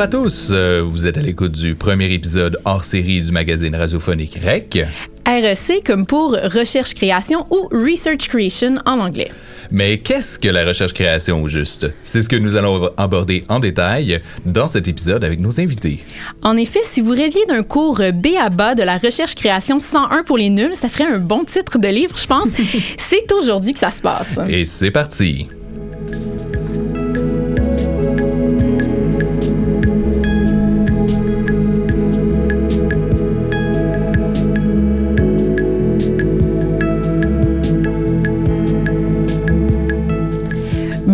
Bonjour 0.00 0.18
à 0.22 0.24
tous, 0.24 0.48
euh, 0.50 0.82
vous 0.82 1.06
êtes 1.06 1.18
à 1.18 1.20
l'écoute 1.20 1.52
du 1.52 1.74
premier 1.74 2.10
épisode 2.10 2.58
hors 2.64 2.84
série 2.84 3.20
du 3.20 3.32
magazine 3.32 3.76
radiophonique 3.76 4.38
REC. 4.42 4.86
REC 5.26 5.84
comme 5.84 6.06
pour 6.06 6.30
Recherche 6.30 6.94
Création 6.94 7.46
ou 7.50 7.68
Research 7.70 8.26
Creation 8.26 8.76
en 8.86 8.98
anglais. 8.98 9.30
Mais 9.70 9.98
qu'est-ce 9.98 10.38
que 10.38 10.48
la 10.48 10.64
recherche-création 10.64 11.42
au 11.42 11.48
juste? 11.48 11.86
C'est 12.02 12.22
ce 12.22 12.30
que 12.30 12.36
nous 12.36 12.56
allons 12.56 12.88
aborder 12.96 13.44
en 13.50 13.60
détail 13.60 14.22
dans 14.46 14.68
cet 14.68 14.88
épisode 14.88 15.22
avec 15.22 15.38
nos 15.38 15.60
invités. 15.60 16.02
En 16.40 16.56
effet, 16.56 16.80
si 16.84 17.02
vous 17.02 17.12
rêviez 17.12 17.44
d'un 17.44 17.62
cours 17.62 18.00
B 18.14 18.28
à 18.40 18.48
bas 18.48 18.74
de 18.74 18.82
la 18.82 18.96
recherche-création 18.96 19.80
101 19.80 20.22
pour 20.22 20.38
les 20.38 20.48
nuls, 20.48 20.76
ça 20.76 20.88
ferait 20.88 21.12
un 21.12 21.18
bon 21.18 21.44
titre 21.44 21.78
de 21.78 21.88
livre, 21.88 22.16
je 22.16 22.26
pense. 22.26 22.48
C'est 22.96 23.30
aujourd'hui 23.32 23.74
que 23.74 23.78
ça 23.78 23.90
se 23.90 24.00
passe. 24.00 24.38
Et 24.48 24.64
c'est 24.64 24.90
parti. 24.90 25.46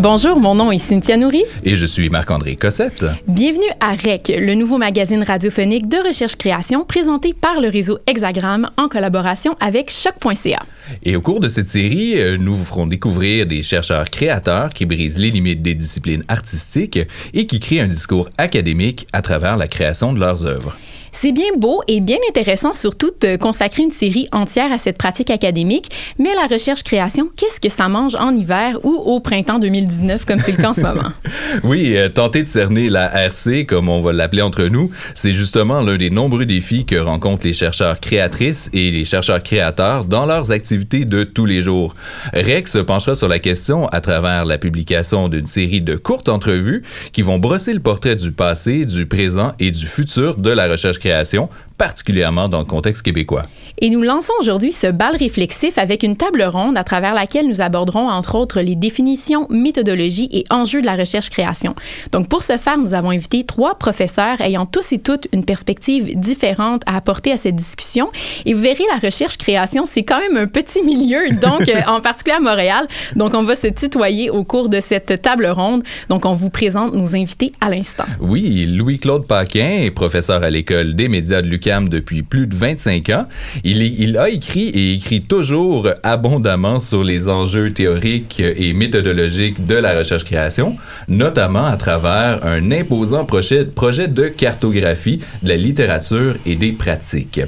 Bonjour, 0.08 0.38
mon 0.38 0.54
nom 0.54 0.70
est 0.70 0.78
Cynthia 0.78 1.16
Nourri. 1.16 1.42
Et 1.64 1.74
je 1.74 1.84
suis 1.84 2.10
Marc-André 2.10 2.54
Cossette. 2.54 3.04
Bienvenue 3.26 3.68
à 3.80 3.90
REC, 3.90 4.38
le 4.38 4.54
nouveau 4.54 4.78
magazine 4.78 5.24
radiophonique 5.24 5.88
de 5.88 5.96
recherche-création 5.96 6.84
présenté 6.84 7.34
par 7.34 7.60
le 7.60 7.68
réseau 7.68 7.98
Hexagram 8.06 8.70
en 8.76 8.86
collaboration 8.86 9.56
avec 9.58 9.90
Choc.ca. 9.90 10.62
Et 11.02 11.16
au 11.16 11.20
cours 11.20 11.40
de 11.40 11.48
cette 11.48 11.66
série, 11.66 12.20
euh, 12.20 12.36
nous 12.38 12.54
vous 12.54 12.64
ferons 12.64 12.86
découvrir 12.86 13.46
des 13.46 13.64
chercheurs 13.64 14.08
créateurs 14.08 14.72
qui 14.72 14.86
brisent 14.86 15.18
les 15.18 15.32
limites 15.32 15.62
des 15.62 15.74
disciplines 15.74 16.22
artistiques 16.28 17.00
et 17.34 17.46
qui 17.48 17.58
créent 17.58 17.80
un 17.80 17.88
discours 17.88 18.30
académique 18.38 19.08
à 19.12 19.22
travers 19.22 19.56
la 19.56 19.66
création 19.66 20.12
de 20.12 20.20
leurs 20.20 20.46
œuvres. 20.46 20.76
C'est 21.18 21.32
bien 21.32 21.56
beau 21.56 21.80
et 21.88 22.02
bien 22.02 22.18
intéressant 22.28 22.74
surtout 22.74 23.10
de 23.22 23.36
consacrer 23.36 23.82
une 23.82 23.90
série 23.90 24.28
entière 24.32 24.70
à 24.70 24.76
cette 24.76 24.98
pratique 24.98 25.30
académique, 25.30 25.88
mais 26.18 26.28
la 26.34 26.46
recherche-création, 26.46 27.30
qu'est-ce 27.34 27.58
que 27.58 27.70
ça 27.70 27.88
mange 27.88 28.14
en 28.16 28.36
hiver 28.36 28.78
ou 28.84 28.90
au 28.90 29.18
printemps 29.20 29.58
2019 29.58 30.26
comme 30.26 30.40
c'est 30.40 30.52
le 30.52 30.58
cas 30.58 30.68
en 30.68 30.74
ce 30.74 30.82
moment? 30.82 31.08
oui, 31.64 31.96
euh, 31.96 32.10
tenter 32.10 32.42
de 32.42 32.46
cerner 32.46 32.90
la 32.90 33.06
RC, 33.06 33.64
comme 33.64 33.88
on 33.88 34.02
va 34.02 34.12
l'appeler 34.12 34.42
entre 34.42 34.64
nous, 34.64 34.90
c'est 35.14 35.32
justement 35.32 35.80
l'un 35.80 35.96
des 35.96 36.10
nombreux 36.10 36.44
défis 36.44 36.84
que 36.84 36.96
rencontrent 36.96 37.46
les 37.46 37.54
chercheurs 37.54 37.98
créatrices 37.98 38.68
et 38.74 38.90
les 38.90 39.06
chercheurs 39.06 39.42
créateurs 39.42 40.04
dans 40.04 40.26
leurs 40.26 40.52
activités 40.52 41.06
de 41.06 41.24
tous 41.24 41.46
les 41.46 41.62
jours. 41.62 41.94
Rex 42.34 42.72
se 42.72 42.78
penchera 42.78 43.14
sur 43.14 43.28
la 43.28 43.38
question 43.38 43.88
à 43.88 44.02
travers 44.02 44.44
la 44.44 44.58
publication 44.58 45.30
d'une 45.30 45.46
série 45.46 45.80
de 45.80 45.96
courtes 45.96 46.28
entrevues 46.28 46.82
qui 47.12 47.22
vont 47.22 47.38
brosser 47.38 47.72
le 47.72 47.80
portrait 47.80 48.16
du 48.16 48.32
passé, 48.32 48.84
du 48.84 49.06
présent 49.06 49.52
et 49.58 49.70
du 49.70 49.86
futur 49.86 50.36
de 50.36 50.50
la 50.50 50.68
recherche 50.68 50.98
création 51.06 51.48
particulièrement 51.78 52.48
dans 52.48 52.58
le 52.58 52.64
contexte 52.64 53.02
québécois. 53.02 53.44
Et 53.78 53.90
nous 53.90 54.02
lançons 54.02 54.32
aujourd'hui 54.40 54.72
ce 54.72 54.86
bal 54.86 55.16
réflexif 55.16 55.76
avec 55.76 56.02
une 56.02 56.16
table 56.16 56.42
ronde 56.42 56.78
à 56.78 56.84
travers 56.84 57.14
laquelle 57.14 57.46
nous 57.46 57.60
aborderons 57.60 58.08
entre 58.08 58.36
autres 58.36 58.60
les 58.60 58.74
définitions, 58.74 59.46
méthodologies 59.50 60.28
et 60.32 60.44
enjeux 60.50 60.80
de 60.80 60.86
la 60.86 60.96
recherche-création. 60.96 61.74
Donc 62.12 62.28
pour 62.28 62.42
ce 62.42 62.56
faire, 62.56 62.78
nous 62.78 62.94
avons 62.94 63.10
invité 63.10 63.44
trois 63.44 63.76
professeurs 63.78 64.40
ayant 64.40 64.64
tous 64.64 64.92
et 64.92 64.98
toutes 64.98 65.28
une 65.32 65.44
perspective 65.44 66.18
différente 66.18 66.82
à 66.86 66.96
apporter 66.96 67.32
à 67.32 67.36
cette 67.36 67.56
discussion. 67.56 68.08
Et 68.46 68.54
vous 68.54 68.62
verrez, 68.62 68.84
la 68.92 68.98
recherche-création, 68.98 69.84
c'est 69.86 70.04
quand 70.04 70.18
même 70.18 70.36
un 70.36 70.46
petit 70.46 70.82
milieu, 70.82 71.28
donc 71.40 71.62
euh, 71.68 71.80
en 71.86 72.00
particulier 72.00 72.36
à 72.36 72.40
Montréal. 72.40 72.86
Donc 73.14 73.34
on 73.34 73.42
va 73.42 73.54
se 73.54 73.66
tutoyer 73.66 74.30
au 74.30 74.44
cours 74.44 74.68
de 74.68 74.80
cette 74.80 75.20
table 75.20 75.46
ronde. 75.46 75.82
Donc 76.08 76.24
on 76.24 76.32
vous 76.32 76.50
présente 76.50 76.94
nos 76.94 77.14
invités 77.14 77.52
à 77.60 77.68
l'instant. 77.68 78.04
Oui, 78.20 78.66
Louis-Claude 78.66 79.26
Paquin 79.26 79.80
est 79.82 79.90
professeur 79.90 80.42
à 80.42 80.50
l'École 80.50 80.94
des 80.94 81.08
médias 81.08 81.42
de 81.42 81.48
Depuis 81.66 82.22
plus 82.22 82.46
de 82.46 82.54
25 82.54 83.08
ans. 83.10 83.26
Il, 83.64 84.16
a 84.18 84.28
écrit 84.28 84.68
et 84.68 84.92
écrit 84.94 85.20
toujours 85.20 85.88
abondamment 86.04 86.78
sur 86.78 87.02
les 87.02 87.28
enjeux 87.28 87.72
théoriques 87.72 88.40
et 88.40 88.72
méthodologiques 88.72 89.66
de 89.66 89.74
la 89.74 89.98
recherche-création, 89.98 90.76
notamment 91.08 91.64
à 91.64 91.76
travers 91.76 92.46
un 92.46 92.70
imposant 92.70 93.24
projet, 93.24 93.64
de 93.64 94.28
cartographie 94.28 95.18
de 95.42 95.48
la 95.48 95.56
littérature 95.56 96.36
et 96.46 96.54
des 96.54 96.70
pratiques. 96.70 97.40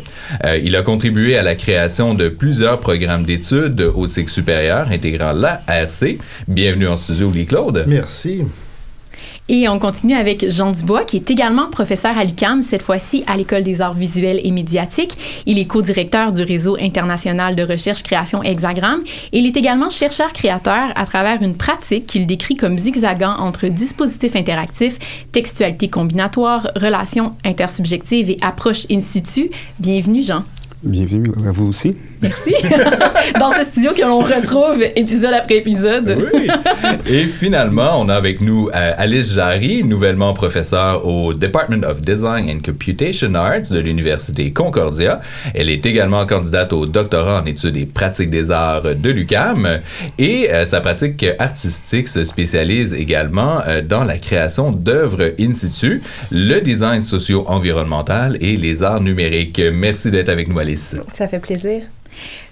Euh, 0.45 0.59
il 0.65 0.75
a 0.75 0.83
contribué 0.83 1.37
à 1.37 1.45
la 1.45 1.55
création 1.55 2.15
de 2.15 2.29
plusieurs 2.29 2.81
programmes 2.81 3.23
d'études 3.23 3.81
au 3.81 4.09
cycle 4.09 4.31
supérieur 4.31 4.89
intégrant 4.91 5.33
la 5.33 5.63
RC. 5.69 6.19
Bienvenue 6.49 6.89
en 6.89 6.97
studio, 6.97 7.31
Lee 7.31 7.47
Claude. 7.47 7.85
Merci. 7.87 8.43
Et 9.51 9.67
on 9.69 9.79
continue 9.79 10.15
avec 10.15 10.51
Jean 10.51 10.73
Dubois, 10.73 11.05
qui 11.05 11.17
est 11.17 11.31
également 11.31 11.71
professeur 11.71 12.19
à 12.19 12.25
l'UCAM, 12.25 12.61
cette 12.63 12.83
fois-ci 12.83 13.25
à 13.27 13.37
l'École 13.37 13.65
des 13.65 13.81
arts 13.81 13.95
visuels 13.95 14.41
et 14.45 14.51
médiatiques. 14.51 15.15
Il 15.47 15.59
est 15.59 15.65
co-directeur 15.65 16.33
du 16.33 16.43
réseau 16.43 16.77
international 16.79 17.57
de 17.57 17.63
recherche 17.63 18.03
création 18.03 18.43
Hexagram. 18.43 19.01
il 19.33 19.47
est 19.47 19.57
également 19.57 19.89
chercheur-créateur 19.89 20.93
à 20.95 21.07
travers 21.07 21.43
une 21.43 21.57
pratique 21.57 22.07
qu'il 22.07 22.27
décrit 22.27 22.57
comme 22.57 22.77
zigzagant 22.77 23.37
entre 23.39 23.69
dispositifs 23.69 24.37
interactifs, 24.37 24.99
textualité 25.33 25.89
combinatoire, 25.89 26.71
relations 26.77 27.33
intersubjectives 27.45 28.31
et 28.31 28.37
approche 28.43 28.87
in 28.91 29.01
situ. 29.01 29.51
Bienvenue, 29.79 30.23
Jean. 30.23 30.45
Bienvenue 30.83 31.33
à 31.47 31.51
vous 31.53 31.69
aussi. 31.69 31.95
Merci. 32.21 32.53
Dans 33.39 33.53
ce 33.53 33.65
studio 33.65 33.93
que 33.93 34.03
l'on 34.03 34.19
retrouve 34.19 34.83
épisode 34.97 35.33
après 35.33 35.57
épisode. 35.59 36.19
oui. 36.33 36.49
Et 37.07 37.25
finalement, 37.27 38.01
on 38.01 38.09
a 38.09 38.15
avec 38.15 38.41
nous 38.41 38.69
euh, 38.75 38.93
Alice 38.97 39.33
Jarry, 39.33 39.85
nouvellement 39.85 40.33
professeure 40.33 41.07
au 41.07 41.33
Department 41.33 41.85
of 41.85 42.01
Design 42.01 42.51
and 42.51 42.61
Computation 42.65 43.35
Arts 43.35 43.71
de 43.71 43.79
l'Université 43.79 44.51
Concordia. 44.53 45.21
Elle 45.55 45.71
est 45.71 45.85
également 45.87 46.27
candidate 46.27 46.73
au 46.73 46.87
doctorat 46.87 47.43
en 47.43 47.47
études 47.47 47.77
et 47.77 47.87
pratiques 47.87 48.31
des 48.31 48.51
arts 48.51 48.95
de 48.95 49.11
l'UCAM. 49.11 49.81
Et 50.19 50.51
euh, 50.51 50.65
sa 50.65 50.81
pratique 50.81 51.25
artistique 51.39 52.09
se 52.09 52.25
spécialise 52.25 52.95
également 52.95 53.61
euh, 53.67 53.83
dans 53.83 54.05
la 54.05 54.19
création 54.19 54.73
d'œuvres 54.73 55.33
in 55.39 55.53
situ, 55.53 56.03
le 56.31 56.61
design 56.61 57.01
socio-environnemental 57.01 58.37
et 58.41 58.57
les 58.57 58.83
arts 58.83 59.01
numériques. 59.01 59.63
Merci 59.73 60.11
d'être 60.11 60.29
avec 60.29 60.49
nous, 60.49 60.59
Alice. 60.59 60.97
Ça 61.15 61.29
fait 61.29 61.39
plaisir. 61.39 61.83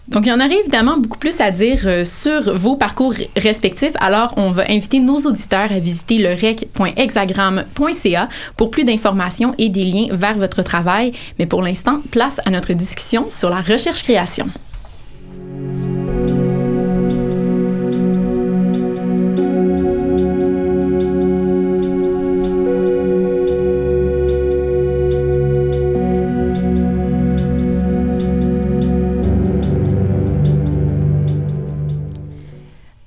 Donc, 0.08 0.24
il 0.24 0.28
y 0.28 0.32
en 0.32 0.40
aurait 0.40 0.60
évidemment 0.60 0.98
beaucoup 0.98 1.18
plus 1.18 1.40
à 1.40 1.50
dire 1.50 1.80
euh, 1.84 2.04
sur 2.04 2.56
vos 2.56 2.76
parcours 2.76 3.14
respectifs. 3.36 3.92
Alors, 4.00 4.34
on 4.36 4.50
va 4.50 4.64
inviter 4.70 5.00
nos 5.00 5.18
auditeurs 5.18 5.72
à 5.72 5.80
visiter 5.80 6.18
le 6.18 6.30
rec.hexagram.ca 6.30 8.28
pour 8.56 8.70
plus 8.70 8.84
d'informations 8.84 9.54
et 9.58 9.68
des 9.68 9.84
liens 9.84 10.08
vers 10.12 10.36
votre 10.36 10.62
travail. 10.62 11.12
Mais 11.38 11.46
pour 11.46 11.62
l'instant, 11.62 12.00
place 12.10 12.40
à 12.44 12.50
notre 12.50 12.72
discussion 12.72 13.26
sur 13.30 13.50
la 13.50 13.60
recherche-création. 13.60 14.46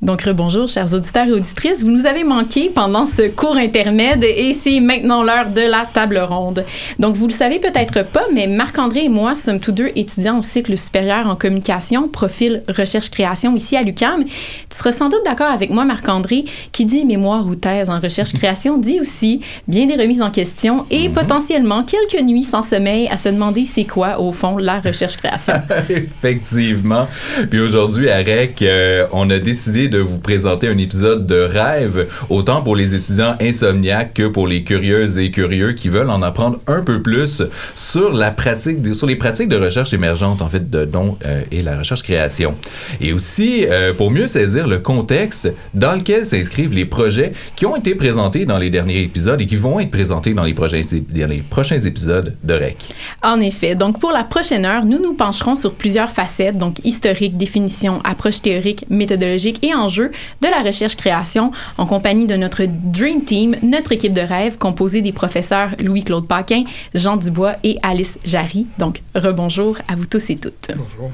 Donc, 0.09 0.27
bonjour, 0.27 0.67
chers 0.67 0.91
auditeurs 0.95 1.27
et 1.27 1.33
auditrices. 1.33 1.83
Vous 1.83 1.91
nous 1.91 2.07
avez 2.07 2.23
manqué 2.23 2.71
pendant 2.73 3.05
ce 3.05 3.27
cours 3.27 3.57
intermède 3.57 4.23
et 4.23 4.53
c'est 4.59 4.79
maintenant 4.79 5.21
l'heure 5.21 5.51
de 5.51 5.61
la 5.61 5.85
table 5.85 6.17
ronde. 6.17 6.65
Donc, 6.97 7.15
vous 7.15 7.27
le 7.27 7.31
savez 7.31 7.59
peut-être 7.59 8.03
pas, 8.03 8.23
mais 8.33 8.47
Marc-André 8.47 9.03
et 9.03 9.09
moi 9.09 9.35
sommes 9.35 9.59
tous 9.59 9.71
deux 9.71 9.91
étudiants 9.95 10.39
au 10.39 10.41
cycle 10.41 10.75
supérieur 10.75 11.27
en 11.27 11.35
communication, 11.35 12.07
profil 12.07 12.63
recherche-création 12.67 13.55
ici 13.55 13.77
à 13.77 13.83
l'UCAM. 13.83 14.23
Tu 14.25 14.31
seras 14.71 14.91
sans 14.91 15.09
doute 15.09 15.21
d'accord 15.25 15.51
avec 15.51 15.69
moi, 15.69 15.85
Marc-André, 15.85 16.43
qui 16.71 16.85
dit 16.85 17.05
mémoire 17.05 17.45
ou 17.45 17.53
thèse 17.53 17.91
en 17.91 17.99
recherche-création, 17.99 18.79
dit 18.79 18.99
aussi 18.99 19.41
bien 19.67 19.85
des 19.85 19.95
remises 19.95 20.23
en 20.23 20.31
question 20.31 20.87
et 20.89 21.07
mhm. 21.07 21.13
potentiellement 21.13 21.83
quelques 21.83 22.25
nuits 22.25 22.45
sans 22.45 22.63
sommeil 22.63 23.07
à 23.09 23.17
se 23.17 23.29
demander 23.29 23.63
c'est 23.63 23.85
quoi, 23.85 24.19
au 24.19 24.31
fond, 24.31 24.57
la 24.57 24.79
recherche-création. 24.79 25.53
Effectivement. 25.89 27.07
Puis 27.51 27.59
aujourd'hui, 27.59 28.09
à 28.09 28.17
REC, 28.17 28.63
euh, 28.63 29.05
on 29.11 29.29
a 29.29 29.37
décidé 29.37 29.87
de 29.87 29.98
vous 29.99 30.19
présenter 30.19 30.67
un 30.67 30.77
épisode 30.77 31.25
de 31.25 31.39
rêve, 31.39 32.07
autant 32.29 32.61
pour 32.61 32.75
les 32.75 32.95
étudiants 32.95 33.35
insomniaques 33.41 34.13
que 34.13 34.27
pour 34.27 34.47
les 34.47 34.63
curieuses 34.63 35.17
et 35.17 35.31
curieux 35.31 35.73
qui 35.73 35.89
veulent 35.89 36.09
en 36.09 36.21
apprendre 36.21 36.59
un 36.67 36.81
peu 36.81 37.01
plus 37.01 37.43
sur 37.75 38.13
la 38.13 38.31
pratique, 38.31 38.93
sur 38.93 39.07
les 39.07 39.15
pratiques 39.15 39.49
de 39.49 39.57
recherche 39.57 39.93
émergente, 39.93 40.41
en 40.41 40.49
fait, 40.49 40.69
de 40.69 40.87
euh, 41.25 41.41
et 41.51 41.61
la 41.61 41.77
recherche-création. 41.77 42.55
Et 43.01 43.13
aussi, 43.13 43.65
euh, 43.69 43.93
pour 43.93 44.11
mieux 44.11 44.27
saisir 44.27 44.67
le 44.67 44.79
contexte 44.79 45.51
dans 45.73 45.95
lequel 45.95 46.25
s'inscrivent 46.25 46.73
les 46.73 46.85
projets 46.85 47.33
qui 47.55 47.65
ont 47.65 47.75
été 47.75 47.95
présentés 47.95 48.45
dans 48.45 48.57
les 48.57 48.69
derniers 48.69 49.01
épisodes 49.01 49.39
et 49.41 49.45
qui 49.45 49.55
vont 49.55 49.79
être 49.79 49.91
présentés 49.91 50.33
dans 50.33 50.43
les 50.43 50.53
prochains, 50.53 50.81
dans 50.91 51.27
les 51.27 51.43
prochains 51.49 51.79
épisodes 51.79 52.35
de 52.43 52.53
REC. 52.53 52.77
En 53.23 53.39
effet. 53.39 53.75
Donc, 53.75 53.99
pour 53.99 54.11
la 54.11 54.23
prochaine 54.23 54.65
heure, 54.65 54.85
nous 54.85 55.01
nous 55.01 55.13
pencherons 55.13 55.55
sur 55.55 55.73
plusieurs 55.73 56.11
facettes, 56.11 56.57
donc 56.57 56.83
historique, 56.83 57.37
définition, 57.37 58.01
approche 58.03 58.41
théorique, 58.41 58.85
méthodologique 58.89 59.59
et 59.63 59.73
enjeux 59.73 59.88
de 59.97 60.47
la 60.47 60.61
recherche-création 60.61 61.51
en 61.77 61.85
compagnie 61.85 62.27
de 62.27 62.35
notre 62.35 62.63
Dream 62.65 63.23
Team, 63.23 63.55
notre 63.61 63.91
équipe 63.91 64.13
de 64.13 64.21
rêve 64.21 64.57
composée 64.57 65.01
des 65.01 65.11
professeurs 65.11 65.69
Louis-Claude 65.79 66.27
Paquin, 66.27 66.63
Jean 66.93 67.17
Dubois 67.17 67.55
et 67.63 67.77
Alice 67.83 68.17
Jarry. 68.23 68.67
Donc, 68.77 69.01
rebonjour 69.15 69.77
à 69.87 69.95
vous 69.95 70.05
tous 70.05 70.29
et 70.29 70.37
toutes. 70.37 70.71
Bonjour. 70.75 71.11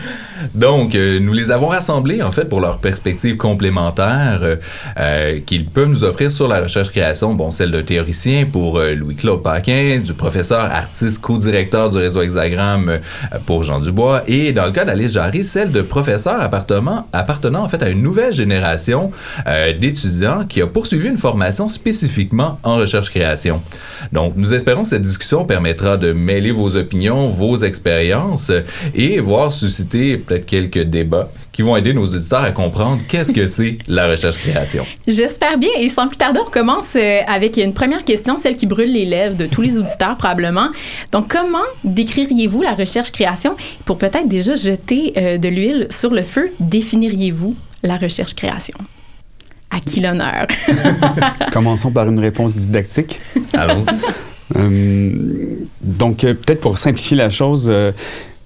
Donc, 0.54 0.94
euh, 0.94 1.18
nous 1.20 1.32
les 1.32 1.50
avons 1.50 1.68
rassemblés, 1.68 2.22
en 2.22 2.32
fait, 2.32 2.46
pour 2.46 2.60
leurs 2.60 2.78
perspectives 2.78 3.36
complémentaires 3.36 4.40
euh, 4.42 4.56
euh, 4.98 5.40
qu'ils 5.44 5.66
peuvent 5.66 5.88
nous 5.88 6.04
offrir 6.04 6.30
sur 6.30 6.48
la 6.48 6.60
recherche-création. 6.60 7.34
Bon, 7.34 7.50
celle 7.50 7.70
d'un 7.70 7.82
théoricien 7.82 8.46
pour 8.50 8.78
Louis-Claude 8.80 9.42
Paquin, 9.42 10.00
du 10.04 10.14
professeur 10.14 10.60
artiste 10.60 11.20
co-directeur 11.20 11.88
du 11.90 11.98
réseau 11.98 12.22
Hexagramme 12.22 13.00
pour 13.46 13.62
Jean 13.62 13.80
Dubois, 13.80 14.22
et 14.26 14.52
dans 14.52 14.66
le 14.66 14.72
cas 14.72 14.84
d'Alice 14.84 15.12
Jarry, 15.12 15.44
celle 15.44 15.72
de 15.72 15.82
professeur 15.82 16.40
appartenant, 16.40 17.06
appartenant, 17.12 17.64
en 17.64 17.68
fait, 17.68 17.82
à 17.82 17.88
une 17.88 18.02
nouvelle 18.02 18.34
génération 18.34 19.10
d'étudiants 19.80 20.44
qui 20.48 20.62
a 20.62 20.66
poursuivi 20.66 21.08
une 21.08 21.18
formation 21.18 21.68
spécifiquement 21.68 22.58
en 22.62 22.76
recherche-création. 22.76 23.62
Donc, 24.12 24.34
nous 24.36 24.54
espérons 24.54 24.82
que 24.82 24.88
cette 24.88 25.02
discussion 25.02 25.44
permettra 25.44 25.96
de 25.96 26.12
mêler 26.12 26.50
vos 26.50 26.76
opinions, 26.76 27.28
vos 27.28 27.58
expériences 27.58 28.50
et 28.94 29.20
voir 29.20 29.52
susciter 29.52 29.85
peut-être 29.88 30.46
quelques 30.46 30.82
débats 30.82 31.30
qui 31.56 31.62
vont 31.62 31.74
aider 31.74 31.94
nos 31.94 32.04
auditeurs 32.04 32.42
à 32.42 32.50
comprendre 32.50 33.00
qu'est-ce 33.08 33.32
que 33.32 33.46
c'est 33.46 33.78
la 33.88 34.06
recherche-création. 34.06 34.84
J'espère 35.08 35.56
bien. 35.56 35.70
Et 35.78 35.88
sans 35.88 36.06
plus 36.06 36.18
tarder, 36.18 36.38
on 36.46 36.50
commence 36.50 36.94
euh, 36.96 37.20
avec 37.26 37.56
une 37.56 37.72
première 37.72 38.04
question, 38.04 38.36
celle 38.36 38.56
qui 38.56 38.66
brûle 38.66 38.92
les 38.92 39.06
lèvres 39.06 39.36
de 39.38 39.46
tous 39.46 39.62
les 39.62 39.78
auditeurs 39.78 40.18
probablement. 40.18 40.68
Donc, 41.12 41.28
comment 41.28 41.64
décririez-vous 41.82 42.60
la 42.60 42.74
recherche-création? 42.74 43.56
Pour 43.86 43.96
peut-être 43.96 44.28
déjà 44.28 44.54
jeter 44.54 45.14
euh, 45.16 45.38
de 45.38 45.48
l'huile 45.48 45.86
sur 45.88 46.12
le 46.12 46.24
feu, 46.24 46.50
définiriez-vous 46.60 47.54
la 47.82 47.96
recherche-création? 47.96 48.76
À 49.70 49.80
qui 49.80 50.00
l'honneur? 50.00 50.46
Commençons 51.52 51.90
par 51.90 52.06
une 52.06 52.20
réponse 52.20 52.54
didactique. 52.54 53.18
Allons-y. 53.54 53.94
Euh, 54.56 55.56
donc, 55.80 56.18
peut-être 56.18 56.60
pour 56.60 56.76
simplifier 56.76 57.16
la 57.16 57.30
chose, 57.30 57.72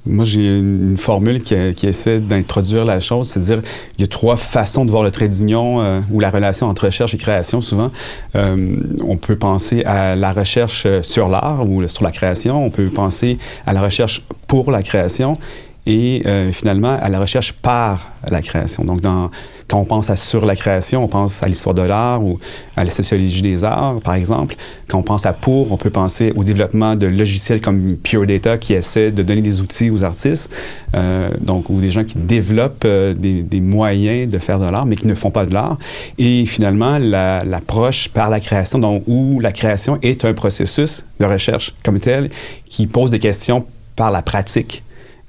moi, 0.06 0.24
j'ai 0.24 0.58
une 0.58 0.96
formule 0.96 1.42
qui, 1.42 1.54
essaie 1.54 2.20
d'introduire 2.20 2.84
la 2.84 3.00
chose, 3.00 3.28
c'est-à-dire 3.28 3.62
il 3.98 4.00
y 4.00 4.04
a 4.04 4.06
trois 4.06 4.36
façons 4.36 4.84
de 4.84 4.90
voir 4.90 5.02
le 5.02 5.10
trait 5.10 5.28
d'union 5.28 5.80
euh, 5.80 6.00
ou 6.10 6.20
la 6.20 6.30
relation 6.30 6.68
entre 6.68 6.86
recherche 6.86 7.12
et 7.14 7.18
création. 7.18 7.60
Souvent, 7.60 7.90
euh, 8.34 8.76
on 9.06 9.16
peut 9.16 9.36
penser 9.36 9.84
à 9.84 10.16
la 10.16 10.32
recherche 10.32 10.86
sur 11.02 11.28
l'art 11.28 11.68
ou 11.68 11.86
sur 11.86 12.02
la 12.02 12.12
création. 12.12 12.64
On 12.64 12.70
peut 12.70 12.88
penser 12.88 13.38
à 13.66 13.74
la 13.74 13.82
recherche 13.82 14.22
pour 14.46 14.70
la 14.70 14.82
création 14.82 15.38
et 15.86 16.22
euh, 16.26 16.50
finalement 16.52 16.96
à 17.00 17.08
la 17.08 17.20
recherche 17.20 17.52
par 17.52 18.08
la 18.30 18.40
création. 18.40 18.84
Donc, 18.84 19.00
dans 19.00 19.30
quand 19.70 19.78
on 19.78 19.84
pense 19.84 20.10
à 20.10 20.16
sur 20.16 20.44
la 20.44 20.56
création, 20.56 21.04
on 21.04 21.06
pense 21.06 21.44
à 21.44 21.46
l'histoire 21.46 21.76
de 21.76 21.82
l'art 21.82 22.24
ou 22.24 22.40
à 22.76 22.82
la 22.82 22.90
sociologie 22.90 23.40
des 23.40 23.62
arts, 23.62 24.00
par 24.00 24.14
exemple. 24.14 24.56
Quand 24.88 24.98
on 24.98 25.04
pense 25.04 25.26
à 25.26 25.32
pour, 25.32 25.70
on 25.70 25.76
peut 25.76 25.90
penser 25.90 26.32
au 26.34 26.42
développement 26.42 26.96
de 26.96 27.06
logiciels 27.06 27.60
comme 27.60 27.96
Pure 27.96 28.26
Data 28.26 28.58
qui 28.58 28.74
essaient 28.74 29.12
de 29.12 29.22
donner 29.22 29.42
des 29.42 29.60
outils 29.60 29.88
aux 29.88 30.02
artistes, 30.02 30.50
euh, 30.96 31.30
donc 31.40 31.70
ou 31.70 31.80
des 31.80 31.88
gens 31.88 32.02
qui 32.02 32.18
développent 32.18 32.82
euh, 32.84 33.14
des, 33.14 33.44
des, 33.44 33.60
moyens 33.60 34.28
de 34.28 34.38
faire 34.38 34.58
de 34.58 34.64
l'art, 34.64 34.86
mais 34.86 34.96
qui 34.96 35.06
ne 35.06 35.14
font 35.14 35.30
pas 35.30 35.46
de 35.46 35.54
l'art. 35.54 35.78
Et 36.18 36.46
finalement, 36.46 36.98
l'approche 36.98 38.08
par 38.08 38.28
la 38.28 38.40
création, 38.40 38.80
donc 38.80 39.04
où 39.06 39.38
la 39.38 39.52
création 39.52 40.00
est 40.02 40.24
un 40.24 40.34
processus 40.34 41.04
de 41.20 41.26
recherche 41.26 41.76
comme 41.84 42.00
tel 42.00 42.30
qui 42.66 42.88
pose 42.88 43.12
des 43.12 43.20
questions 43.20 43.64
par 43.94 44.10
la 44.10 44.22
pratique. 44.22 44.82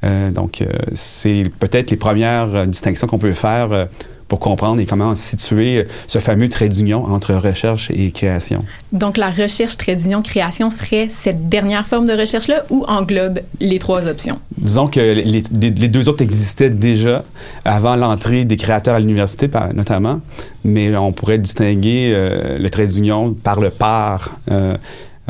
Euh, 0.03 0.31
donc, 0.31 0.63
euh, 0.63 0.65
c'est 0.95 1.43
peut-être 1.59 1.91
les 1.91 1.97
premières 1.97 2.65
distinctions 2.65 3.05
qu'on 3.05 3.19
peut 3.19 3.33
faire 3.33 3.87
pour 4.31 4.39
comprendre 4.39 4.79
et 4.79 4.85
comment 4.85 5.13
situer 5.13 5.85
ce 6.07 6.19
fameux 6.19 6.47
trait 6.47 6.69
d'union 6.69 7.03
entre 7.03 7.33
recherche 7.33 7.91
et 7.93 8.11
création. 8.11 8.63
Donc, 8.93 9.17
la 9.17 9.29
recherche, 9.29 9.75
trait 9.75 9.97
d'union, 9.97 10.21
création 10.21 10.69
serait 10.69 11.09
cette 11.11 11.49
dernière 11.49 11.85
forme 11.85 12.05
de 12.05 12.13
recherche-là 12.13 12.63
ou 12.69 12.85
englobe 12.87 13.39
les 13.59 13.77
trois 13.77 14.07
options? 14.07 14.39
Disons 14.57 14.87
que 14.87 15.01
les, 15.01 15.43
les, 15.51 15.87
deux 15.89 16.07
autres 16.07 16.21
existaient 16.21 16.69
déjà 16.69 17.25
avant 17.65 17.97
l'entrée 17.97 18.45
des 18.45 18.55
créateurs 18.55 18.95
à 18.95 19.01
l'université, 19.01 19.49
notamment, 19.75 20.21
mais 20.63 20.95
on 20.95 21.11
pourrait 21.11 21.37
distinguer 21.37 22.13
euh, 22.15 22.57
le 22.57 22.69
trait 22.69 22.87
d'union 22.87 23.33
par 23.33 23.59
le 23.59 23.69
par. 23.69 24.29
Euh, 24.49 24.77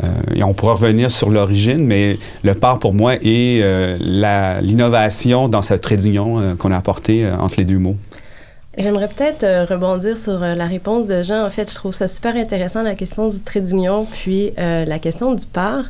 euh, 0.02 0.08
et 0.34 0.42
on 0.42 0.54
pourra 0.54 0.74
revenir 0.74 1.10
sur 1.10 1.28
l'origine, 1.28 1.84
mais 1.84 2.18
le 2.44 2.54
par 2.54 2.78
pour 2.78 2.94
moi 2.94 3.14
est 3.16 3.60
euh, 3.62 4.60
l'innovation 4.62 5.48
dans 5.48 5.62
ce 5.62 5.74
trait 5.74 5.96
d'union 5.96 6.40
euh, 6.40 6.54
qu'on 6.54 6.70
a 6.70 6.76
apporté 6.76 7.26
entre 7.38 7.56
les 7.58 7.64
deux 7.64 7.78
mots. 7.78 7.96
J'aimerais 8.78 9.08
peut-être 9.08 9.44
euh, 9.44 9.66
rebondir 9.66 10.16
sur 10.16 10.42
euh, 10.42 10.54
la 10.54 10.66
réponse 10.66 11.06
de 11.06 11.22
Jean. 11.22 11.44
En 11.44 11.50
fait, 11.50 11.70
je 11.70 11.74
trouve 11.74 11.94
ça 11.94 12.08
super 12.08 12.34
intéressant, 12.36 12.82
la 12.82 12.94
question 12.94 13.28
du 13.28 13.38
trait 13.40 13.60
d'union, 13.60 14.06
puis 14.06 14.52
euh, 14.58 14.86
la 14.86 14.98
question 14.98 15.34
du 15.34 15.44
par. 15.44 15.84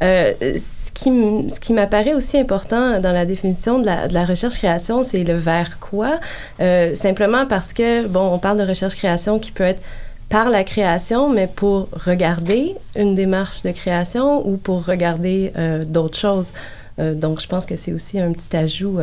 ce 0.00 0.90
qui, 0.92 1.10
ce 1.50 1.60
qui 1.60 1.74
m'apparaît 1.74 2.14
aussi 2.14 2.38
important 2.38 2.98
dans 2.98 3.12
la 3.12 3.26
définition 3.26 3.78
de 3.78 3.84
la, 3.84 4.08
de 4.08 4.14
la 4.14 4.24
recherche-création, 4.24 5.02
c'est 5.02 5.22
le 5.22 5.34
vers 5.34 5.78
quoi? 5.80 6.18
simplement 6.94 7.46
parce 7.46 7.72
que, 7.72 8.06
bon, 8.06 8.32
on 8.32 8.38
parle 8.38 8.58
de 8.58 8.66
recherche-création 8.66 9.38
qui 9.38 9.52
peut 9.52 9.64
être 9.64 9.82
par 10.30 10.48
la 10.48 10.64
création, 10.64 11.28
mais 11.28 11.46
pour 11.46 11.88
regarder 11.92 12.74
une 12.96 13.14
démarche 13.14 13.62
de 13.62 13.70
création 13.70 14.46
ou 14.48 14.56
pour 14.56 14.86
regarder 14.86 15.52
d'autres 15.86 16.18
choses. 16.18 16.52
donc, 16.98 17.40
je 17.40 17.46
pense 17.46 17.66
que 17.66 17.76
c'est 17.76 17.92
aussi 17.92 18.18
un 18.18 18.32
petit 18.32 18.56
ajout 18.56 18.98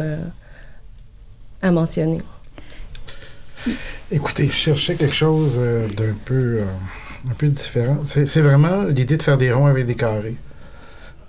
à 1.61 1.71
mentionner. 1.71 2.19
Écoutez, 4.11 4.47
je 4.47 4.51
cherchais 4.51 4.95
quelque 4.95 5.15
chose 5.15 5.57
euh, 5.59 5.87
d'un 5.87 6.15
peu, 6.25 6.59
euh, 6.59 6.65
un 7.29 7.33
peu 7.33 7.47
différent. 7.47 7.99
C'est 8.03 8.41
vraiment 8.41 8.83
l'idée 8.83 9.17
de 9.17 9.23
faire 9.23 9.37
des 9.37 9.51
ronds 9.51 9.67
avec 9.67 9.85
des 9.85 9.95
carrés. 9.95 10.35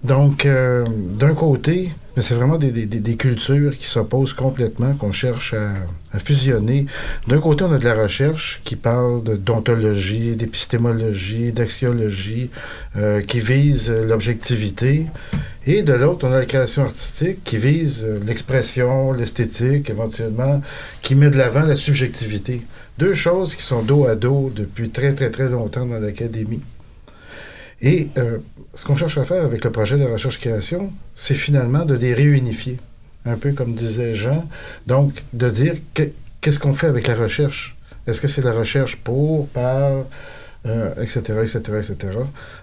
Donc, 0.04 0.46
euh, 0.46 0.84
d'un 1.16 1.32
côté, 1.32 1.92
c'est 2.16 2.34
vraiment 2.34 2.58
des, 2.58 2.72
des, 2.72 2.86
des, 2.86 3.16
cultures 3.16 3.76
qui 3.78 3.86
s'opposent 3.86 4.32
complètement, 4.32 4.94
qu'on 4.94 5.12
cherche 5.12 5.54
à, 5.54 5.70
à 6.12 6.18
fusionner. 6.18 6.86
D'un 7.28 7.38
côté, 7.38 7.64
on 7.64 7.72
a 7.72 7.78
de 7.78 7.84
la 7.84 7.94
recherche 7.94 8.60
qui 8.64 8.74
parle 8.74 9.22
d'ontologie, 9.22 10.34
d'épistémologie, 10.34 11.52
d'axiologie, 11.52 12.50
euh, 12.96 13.22
qui 13.22 13.38
vise 13.38 13.90
l'objectivité. 13.90 15.06
Et 15.66 15.82
de 15.82 15.92
l'autre, 15.92 16.26
on 16.26 16.32
a 16.32 16.38
la 16.40 16.46
création 16.46 16.82
artistique 16.82 17.44
qui 17.44 17.56
vise 17.56 18.04
l'expression, 18.26 19.12
l'esthétique, 19.12 19.88
éventuellement, 19.88 20.60
qui 21.00 21.14
met 21.14 21.30
de 21.30 21.38
l'avant 21.38 21.62
la 21.62 21.76
subjectivité. 21.76 22.62
Deux 22.98 23.14
choses 23.14 23.54
qui 23.54 23.62
sont 23.62 23.82
dos 23.82 24.06
à 24.06 24.16
dos 24.16 24.52
depuis 24.54 24.90
très, 24.90 25.14
très, 25.14 25.30
très 25.30 25.48
longtemps 25.48 25.86
dans 25.86 26.00
l'académie. 26.00 26.60
Et 27.82 28.08
euh, 28.16 28.38
ce 28.74 28.84
qu'on 28.84 28.96
cherche 28.96 29.18
à 29.18 29.24
faire 29.24 29.44
avec 29.44 29.64
le 29.64 29.70
projet 29.70 29.98
de 29.98 30.04
recherche-création, 30.04 30.92
c'est 31.14 31.34
finalement 31.34 31.84
de 31.84 31.94
les 31.94 32.14
réunifier, 32.14 32.78
un 33.26 33.36
peu 33.36 33.52
comme 33.52 33.74
disait 33.74 34.14
Jean. 34.14 34.48
Donc, 34.86 35.22
de 35.32 35.50
dire 35.50 35.74
qu'est-ce 36.40 36.58
qu'on 36.58 36.74
fait 36.74 36.86
avec 36.86 37.06
la 37.06 37.14
recherche? 37.14 37.76
Est-ce 38.06 38.20
que 38.20 38.28
c'est 38.28 38.42
la 38.42 38.52
recherche 38.52 38.96
pour, 38.96 39.48
par, 39.48 40.04
etc., 40.64 41.18
etc., 41.42 41.58
etc. 41.78 42.18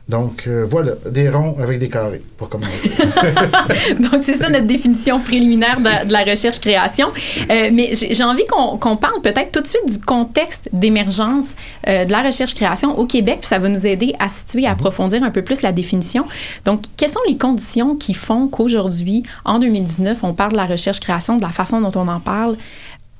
Donc, 0.07 0.45
euh, 0.47 0.65
voilà, 0.69 0.93
des 1.09 1.29
ronds 1.29 1.57
avec 1.61 1.79
des 1.79 1.89
carrés, 1.89 2.21
pour 2.37 2.47
commencer. 2.47 2.89
Donc, 3.99 4.23
c'est 4.23 4.37
ça 4.37 4.49
notre 4.49 4.67
définition 4.67 5.19
préliminaire 5.19 5.79
de, 5.79 6.11
la 6.11 6.23
recherche-création. 6.23 7.09
Euh, 7.49 7.69
mais 7.73 7.91
j'ai 7.93 8.23
envie 8.23 8.45
qu'on 8.47 8.95
parle 8.95 9.21
peut-être 9.21 9.51
tout 9.51 9.61
de 9.61 9.67
suite 9.67 9.85
du 9.85 9.99
contexte 9.99 10.69
d'émergence 10.71 11.47
euh, 11.87 12.05
de 12.05 12.11
la 12.11 12.21
recherche-création 12.21 12.97
au 12.97 13.05
Québec, 13.05 13.39
puis 13.41 13.47
ça 13.47 13.59
va 13.59 13.67
nous 13.67 13.85
aider 13.85 14.15
à 14.19 14.29
situer, 14.29 14.65
à 14.65 14.69
mhm. 14.69 14.75
approfondir 14.75 15.23
un 15.23 15.31
peu 15.31 15.41
plus 15.41 15.61
la 15.61 15.73
définition. 15.73 16.25
Donc, 16.63 16.83
quelles 16.95 17.11
sont 17.11 17.19
les 17.27 17.37
conditions 17.37 17.97
qui 17.97 18.13
font 18.13 18.47
qu'aujourd'hui, 18.47 19.23
en 19.43 19.59
2019, 19.59 20.23
on 20.23 20.33
parle 20.33 20.53
de 20.53 20.57
la 20.57 20.65
recherche-création 20.65 21.37
de 21.37 21.41
la 21.41 21.51
façon 21.51 21.81
dont 21.81 21.91
on 21.95 22.07
en 22.07 22.21
parle 22.21 22.55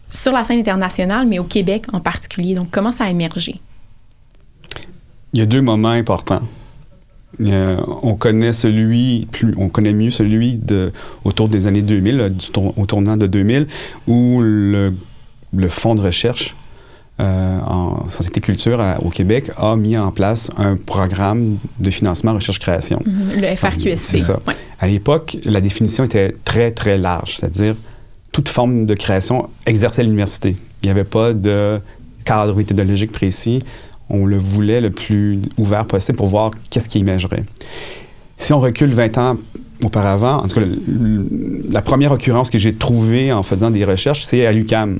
sur 0.10 0.32
la 0.32 0.44
scène 0.44 0.60
internationale, 0.60 1.28
mais 1.28 1.38
au 1.38 1.44
Québec 1.44 1.84
en 1.92 2.00
particulier? 2.00 2.56
Donc, 2.56 2.70
comment 2.72 2.92
ça 2.92 3.04
a 3.04 3.10
émergé? 3.10 3.60
Il 5.34 5.40
y 5.40 5.42
a 5.42 5.46
deux 5.46 5.62
moments 5.62 5.90
importants. 5.90 6.42
on 7.40 8.16
connaît 8.16 8.54
celui, 8.54 9.28
plus, 9.32 9.54
on 9.58 9.70
connaît 9.70 9.94
mieux 9.94 10.10
celui 10.10 10.58
de, 10.58 10.92
autour 11.24 11.48
des 11.50 11.68
années 11.68 11.82
2000, 11.84 12.34
au 12.76 12.86
tournant 12.86 13.18
de 13.18 13.28
2000, 13.28 13.68
où 14.08 14.42
le, 14.42 14.94
le 15.56 15.70
fonds 15.70 15.96
de 15.96 16.02
recherche 16.02 16.56
euh, 17.20 17.60
en 17.62 18.08
Société 18.08 18.40
Culture 18.42 18.80
à- 18.82 19.00
au 19.04 19.10
Québec 19.10 19.52
a 19.58 19.76
mis 19.76 19.98
en 19.98 20.12
place 20.12 20.50
un 20.58 20.76
programme 20.78 21.58
de 21.80 21.90
financement 21.92 22.34
recherche-création. 22.34 23.02
Mhm, 23.06 23.42
Le 23.42 23.56
FRQSC. 23.56 23.98
C'est 23.98 24.20
ça. 24.20 24.40
Ouais. 24.48 24.54
À 24.80 24.88
l'époque, 24.88 25.38
la 25.46 25.60
définition 25.62 26.06
était 26.06 26.34
très, 26.46 26.72
très 26.72 26.98
large, 26.98 27.38
c'est-à-dire 27.38 27.76
toute 28.32 28.48
forme 28.50 28.86
de 28.86 28.94
création 28.94 29.50
exercée 29.66 30.02
à 30.02 30.04
l'université. 30.06 30.56
Il 30.82 30.86
n'y 30.88 30.92
avait 30.92 31.04
pas 31.04 31.34
de 31.34 31.80
cadre 32.24 32.56
méthodologique 32.56 33.12
précis. 33.12 33.64
On 34.10 34.26
le 34.26 34.38
voulait 34.38 34.82
le 34.82 34.90
plus 34.90 35.40
ouvert 35.58 35.86
possible 35.86 36.18
pour 36.18 36.28
voir 36.28 36.52
qu'est-ce 36.70 36.90
qui 36.90 37.00
émergerait. 37.00 37.44
Si 38.38 38.54
on 38.54 38.60
recule 38.60 38.92
20 38.92 39.18
ans 39.18 39.38
auparavant, 39.84 40.38
en 40.38 40.48
tout 40.48 40.60
cas, 40.60 40.66
la 41.70 41.82
première 41.82 42.12
occurrence 42.12 42.50
que 42.50 42.58
j'ai 42.58 42.74
trouvée 42.74 43.32
en 43.32 43.44
faisant 43.44 43.70
des 43.70 43.86
recherches, 43.86 44.24
c'est 44.24 44.46
à 44.46 44.52
l'UCAM. 44.52 45.00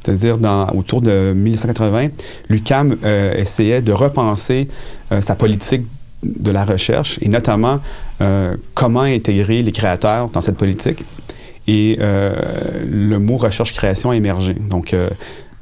C'est-à-dire 0.00 0.38
autour 0.74 1.00
de 1.00 1.32
1980, 1.34 2.08
l'UCAM 2.48 2.96
euh, 3.04 3.34
essayait 3.34 3.82
de 3.82 3.92
repenser 3.92 4.68
euh, 5.12 5.20
sa 5.20 5.34
politique 5.34 5.82
de 6.22 6.50
la 6.50 6.64
recherche 6.64 7.18
et 7.20 7.28
notamment 7.28 7.80
euh, 8.20 8.56
comment 8.74 9.02
intégrer 9.02 9.62
les 9.62 9.72
créateurs 9.72 10.30
dans 10.30 10.40
cette 10.40 10.56
politique. 10.56 11.04
Et 11.68 11.98
le 11.98 13.16
mot 13.18 13.38
recherche-création 13.38 14.10
a 14.10 14.16
émergé. 14.16 14.54
Donc, 14.54 14.94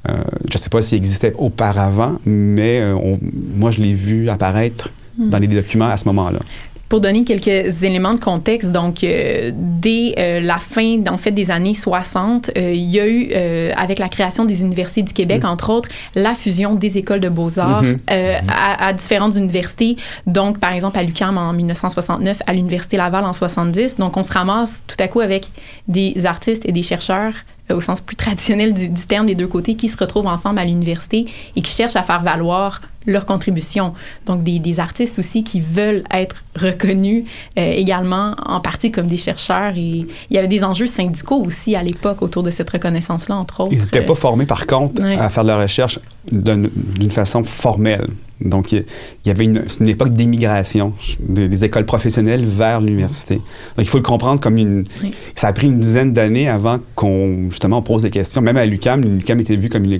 je 0.09 0.57
ne 0.57 0.59
sais 0.59 0.69
pas 0.71 0.83
s'il 0.83 0.97
existait 0.99 1.33
auparavant, 1.39 2.17
mais 2.27 2.81
euh, 2.81 2.95
on- 2.95 3.19
moi, 3.57 3.71
je 3.71 3.81
l'ai 3.81 3.95
vu 3.95 4.29
apparaître 4.29 4.91
dans 5.17 5.39
les 5.39 5.47
documents 5.47 5.87
à 5.87 5.97
ce 5.97 6.07
moment-là. 6.07 6.41
Pour 6.89 7.01
donner 7.01 7.25
quelques 7.25 7.83
éléments 7.83 8.13
de 8.15 8.21
contexte, 8.21 8.71
donc 8.71 9.03
euh, 9.03 9.51
dès 9.55 10.15
euh, 10.19 10.41
la 10.41 10.59
fin 10.59 10.99
en 11.09 11.17
fait 11.19 11.31
des 11.33 11.51
années 11.51 11.73
60, 11.75 12.51
euh, 12.57 12.73
il 12.73 12.83
y 12.91 13.01
a 13.01 13.07
eu 13.07 13.31
euh, 13.33 13.73
avec 13.77 13.99
la 13.99 14.09
création 14.09 14.45
des 14.45 14.61
universités 14.63 15.03
du 15.03 15.13
Québec 15.13 15.45
entre 15.45 15.71
autres 15.71 15.89
la 16.15 16.35
fusion 16.35 16.75
des 16.75 16.99
écoles 16.99 17.21
de 17.21 17.29
beaux-arts 17.31 17.83
euh, 18.11 18.35
à, 18.49 18.87
à 18.89 18.93
différentes 18.93 19.35
universités. 19.35 19.97
Donc 20.27 20.59
par 20.59 20.73
exemple 20.73 20.99
à 20.99 21.03
l'UQAM 21.03 21.37
en 21.39 21.53
1969, 21.53 22.39
à 22.47 22.53
l'université 22.53 22.97
Laval 22.97 23.25
en 23.25 23.33
70. 23.33 23.97
Donc 23.97 24.17
on 24.17 24.23
se 24.23 24.33
ramasse 24.33 24.85
tout 24.87 24.97
à 25.01 25.09
coup 25.09 25.21
avec 25.21 25.49
des 25.89 26.27
artistes 26.27 26.65
et 26.69 26.73
des 26.73 26.83
chercheurs 26.83 27.33
euh, 27.33 27.54
au 27.73 27.81
sens 27.81 28.01
plus 28.01 28.17
traditionnel 28.17 28.75
du, 28.75 28.89
du 28.89 29.07
terme 29.07 29.27
des 29.27 29.35
deux 29.35 29.47
côtés 29.47 29.75
qui 29.75 29.89
se 29.89 29.97
retrouvent 29.97 30.27
ensemble 30.27 30.59
à 30.59 30.65
l'université 30.65 31.27
et 31.57 31.63
qui 31.63 31.73
cherchent 31.73 31.97
à 31.97 32.03
faire 32.03 32.21
valoir 32.23 32.83
leur 33.07 33.27
contribution. 33.27 33.93
Donc, 34.27 34.43
des, 34.43 34.59
des 34.59 34.81
artistes 34.81 35.19
aussi 35.19 35.45
qui 35.45 35.61
veulent 35.61 36.05
être 36.11 36.43
reconnus 36.57 37.25
euh, 37.59 37.71
également 37.73 38.35
en 38.47 38.61
partie 38.61 38.91
comme 38.91 39.07
des 39.07 39.17
chercheurs. 39.19 39.73
Et 39.77 40.07
il 40.31 40.31
y 40.31 40.39
avait 40.39 40.49
des 40.49 40.65
enjeux 40.65 40.87
syndicaux 40.87 41.43
aussi 41.45 41.75
à 41.77 41.83
l'époque 41.83 42.23
autour 42.23 42.43
de 42.43 42.51
cette 42.51 42.71
reconnaissance-là, 42.71 43.37
entre 43.37 43.61
autres. 43.61 43.73
Ils 43.75 43.81
n'étaient 43.83 44.05
pas 44.05 44.15
formés, 44.15 44.47
par 44.47 44.67
contre, 44.67 45.03
Ouais. 45.03 45.17
à 45.17 45.29
faire 45.29 45.43
de 45.45 45.49
la 45.49 45.57
recherche 45.59 45.99
d'une 46.33 46.71
d'une 46.99 47.11
façon 47.11 47.45
formelle. 47.45 48.07
Donc, 48.45 48.73
il 48.73 48.85
y 49.25 49.31
avait 49.31 49.45
une, 49.45 49.65
époque 49.89 50.13
d'immigration 50.13 50.93
des, 51.19 51.49
des 51.49 51.65
écoles 51.65 51.87
professionnelles 51.87 52.45
vers 52.45 52.81
l'université. 52.81 53.37
Donc, 53.37 53.81
il 53.81 53.89
faut 53.89 53.99
le 53.99 54.03
comprendre 54.05 54.39
comme 54.41 54.59
une... 54.59 54.85
Oui. 55.03 55.13
Ça 55.35 55.49
a 55.49 55.53
pris 55.53 55.67
une 55.67 55.81
dizaine 55.81 56.13
d'années 56.13 56.49
avant 56.49 56.79
qu'on, 56.95 57.49
justement, 57.51 57.79
on 57.79 57.83
pose 57.83 58.03
des 58.03 58.11
questions. 58.11 58.43
Même 58.43 58.59
à 58.59 58.67
l'UCAM, 58.67 59.01
l'UCAM 59.03 59.41
était 59.41 59.57
vue 59.57 59.69
comme 59.71 59.85
une, 59.85 59.99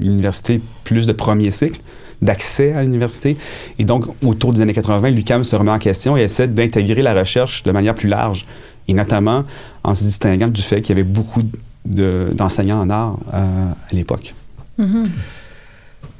une 0.00 0.12
université 0.12 0.60
plus 0.84 1.06
de 1.06 1.12
premier 1.12 1.50
cycle 1.50 1.80
d'accès 2.22 2.72
à 2.72 2.82
l'université. 2.82 3.36
Et 3.78 3.84
donc, 3.84 4.06
autour 4.24 4.52
des 4.52 4.62
années 4.62 4.72
80, 4.72 5.10
l'UCAM 5.10 5.44
se 5.44 5.54
remet 5.54 5.72
en 5.72 5.78
question 5.78 6.16
et 6.16 6.22
essaie 6.22 6.48
d'intégrer 6.48 7.02
la 7.02 7.14
recherche 7.14 7.62
de 7.62 7.72
manière 7.72 7.94
plus 7.94 8.08
large. 8.08 8.46
Et 8.88 8.94
notamment 8.94 9.44
en 9.84 9.94
se 9.94 10.02
distinguant 10.02 10.48
du 10.48 10.62
fait 10.62 10.80
qu'il 10.80 10.90
y 10.96 10.98
avait 11.00 11.08
beaucoup 11.08 11.42
de- 11.84 12.30
d'enseignants 12.34 12.80
en 12.80 12.90
art 12.90 13.18
euh, 13.34 13.66
à 13.90 13.94
l'époque. 13.94 14.34
Mhm. 14.78 15.10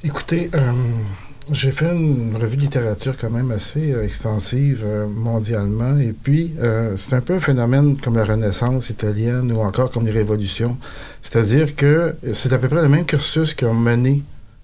Écoutez, 0.04 0.50
euh, 0.54 0.72
j'ai 1.50 1.72
fait 1.72 1.92
une 1.92 2.36
revue 2.36 2.56
de 2.56 2.62
littérature 2.62 3.16
quand 3.18 3.30
même 3.30 3.50
assez 3.50 3.92
euh, 3.92 4.04
extensive 4.04 4.82
euh, 4.84 5.06
mondialement. 5.08 5.98
Et 5.98 6.12
puis, 6.12 6.52
euh, 6.60 6.96
c'est 6.96 7.14
un 7.14 7.20
peu 7.20 7.34
un 7.34 7.40
phénomène 7.40 7.96
comme 7.96 8.16
la 8.16 8.24
Renaissance 8.24 8.90
italienne 8.90 9.50
ou 9.50 9.60
encore 9.60 9.90
comme 9.90 10.06
les 10.06 10.12
révolutions. 10.12 10.76
C'est-à-dire 11.20 11.74
que 11.74 12.14
c'est 12.32 12.52
à 12.52 12.58
peu 12.58 12.68
près 12.68 12.82
le 12.82 12.88
même 12.88 13.04
cursus 13.04 13.54
qui 13.54 13.64
ont 13.64 13.74
mené. 13.74 14.22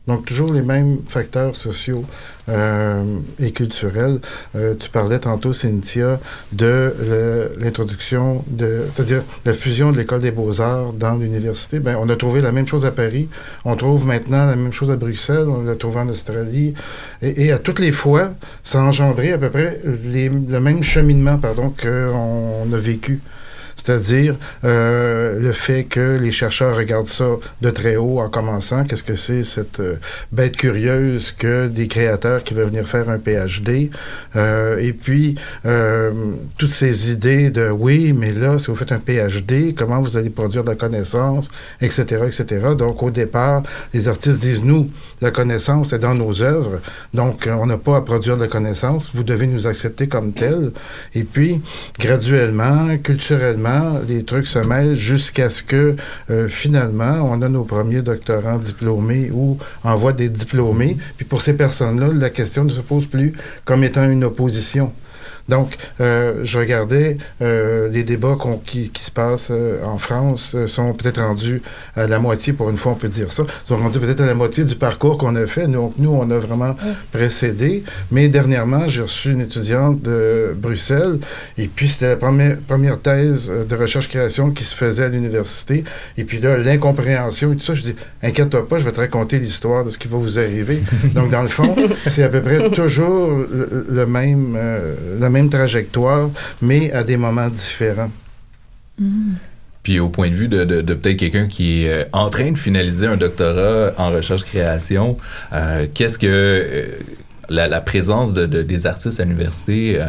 Donc, 0.08 0.24
toujours 0.24 0.54
les 0.54 0.62
mêmes 0.62 1.00
facteurs 1.06 1.54
sociaux 1.54 2.02
euh, 2.48 3.18
et 3.38 3.50
culturels. 3.50 4.20
Euh, 4.56 4.74
tu 4.74 4.88
parlais 4.88 5.18
tantôt, 5.18 5.52
Cynthia, 5.52 6.18
de 6.52 6.94
l'introduction, 7.60 8.42
de, 8.48 8.86
c'est-à-dire 8.94 9.22
la 9.44 9.52
fusion 9.52 9.92
de 9.92 9.98
l'École 9.98 10.22
des 10.22 10.30
beaux-arts 10.30 10.94
dans 10.94 11.16
l'université. 11.16 11.78
Ben, 11.78 11.98
on 12.00 12.08
a 12.08 12.16
trouvé 12.16 12.40
la 12.40 12.52
même 12.52 12.66
chose 12.66 12.86
à 12.86 12.90
Paris. 12.90 13.28
On 13.66 13.76
trouve 13.76 14.06
maintenant 14.06 14.46
la 14.46 14.56
même 14.56 14.72
chose 14.72 14.90
à 14.90 14.96
Bruxelles. 14.96 15.46
On 15.46 15.62
l'a 15.62 15.74
trouvé 15.74 16.00
en 16.00 16.08
Australie. 16.08 16.72
Et, 17.20 17.52
à 17.52 17.58
toutes 17.58 17.78
les 17.78 17.92
fois, 17.92 18.32
ça 18.62 18.80
a 18.80 18.84
engendré 18.84 19.32
à 19.32 19.38
peu 19.38 19.50
près 19.50 19.78
le 19.84 20.58
même 20.58 20.82
cheminement 20.82 21.36
pardon, 21.36 21.74
qu'on 21.78 22.72
a 22.72 22.78
vécu. 22.78 23.20
C'est-à-dire 23.78 24.34
euh, 24.64 25.38
le 25.38 25.52
fait 25.52 25.84
que 25.84 26.18
les 26.20 26.32
chercheurs 26.32 26.76
regardent 26.76 27.06
ça 27.06 27.36
de 27.62 27.70
très 27.70 27.96
haut 27.96 28.18
en 28.18 28.28
commençant. 28.28 28.84
Qu'est-ce 28.84 29.04
que 29.04 29.14
c'est 29.14 29.44
cette 29.44 29.78
euh, 29.80 29.94
bête 30.32 30.56
curieuse 30.56 31.30
que 31.30 31.68
des 31.68 31.86
créateurs 31.86 32.42
qui 32.42 32.54
veulent 32.54 32.68
venir 32.68 32.88
faire 32.88 33.08
un 33.08 33.18
PhD? 33.18 33.90
Euh, 34.36 34.78
et 34.78 34.92
puis, 34.92 35.36
toutes 36.58 36.70
ces 36.70 37.12
idées 37.12 37.50
de 37.50 37.70
oui, 37.70 38.12
mais 38.12 38.32
là, 38.32 38.58
si 38.58 38.66
vous 38.66 38.74
faites 38.74 38.92
un 38.92 38.98
PhD, 38.98 39.74
comment 39.76 40.02
vous 40.02 40.16
allez 40.16 40.30
produire 40.30 40.64
de 40.64 40.70
la 40.70 40.74
connaissance, 40.74 41.48
etc., 41.80 42.24
etc. 42.26 42.74
Donc, 42.76 43.02
au 43.02 43.10
départ, 43.10 43.62
les 43.94 44.08
artistes 44.08 44.40
disent 44.40 44.62
nous, 44.62 44.88
la 45.20 45.30
connaissance 45.30 45.92
est 45.92 45.98
dans 45.98 46.14
nos 46.14 46.42
œuvres, 46.42 46.80
donc 47.14 47.48
on 47.50 47.66
n'a 47.66 47.78
pas 47.78 47.96
à 47.96 48.00
produire 48.02 48.36
de 48.36 48.42
la 48.42 48.48
connaissance, 48.48 49.10
vous 49.14 49.24
devez 49.24 49.46
nous 49.46 49.66
accepter 49.66 50.08
comme 50.08 50.32
tel. 50.32 50.72
Et 51.14 51.24
puis, 51.24 51.60
graduellement, 51.98 52.96
culturellement, 52.98 53.67
les 54.06 54.24
trucs 54.24 54.46
se 54.46 54.58
mêlent 54.58 54.96
jusqu'à 54.96 55.50
ce 55.50 55.62
que 55.62 55.96
euh, 56.30 56.48
finalement, 56.48 57.20
on 57.22 57.42
a 57.42 57.48
nos 57.48 57.64
premiers 57.64 58.02
doctorants 58.02 58.58
diplômés 58.58 59.30
ou 59.32 59.58
en 59.84 60.12
des 60.12 60.28
diplômés. 60.28 60.96
Puis 61.16 61.24
pour 61.24 61.42
ces 61.42 61.54
personnes-là, 61.54 62.08
la 62.12 62.30
question 62.30 62.64
ne 62.64 62.70
se 62.70 62.80
pose 62.80 63.06
plus 63.06 63.32
comme 63.64 63.84
étant 63.84 64.08
une 64.08 64.24
opposition. 64.24 64.92
Donc, 65.48 65.76
euh, 66.00 66.40
je 66.44 66.58
regardais 66.58 67.16
euh, 67.40 67.88
les 67.88 68.04
débats 68.04 68.36
qui, 68.66 68.90
qui 68.90 69.02
se 69.02 69.10
passent 69.10 69.48
euh, 69.50 69.82
en 69.84 69.98
France 69.98 70.54
sont 70.66 70.92
peut-être 70.92 71.20
rendus 71.20 71.62
à 71.96 72.06
la 72.06 72.18
moitié, 72.18 72.52
pour 72.52 72.70
une 72.70 72.76
fois 72.76 72.92
on 72.92 72.96
peut 72.96 73.08
dire 73.08 73.32
ça, 73.32 73.44
sont 73.64 73.76
rendus 73.76 73.98
peut-être 73.98 74.20
à 74.20 74.26
la 74.26 74.34
moitié 74.34 74.64
du 74.64 74.74
parcours 74.74 75.16
qu'on 75.16 75.36
a 75.36 75.46
fait. 75.46 75.66
Donc, 75.66 75.94
nous, 75.98 76.10
on 76.10 76.30
a 76.30 76.38
vraiment 76.38 76.76
précédé. 77.12 77.82
Mais 78.10 78.28
dernièrement, 78.28 78.88
j'ai 78.88 79.02
reçu 79.02 79.32
une 79.32 79.40
étudiante 79.40 80.02
de 80.02 80.54
Bruxelles 80.56 81.18
et 81.56 81.68
puis 81.68 81.88
c'était 81.88 82.08
la 82.08 82.16
première, 82.16 82.58
première 82.58 83.00
thèse 83.00 83.50
de 83.68 83.76
recherche-création 83.76 84.50
qui 84.50 84.64
se 84.64 84.74
faisait 84.74 85.04
à 85.04 85.08
l'université. 85.08 85.84
Et 86.16 86.24
puis 86.24 86.40
là, 86.40 86.58
l'incompréhension 86.58 87.52
et 87.52 87.56
tout 87.56 87.64
ça, 87.64 87.74
je 87.74 87.82
dis, 87.82 87.96
inquiète-toi 88.22 88.68
pas, 88.68 88.78
je 88.78 88.84
vais 88.84 88.92
te 88.92 89.00
raconter 89.00 89.38
l'histoire 89.38 89.84
de 89.84 89.90
ce 89.90 89.98
qui 89.98 90.08
va 90.08 90.18
vous 90.18 90.38
arriver. 90.38 90.82
Donc, 91.14 91.30
dans 91.30 91.42
le 91.42 91.48
fond, 91.48 91.74
c'est 92.06 92.22
à 92.22 92.28
peu 92.28 92.42
près 92.42 92.70
toujours 92.70 93.30
le, 93.30 93.86
le 93.88 94.06
même, 94.06 94.54
euh, 94.56 94.94
la 95.18 95.30
même 95.38 95.50
trajectoire, 95.50 96.30
mais 96.60 96.92
à 96.92 97.02
des 97.04 97.16
moments 97.16 97.48
différents. 97.48 98.10
Puis 99.84 100.00
au 100.00 100.08
point 100.08 100.28
de 100.28 100.34
vue 100.34 100.48
de, 100.48 100.64
de- 100.64 100.80
de 100.82 100.94
peut-être 100.94 101.16
quelqu'un 101.18 101.46
qui 101.46 101.84
est 101.84 101.88
euh, 101.88 102.04
en 102.12 102.28
train 102.30 102.50
de 102.52 102.58
finaliser 102.58 103.06
un 103.06 103.16
doctorat 103.16 103.92
en 103.96 104.10
recherche-création, 104.10 105.16
euh, 105.52 105.86
qu'est-ce 105.94 106.18
que 106.18 106.26
euh, 106.26 106.86
la, 107.48 107.68
la 107.68 107.80
présence 107.80 108.34
de, 108.34 108.44
de- 108.46 108.62
des 108.62 108.86
artistes 108.86 109.20
à 109.20 109.24
l'université, 109.24 109.96
euh, 109.96 110.04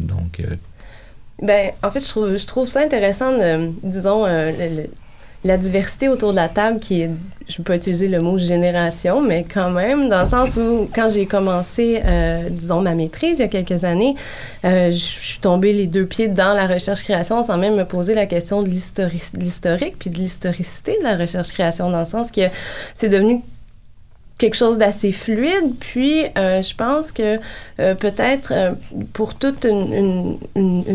donc... 0.00 0.40
euh, 0.40 0.54
Ben, 1.42 1.72
en 1.82 1.90
fait, 1.90 2.00
je 2.00 2.08
trouve, 2.08 2.36
je 2.36 2.46
trouve 2.46 2.68
ça 2.68 2.80
intéressant, 2.80 3.32
de, 3.36 3.70
disons, 3.82 4.24
euh, 4.26 4.52
le- 4.52 4.76
le- 4.82 4.90
la 5.44 5.58
diversité 5.58 6.08
autour 6.08 6.30
de 6.30 6.36
la 6.36 6.48
table 6.48 6.80
qui 6.80 7.02
est, 7.02 7.10
je 7.48 7.60
peux 7.60 7.74
utiliser 7.74 8.08
le 8.08 8.18
mot 8.18 8.38
génération, 8.38 9.20
mais 9.20 9.44
quand 9.44 9.70
même, 9.70 10.08
dans 10.08 10.22
le 10.22 10.28
sens 10.28 10.56
où, 10.56 10.88
quand 10.94 11.08
j'ai 11.10 11.26
commencé, 11.26 12.00
euh, 12.02 12.48
disons, 12.48 12.80
ma 12.80 12.94
maîtrise 12.94 13.38
il 13.38 13.42
y 13.42 13.44
a 13.44 13.48
quelques 13.48 13.84
années, 13.84 14.14
euh, 14.64 14.90
je 14.90 14.96
suis 14.96 15.38
tombée 15.40 15.74
les 15.74 15.86
deux 15.86 16.06
pieds 16.06 16.28
dans 16.28 16.54
la 16.54 16.66
recherche-création 16.66 17.42
sans 17.42 17.58
même 17.58 17.76
me 17.76 17.84
poser 17.84 18.14
la 18.14 18.24
question 18.24 18.62
de 18.62 18.68
l'historique 18.68 19.98
puis 19.98 20.08
de 20.08 20.16
l'historicité 20.16 20.96
de 20.98 21.04
la 21.04 21.16
recherche-création, 21.16 21.90
dans 21.90 21.98
le 21.98 22.04
sens 22.06 22.30
que 22.30 22.42
c'est 22.94 23.10
devenu 23.10 23.42
quelque 24.38 24.56
chose 24.56 24.78
d'assez 24.78 25.12
fluide. 25.12 25.74
Puis, 25.78 26.24
euh, 26.36 26.62
je 26.62 26.74
pense 26.74 27.12
que 27.12 27.38
euh, 27.80 27.94
peut-être 27.94 28.52
euh, 28.52 28.72
pour 29.12 29.34
toute 29.34 29.64
une, 29.64 30.38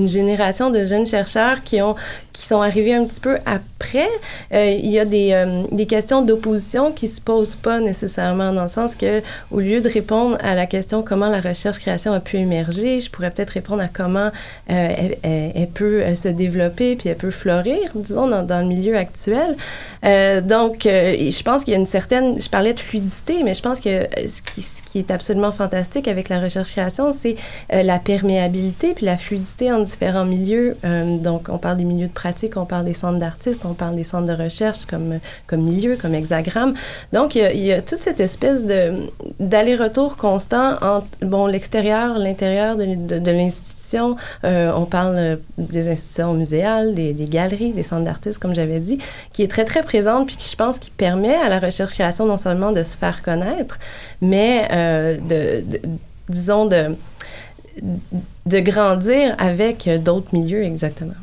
génération 0.08 0.70
de 0.70 0.86
jeunes 0.86 1.06
chercheurs 1.06 1.64
qui, 1.64 1.82
ont, 1.82 1.96
qui 2.34 2.46
sont 2.46 2.62
arrivés 2.62 2.94
un 2.94 3.06
petit 3.06 3.20
peu 3.20 3.38
après, 3.46 4.10
il 4.52 4.90
y 4.90 5.00
a 5.00 5.06
des, 5.06 5.46
des 5.72 5.86
questions 5.86 6.22
d'opposition 6.22 6.92
qui 6.92 7.08
se 7.08 7.22
posent 7.22 7.56
pas 7.56 7.80
nécessairement 7.80 8.52
dans 8.54 8.64
le 8.64 8.70
sens 8.70 8.96
que, 8.96 9.22
au 9.52 9.60
lieu 9.60 9.82
de 9.82 9.90
répondre 9.90 10.38
à 10.42 10.56
la 10.56 10.66
question 10.66 11.04
comment 11.04 11.28
la 11.28 11.42
recherche-création 11.42 12.14
a 12.14 12.20
pu 12.20 12.38
émerger, 12.38 13.00
je 13.00 13.10
pourrais 13.10 13.32
peut-être 13.32 13.52
répondre 13.52 13.82
à 13.82 13.88
comment 13.88 14.32
elle, 14.68 15.18
peut 15.74 16.16
se 16.16 16.28
développer 16.28 16.96
puis 16.96 17.10
elle 17.10 17.18
peut 17.18 17.32
fleurir, 17.32 17.92
disons, 17.96 18.28
dans 18.28 18.60
le 18.60 18.68
milieu 18.68 18.98
actuel. 18.98 19.56
donc, 20.04 20.80
je 20.84 21.44
pense 21.44 21.64
qu'il 21.64 21.74
y 21.74 21.78
a 21.78 21.80
une 21.80 21.86
certaine, 21.86 22.42
je 22.42 22.50
parlais 22.50 22.74
de 22.74 22.80
fluidité 22.80 23.29
mais 23.44 23.54
je 23.54 23.62
pense 23.62 23.80
que 23.80 23.90
euh, 23.90 24.08
ce 24.28 24.42
qui, 24.92 25.00
est 25.00 25.12
absolument 25.12 25.52
fantastique 25.52 26.08
avec 26.08 26.30
la 26.30 26.40
recherche-création, 26.40 27.12
c'est 27.12 27.36
euh, 27.74 27.84
la 27.84 28.00
perméabilité 28.00 28.94
puis 28.94 29.06
la 29.06 29.18
fluidité 29.18 29.72
en 29.72 29.80
différents 29.80 30.26
milieux. 30.26 30.76
Euh, 30.84 31.18
donc, 31.18 31.48
on 31.50 31.58
parle 31.58 31.78
des 31.78 31.84
milieux 31.84 32.08
de 32.08 32.14
pratique, 32.14 32.58
on 32.58 32.66
parle 32.66 32.86
des 32.86 32.94
centres 32.94 33.20
d'artistes, 33.20 33.62
on 33.66 33.74
parle 33.74 33.96
des 33.96 34.04
centres 34.04 34.26
de 34.26 34.44
recherche 34.44 34.86
comme, 34.86 35.20
comme 35.48 35.62
milieu, 35.62 35.96
comme 35.96 36.16
hexagramme. 36.16 36.74
Donc, 37.14 37.36
il 37.36 37.58
y, 37.58 37.72
a, 37.72 37.82
toute 37.82 38.00
cette 38.00 38.20
espèce 38.20 38.66
d'aller-retour 39.40 40.18
constant 40.18 40.74
entre 40.82 41.08
bon, 41.22 41.46
l'extérieur, 41.46 42.18
l'intérieur 42.18 42.76
de, 42.76 42.86
de, 42.96 43.20
de 43.20 43.32
Euh, 44.44 44.72
on 44.76 44.86
parle 44.86 45.40
des 45.58 45.90
institutions 45.90 46.34
muséales, 46.34 46.94
des, 46.94 47.14
galeries, 47.14 47.72
des 47.72 47.84
centres 47.84 48.06
d'artistes, 48.06 48.40
comme 48.40 48.56
j'avais 48.56 48.80
dit, 48.80 49.00
qui 49.34 49.44
est 49.44 49.48
très, 49.48 49.66
très 49.66 49.84
présente, 49.84 50.28
puis 50.28 50.36
qui, 50.36 50.50
je 50.50 50.56
pense, 50.56 50.80
qui 50.80 50.90
permet 50.90 51.36
à 51.36 51.50
la 51.50 51.60
recherche-création 51.60 52.26
non 52.26 52.38
seulement 52.38 52.72
de 52.72 52.84
se 52.84 52.98
faire 52.98 53.22
connaître, 53.22 53.80
mais 54.22 54.68
euh, 54.72 55.18
de, 55.18 55.64
disons, 56.28 56.66
de 56.66 58.60
grandir 58.60 59.36
avec 59.38 59.90
d'autres 60.04 60.34
milieux, 60.34 60.64
exactement. 60.64 61.14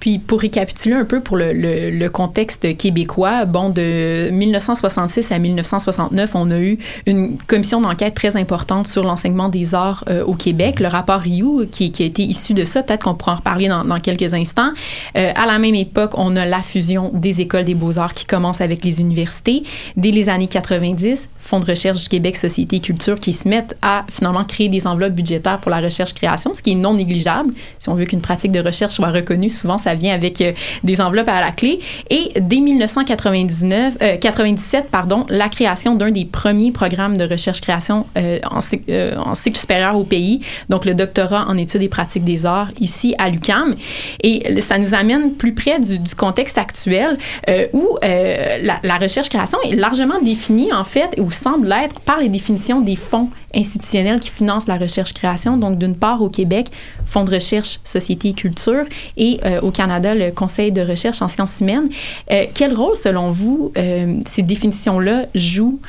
Puis 0.00 0.18
pour 0.18 0.40
récapituler 0.40 0.94
un 0.94 1.04
peu 1.04 1.20
pour 1.20 1.36
le, 1.36 2.08
contexte 2.08 2.76
québécois, 2.76 3.44
bon, 3.44 3.70
de 3.70 4.30
1966 4.30 5.30
à 5.30 5.38
1969, 5.38 6.34
on 6.34 6.50
a 6.50 6.58
eu 6.58 6.78
une 7.06 7.38
commission 7.38 7.80
d'enquête 7.80 8.14
très 8.14 8.36
importante 8.36 8.88
sur 8.88 9.04
l'enseignement 9.04 9.48
des 9.48 9.74
arts 9.74 10.04
euh, 10.08 10.24
au 10.24 10.34
Québec, 10.34 10.80
le 10.80 10.88
rapport 10.88 11.20
Rioux 11.20 11.66
qui, 11.70 11.92
a 12.00 12.04
été 12.04 12.22
issu 12.22 12.54
de 12.54 12.64
ça, 12.64 12.82
peut-être 12.82 13.04
qu'on 13.04 13.14
pourra 13.14 13.34
en 13.34 13.36
reparler 13.36 13.68
dans, 13.68 13.84
dans 13.84 14.00
quelques 14.00 14.34
instants. 14.34 14.72
Euh, 15.16 15.32
à 15.34 15.46
la 15.46 15.58
même 15.58 15.76
époque, 15.76 16.12
on 16.14 16.34
a 16.34 16.44
la 16.44 16.62
fusion 16.62 17.10
des 17.14 17.40
écoles 17.40 17.64
des 17.64 17.74
beaux-arts 17.74 18.14
qui 18.14 18.26
commence 18.26 18.60
avec 18.60 18.84
les 18.84 19.00
universités. 19.00 19.62
Dès 19.96 20.10
les 20.10 20.28
années 20.28 20.48
90, 20.48 21.28
Fonds 21.40 21.58
de 21.58 21.66
recherche 21.66 22.02
du 22.02 22.08
Québec, 22.08 22.36
Société 22.36 22.76
et 22.76 22.80
Culture 22.80 23.18
qui 23.18 23.32
se 23.32 23.48
mettent 23.48 23.76
à 23.82 24.04
finalement 24.08 24.44
créer 24.44 24.68
des 24.68 24.86
enveloppes 24.86 25.14
budgétaires 25.14 25.58
pour 25.58 25.70
la 25.70 25.80
recherche-création, 25.80 26.54
ce 26.54 26.62
qui 26.62 26.72
est 26.72 26.76
non 26.76 26.94
négligeable. 26.94 27.52
Si 27.78 27.88
on 27.88 27.94
veut 27.94 28.04
qu'une 28.04 28.20
pratique 28.20 28.52
de 28.52 28.60
recherche 28.60 28.94
soit 28.94 29.10
reconnue, 29.20 29.50
souvent 29.50 29.78
ça 29.78 29.94
vient 29.94 30.14
avec 30.14 30.40
euh, 30.40 30.52
des 30.84 31.00
enveloppes 31.00 31.28
à 31.28 31.40
la 31.40 31.52
clé. 31.52 31.80
Et 32.10 32.32
dès 32.40 32.60
1999, 32.60 33.94
euh, 34.02 34.16
97, 34.16 34.88
pardon, 34.90 35.26
la 35.28 35.48
création 35.48 35.94
d'un 35.94 36.10
des 36.10 36.24
premiers 36.24 36.72
programmes 36.72 37.16
de 37.16 37.24
recherche-création 37.24 38.06
euh, 38.16 38.38
en, 38.50 38.60
euh, 38.88 39.14
cycle 39.34 39.60
supérieur 39.60 39.96
au 39.96 40.04
pays, 40.04 40.40
donc 40.68 40.84
le 40.84 40.94
doctorat 40.94 41.46
en 41.48 41.56
études 41.56 41.82
et 41.82 41.88
pratiques 41.88 42.24
des 42.24 42.46
arts 42.46 42.70
ici 42.80 43.14
à 43.18 43.30
l'UCAM. 43.30 43.76
Et 44.22 44.60
ça 44.60 44.78
nous 44.78 44.94
amène 44.94 45.34
plus 45.34 45.54
près 45.54 45.78
du, 45.80 45.98
contexte 46.16 46.58
actuel 46.58 47.16
euh, 47.48 47.66
où 47.72 47.96
la, 48.02 48.80
la 48.82 48.98
recherche-création 48.98 49.58
est 49.62 49.76
largement 49.76 50.20
définie 50.22 50.72
en 50.72 50.84
fait, 50.84 51.14
ou 51.18 51.30
semble 51.30 51.68
l'être 51.68 52.00
par 52.00 52.18
les 52.18 52.28
définitions 52.28 52.80
des 52.80 52.96
fonds 52.96 53.30
institutionnels 53.54 54.20
qui 54.20 54.30
financent 54.30 54.66
la 54.66 54.76
recherche-création. 54.76 55.56
Donc, 55.56 55.78
d'une 55.78 55.96
part, 55.96 56.22
au 56.22 56.28
Québec, 56.28 56.70
Fonds 57.04 57.24
de 57.24 57.34
recherche, 57.34 57.80
société 57.84 58.28
et 58.28 58.32
culture, 58.34 58.84
et 59.16 59.40
euh, 59.44 59.60
au 59.60 59.70
Canada, 59.70 60.14
le 60.14 60.30
Conseil 60.30 60.72
de 60.72 60.80
recherche 60.80 61.22
en 61.22 61.28
sciences 61.28 61.60
humaines. 61.60 61.88
Euh, 62.30 62.46
quel 62.54 62.74
rôle, 62.74 62.96
selon 62.96 63.30
vous, 63.30 63.72
euh, 63.76 64.20
ces 64.26 64.42
définitions-là 64.42 65.26
jouent 65.34 65.80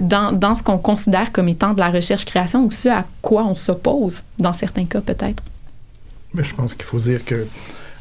dans, 0.00 0.36
dans, 0.36 0.56
ce 0.56 0.62
qu'on 0.64 0.76
considère 0.76 1.30
comme 1.30 1.48
étant 1.48 1.72
de 1.72 1.78
la 1.78 1.88
recherche-création 1.88 2.64
ou 2.64 2.72
ce 2.72 2.88
à 2.88 3.04
quoi 3.22 3.44
on 3.44 3.54
s'oppose, 3.54 4.22
dans 4.40 4.52
certains 4.52 4.86
cas, 4.86 5.00
peut-être? 5.00 5.40
Je 6.34 6.52
pense 6.54 6.74
qu'il 6.74 6.84
faut 6.84 6.98
dire 6.98 7.24
que 7.24 7.46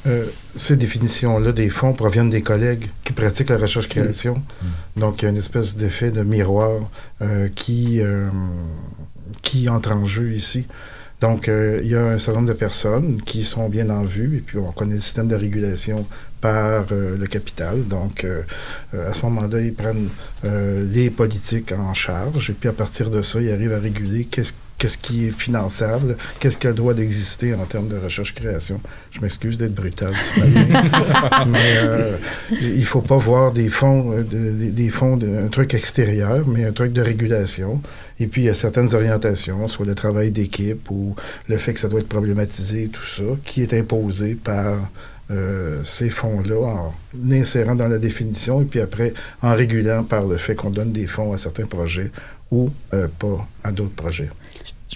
euh, 0.08 0.26
ces 0.56 0.78
définitions-là 0.78 1.52
des 1.52 1.70
fonds 1.70 1.94
proviennent 1.94 2.30
des 2.30 2.42
collègues 2.42 2.90
qui 3.04 3.14
pratiquent 3.14 3.50
la 3.50 3.58
recherche-création. 3.58 4.34
Mmh. 4.34 5.00
Donc, 5.00 5.22
il 5.22 5.26
y 5.26 5.28
a 5.28 5.32
une 5.32 5.38
espèce 5.38 5.76
d'effet 5.76 6.12
de 6.12 6.24
miroir 6.24 6.90
euh, 7.22 7.50
qui, 7.54 8.00
euh, 8.02 8.30
qui 9.42 9.70
entre 9.70 9.92
en 9.92 10.08
jeu 10.08 10.32
ici. 10.34 10.66
Donc, 11.22 11.48
il 11.48 11.88
y 11.88 11.96
a 11.96 12.04
un 12.04 12.18
certain 12.18 12.40
nombre 12.40 12.52
de 12.52 12.58
personnes 12.58 13.22
qui 13.22 13.44
sont 13.44 13.70
bien 13.70 13.92
en 13.92 14.02
vue, 14.02 14.38
et 14.38 14.40
puis 14.40 14.58
on 14.58 14.72
connaît 14.72 14.96
le 14.96 15.00
système 15.00 15.28
de 15.28 15.36
régulation 15.36 16.08
par 16.42 16.86
le 16.92 17.26
capital. 17.28 17.84
Donc, 17.88 18.26
à 18.94 19.14
ce 19.14 19.22
moment-là, 19.26 19.62
ils 19.62 19.74
prennent 19.74 20.10
les 20.44 21.10
politiques 21.10 21.72
en 21.72 21.94
charge, 21.94 22.50
et 22.50 22.54
puis 22.54 22.68
à 22.68 22.74
partir 22.74 23.10
de 23.10 23.22
ça, 23.22 23.40
ils 23.40 23.52
arrivent 23.52 23.74
à 23.74 23.80
réguler 23.80 24.26
qu'est-ce 24.26 24.54
qu'est-ce 24.82 24.98
qui 24.98 25.28
est 25.28 25.32
finançable, 25.32 26.18
qu'est-ce 26.40 26.58
qui 26.58 26.66
a 26.66 26.72
le 26.72 26.76
droit 26.76 26.96
d'exister 26.96 27.54
en 27.54 27.66
termes 27.66 27.88
de 27.88 27.98
recherche-création. 27.98 28.82
Je 29.12 29.22
m'excuse 29.22 29.60
d'être 29.60 29.76
brutal 29.76 30.12
ce 30.34 30.40
matin, 30.40 31.46
mais 31.48 31.76
euh, 31.78 32.18
il 32.50 32.84
faut 32.86 33.02
pas 33.02 33.18
voir 33.18 33.52
des 33.52 33.70
fonds, 33.70 34.12
euh, 34.12 34.24
de, 34.24 34.72
des 34.72 34.90
fonds, 34.90 35.18
de, 35.18 35.28
un 35.28 35.50
truc 35.50 35.76
extérieur, 35.76 36.48
mais 36.48 36.66
un 36.66 36.72
truc 36.72 36.94
de 36.94 37.02
régulation. 37.02 37.80
Et 38.20 38.26
puis, 38.26 38.42
il 38.42 38.46
y 38.46 38.50
a 38.50 38.56
certaines 38.56 38.96
orientations, 38.96 39.70
soit 39.70 39.86
le 39.86 39.94
travail 39.94 40.32
d'équipe 40.32 40.90
ou 40.90 41.16
le 41.48 41.58
fait 41.58 41.74
que 41.74 41.80
ça 41.80 41.88
doit 41.88 42.00
être 42.00 42.10
problématisé, 42.10 42.88
tout 42.88 43.06
ça, 43.06 43.38
qui 43.46 43.62
est 43.62 43.76
imposé 43.76 44.34
par 44.34 44.78
euh, 45.32 45.82
ces 45.84 46.10
fonds-là 46.10 46.60
en 46.60 46.94
insérant 47.32 47.76
dans 47.76 47.88
la 47.88 48.00
définition 48.00 48.62
et 48.62 48.66
puis 48.66 48.82
après 48.82 49.14
en 49.42 49.56
régulant 49.56 50.04
par 50.04 50.26
le 50.26 50.38
fait 50.38 50.56
qu'on 50.56 50.70
donne 50.70 50.92
des 50.92 51.08
fonds 51.08 51.34
à 51.34 51.38
certains 51.38 51.66
projets 51.66 52.12
ou 52.52 52.70
euh, 52.94 53.08
pas 53.20 53.48
à 53.64 53.72
d'autres 53.72 53.96
projets. 53.96 54.30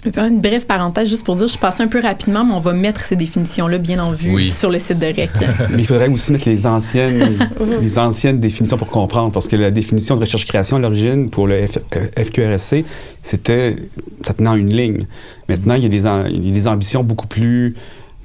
Je 0.02 0.06
me 0.06 0.12
permets 0.12 0.28
une 0.28 0.42
brève 0.42 0.66
parenthèse 0.66 1.08
juste 1.08 1.24
pour 1.24 1.36
dire, 1.36 1.48
je 1.48 1.56
passe 1.56 1.80
un 1.80 1.88
peu 1.88 2.00
rapidement, 2.00 2.44
mais 2.44 2.52
on 2.52 2.60
va 2.60 2.74
mettre 2.74 3.02
ces 3.02 3.16
définitions-là 3.16 3.78
bien 3.78 3.98
en 3.98 4.12
vue 4.12 4.34
oui. 4.34 4.50
sur 4.50 4.70
le 4.70 4.78
site 4.78 4.98
de 4.98 5.06
REC. 5.06 5.30
mais 5.70 5.78
il 5.78 5.86
faudrait 5.86 6.08
aussi 6.08 6.32
mettre 6.32 6.48
les 6.48 6.66
anciennes, 6.66 7.38
les 7.80 7.98
anciennes 7.98 8.38
définitions 8.38 8.76
pour 8.76 8.88
comprendre, 8.88 9.32
parce 9.32 9.48
que 9.48 9.56
la 9.56 9.70
définition 9.70 10.16
de 10.16 10.20
recherche-création 10.20 10.76
à 10.76 10.80
l'origine 10.80 11.30
pour 11.30 11.46
le 11.46 11.66
F, 11.66 11.78
FQRSC, 12.18 12.84
c'était, 13.22 13.76
ça 14.22 14.34
tenait 14.34 14.50
en 14.50 14.56
une 14.56 14.74
ligne. 14.74 15.06
Maintenant, 15.48 15.74
il 15.74 15.82
y 15.84 15.86
a 15.86 15.88
des, 15.88 16.34
il 16.34 16.46
y 16.46 16.50
a 16.50 16.52
des 16.52 16.68
ambitions 16.68 17.02
beaucoup 17.02 17.26
plus, 17.26 17.74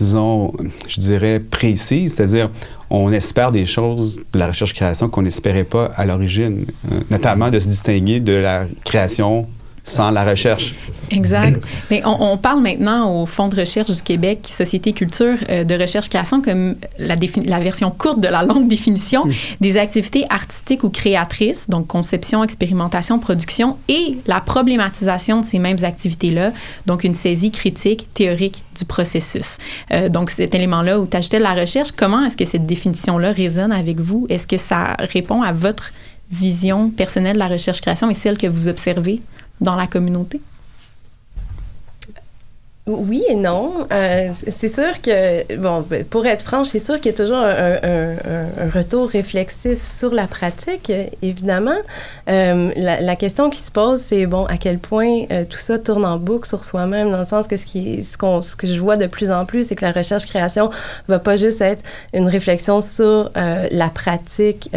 disons, 0.01 0.51
je 0.87 0.99
dirais, 0.99 1.39
précises, 1.39 2.15
c'est-à-dire, 2.15 2.49
on 2.89 3.11
espère 3.11 3.51
des 3.51 3.65
choses 3.65 4.19
de 4.33 4.39
la 4.39 4.47
recherche-création 4.47 5.09
qu'on 5.09 5.21
n'espérait 5.21 5.63
pas 5.63 5.85
à 5.95 6.05
l'origine, 6.05 6.65
euh, 6.91 6.99
notamment 7.09 7.49
de 7.49 7.59
se 7.59 7.67
distinguer 7.67 8.19
de 8.19 8.33
la 8.33 8.65
création 8.83 9.47
sans 9.83 10.11
la 10.11 10.23
recherche. 10.23 10.75
Exact. 11.09 11.63
Mais 11.89 12.01
on, 12.05 12.33
on, 12.33 12.37
parle 12.37 12.61
maintenant 12.61 13.21
au 13.21 13.25
Fonds 13.25 13.47
de 13.47 13.55
recherche 13.55 13.89
du 13.89 14.01
Québec, 14.01 14.47
Société 14.49 14.93
Culture 14.93 15.37
euh, 15.49 15.63
de 15.63 15.75
recherche-création, 15.75 16.41
comme 16.41 16.75
la, 16.99 17.15
la, 17.45 17.59
version 17.59 17.89
courte 17.91 18.19
de 18.19 18.27
la 18.27 18.43
longue 18.43 18.67
définition 18.67 19.25
mmh. 19.25 19.31
des 19.59 19.77
activités 19.77 20.25
artistiques 20.29 20.83
ou 20.83 20.89
créatrices, 20.89 21.69
donc 21.69 21.87
conception, 21.87 22.43
expérimentation, 22.43 23.19
production, 23.19 23.77
et 23.87 24.17
la 24.27 24.39
problématisation 24.39 25.41
de 25.41 25.45
ces 25.45 25.59
mêmes 25.59 25.83
activités-là, 25.83 26.51
donc 26.85 27.03
une 27.03 27.15
saisie 27.15 27.51
critique, 27.51 28.07
théorique 28.13 28.63
du 28.77 28.85
processus. 28.85 29.57
Euh, 29.91 30.09
donc 30.09 30.29
cet 30.29 30.53
élément-là 30.53 30.99
où 30.99 31.07
tu 31.07 31.17
ajoutais 31.17 31.39
la 31.39 31.53
recherche, 31.53 31.91
comment 31.91 32.23
est-ce 32.25 32.37
que 32.37 32.45
cette 32.45 32.65
définition-là 32.65 33.31
résonne 33.31 33.71
avec 33.71 33.99
vous? 33.99 34.27
Est-ce 34.29 34.47
que 34.47 34.57
ça 34.57 34.95
répond 34.99 35.41
à 35.41 35.51
votre 35.51 35.91
vision 36.31 36.89
personnelle 36.89 37.33
de 37.33 37.39
la 37.39 37.47
recherche-création 37.47 38.09
et 38.09 38.13
celle 38.13 38.37
que 38.37 38.47
vous 38.47 38.67
observez? 38.67 39.19
Dans 39.61 39.75
la 39.75 39.87
communauté? 39.87 40.41
Oui 42.87 43.23
et 43.29 43.35
non. 43.35 43.85
Euh, 43.91 44.29
c'est 44.47 44.67
sûr 44.67 45.01
que, 45.03 45.55
bon, 45.55 45.85
pour 46.09 46.25
être 46.25 46.41
franche, 46.41 46.69
c'est 46.69 46.79
sûr 46.79 46.95
qu'il 46.95 47.11
y 47.11 47.13
a 47.13 47.17
toujours 47.17 47.37
un, 47.37 48.69
retour 48.73 49.09
réflexif 49.09 49.83
sur 49.83 50.13
la 50.13 50.25
pratique, 50.25 50.91
évidemment. 51.21 51.77
Euh, 52.27 52.71
la, 52.75 53.15
question 53.15 53.51
qui 53.51 53.59
se 53.59 53.69
pose, 53.69 54.01
c'est, 54.01 54.25
bon, 54.25 54.45
à 54.45 54.57
quel 54.57 54.79
point 54.79 55.25
euh, 55.31 55.45
tout 55.47 55.59
ça 55.59 55.77
tourne 55.77 56.05
en 56.05 56.17
boucle 56.17 56.47
sur 56.47 56.63
soi-même, 56.63 57.11
dans 57.11 57.19
le 57.19 57.25
sens 57.25 57.47
que 57.47 57.55
ce, 57.55 57.65
qui, 57.65 58.03
ce, 58.03 58.17
que 58.17 58.67
je 58.67 58.79
vois 58.79 58.97
de 58.97 59.05
plus 59.05 59.31
en 59.31 59.45
plus, 59.45 59.67
c'est 59.67 59.75
que 59.75 59.85
la 59.85 59.91
recherche-création 59.91 60.71
va 61.07 61.19
pas 61.19 61.35
juste 61.35 61.61
être 61.61 61.83
une 62.13 62.27
réflexion 62.27 62.81
sur 62.81 63.29
la 63.35 63.89
pratique 63.89 64.71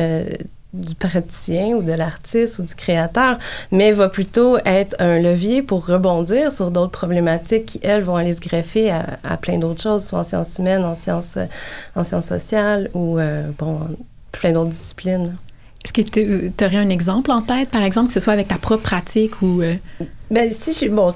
du 0.75 0.95
praticien 0.95 1.69
ou 1.69 1.83
de 1.83 1.93
l'artiste 1.93 2.59
ou 2.59 2.63
du 2.63 2.75
créateur, 2.75 3.39
mais 3.71 3.93
va 3.93 4.09
plutôt 4.09 4.59
être 4.65 4.97
un 4.99 5.21
levier 5.21 5.63
pour 5.63 5.87
rebondir 5.87 6.53
sur 6.53 6.71
d'autres 6.71 6.91
problématiques 6.91 7.67
qui, 7.67 7.81
elles, 7.83 8.03
vont 8.03 8.17
aller 8.17 8.33
se 8.33 8.41
greffer 8.41 8.91
à, 8.91 9.19
à 9.23 9.37
plein 9.37 9.59
d'autres 9.59 9.83
choses, 9.83 10.05
soit 10.05 10.19
en 10.19 10.25
sciences 10.25 10.59
humaines, 10.59 10.85
en 10.85 10.95
sciences, 10.95 11.39
en 11.95 12.05
sciences 12.05 12.27
sociales 12.27 12.91
ou, 12.95 13.19
euh, 13.19 13.49
bon, 13.59 13.81
plein 14.33 14.53
d'autres 14.53 14.71
disciplines. 14.71 15.37
Est-ce 15.85 15.93
que 15.93 16.03
tu 16.03 16.65
aurais 16.65 16.77
un 16.77 16.89
exemple 16.89 17.31
en 17.31 17.43
tête, 17.43 17.69
par 17.69 17.83
exemple, 17.83 18.09
que 18.09 18.15
ce 18.15 18.21
soit 18.21 18.33
avec 18.33 18.49
ta 18.49 18.59
propre 18.59 18.83
pratique 18.83 19.41
ou... 19.43 19.63
Euh? 19.63 19.75
Ben, 20.31 20.51
si 20.51 20.73
je... 20.73 20.91
Bon, 20.91 21.13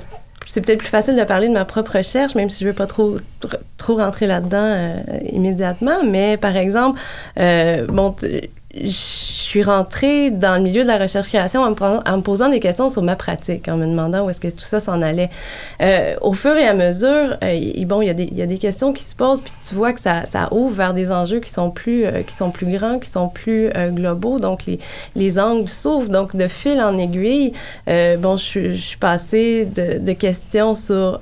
c'est 0.46 0.60
peut-être 0.60 0.78
plus 0.78 0.88
facile 0.88 1.16
de 1.16 1.24
parler 1.24 1.48
de 1.48 1.52
ma 1.52 1.64
propre 1.64 1.96
recherche, 1.96 2.34
même 2.34 2.50
si 2.50 2.64
je 2.64 2.68
veux 2.68 2.74
pas 2.74 2.86
trop, 2.86 3.18
trop 3.76 3.96
rentrer 3.96 4.26
là-dedans 4.26 4.62
euh, 4.62 4.96
immédiatement. 5.32 6.04
Mais 6.04 6.36
par 6.36 6.56
exemple, 6.56 7.00
euh, 7.38 7.86
bon, 7.86 8.14
je 8.82 8.88
suis 8.90 9.62
rentrée 9.62 10.30
dans 10.30 10.56
le 10.56 10.62
milieu 10.62 10.82
de 10.82 10.88
la 10.88 10.98
recherche-création 10.98 11.62
en, 11.62 11.70
me 11.70 12.20
posant 12.20 12.48
des 12.48 12.60
questions 12.60 12.88
sur 12.88 13.02
ma 13.02 13.16
pratique, 13.16 13.68
en 13.68 13.76
me 13.76 13.86
demandant 13.86 14.26
où 14.26 14.30
est-ce 14.30 14.40
que 14.40 14.48
tout 14.48 14.60
ça 14.60 14.80
s'en 14.80 15.02
allait. 15.02 15.30
Euh, 15.80 16.14
au 16.20 16.32
fur 16.32 16.56
et 16.56 16.66
à 16.66 16.74
mesure, 16.74 17.36
euh, 17.42 17.84
bon, 17.84 18.02
il 18.02 18.06
y, 18.06 18.42
a 18.42 18.46
des, 18.46 18.58
questions 18.58 18.92
qui 18.92 19.04
se 19.04 19.14
posent, 19.14 19.40
puis 19.40 19.52
tu 19.66 19.74
vois 19.74 19.92
que 19.92 20.00
ça, 20.00 20.24
ouvre 20.50 20.74
vers 20.74 20.94
des 20.94 21.10
enjeux 21.10 21.40
qui 21.40 21.50
sont 21.50 21.70
plus, 21.70 22.04
euh, 22.04 22.22
qui 22.22 22.34
sont 22.34 22.50
plus 22.50 22.66
grands, 22.66 22.98
qui 22.98 23.08
sont 23.08 23.28
plus 23.28 23.70
globaux, 23.92 24.38
donc 24.38 24.66
les, 24.66 24.78
les 25.16 25.38
angles 25.38 25.68
s'ouvrent. 25.68 26.10
Donc, 26.10 26.36
de 26.36 26.48
fil 26.48 26.80
en 26.80 26.98
aiguille, 26.98 27.52
bon, 27.86 28.36
je, 28.36 28.72
suis 28.74 28.98
passée 28.98 29.66
de 29.66 30.12
questions 30.12 30.74
sur 30.74 31.20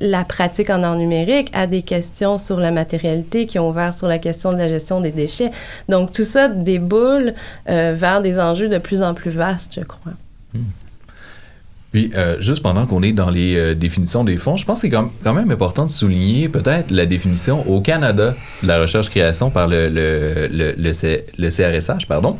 la 0.00 0.24
pratique 0.24 0.70
en 0.70 0.82
art 0.82 0.96
numérique 0.96 1.50
à 1.52 1.66
des 1.66 1.82
questions 1.82 2.38
sur 2.38 2.58
la 2.58 2.70
matérialité 2.70 3.46
qui 3.46 3.58
ont 3.58 3.68
ouvert 3.68 3.94
sur 3.94 4.06
la 4.06 4.18
question 4.18 4.52
de 4.52 4.58
la 4.58 4.68
gestion 4.68 5.00
des 5.00 5.12
déchets. 5.12 5.50
Donc 5.88 6.12
tout 6.12 6.24
ça 6.24 6.48
déboule 6.48 7.34
euh, 7.68 7.94
vers 7.96 8.22
des 8.22 8.38
enjeux 8.38 8.68
de 8.68 8.78
plus 8.78 9.02
en 9.02 9.14
plus 9.14 9.30
vastes, 9.30 9.74
je 9.76 9.84
crois. 9.84 10.12
Hmm. 10.54 10.60
Puis, 11.96 12.10
euh, 12.14 12.36
juste 12.40 12.62
pendant 12.62 12.84
qu'on 12.84 13.02
est 13.02 13.12
dans 13.12 13.30
les 13.30 13.56
euh, 13.56 13.74
définitions 13.74 14.22
des 14.22 14.36
fonds, 14.36 14.58
je 14.58 14.66
pense 14.66 14.82
que 14.82 14.88
c'est 14.88 14.90
quand, 14.90 15.32
même 15.32 15.50
important 15.50 15.86
de 15.86 15.90
souligner 15.90 16.46
peut-être 16.50 16.90
la 16.90 17.06
définition 17.06 17.66
au 17.70 17.80
Canada 17.80 18.34
de 18.62 18.68
la 18.68 18.78
recherche-création 18.78 19.48
par 19.48 19.66
le, 19.66 20.92
CRSH, 20.92 22.06
pardon. 22.06 22.36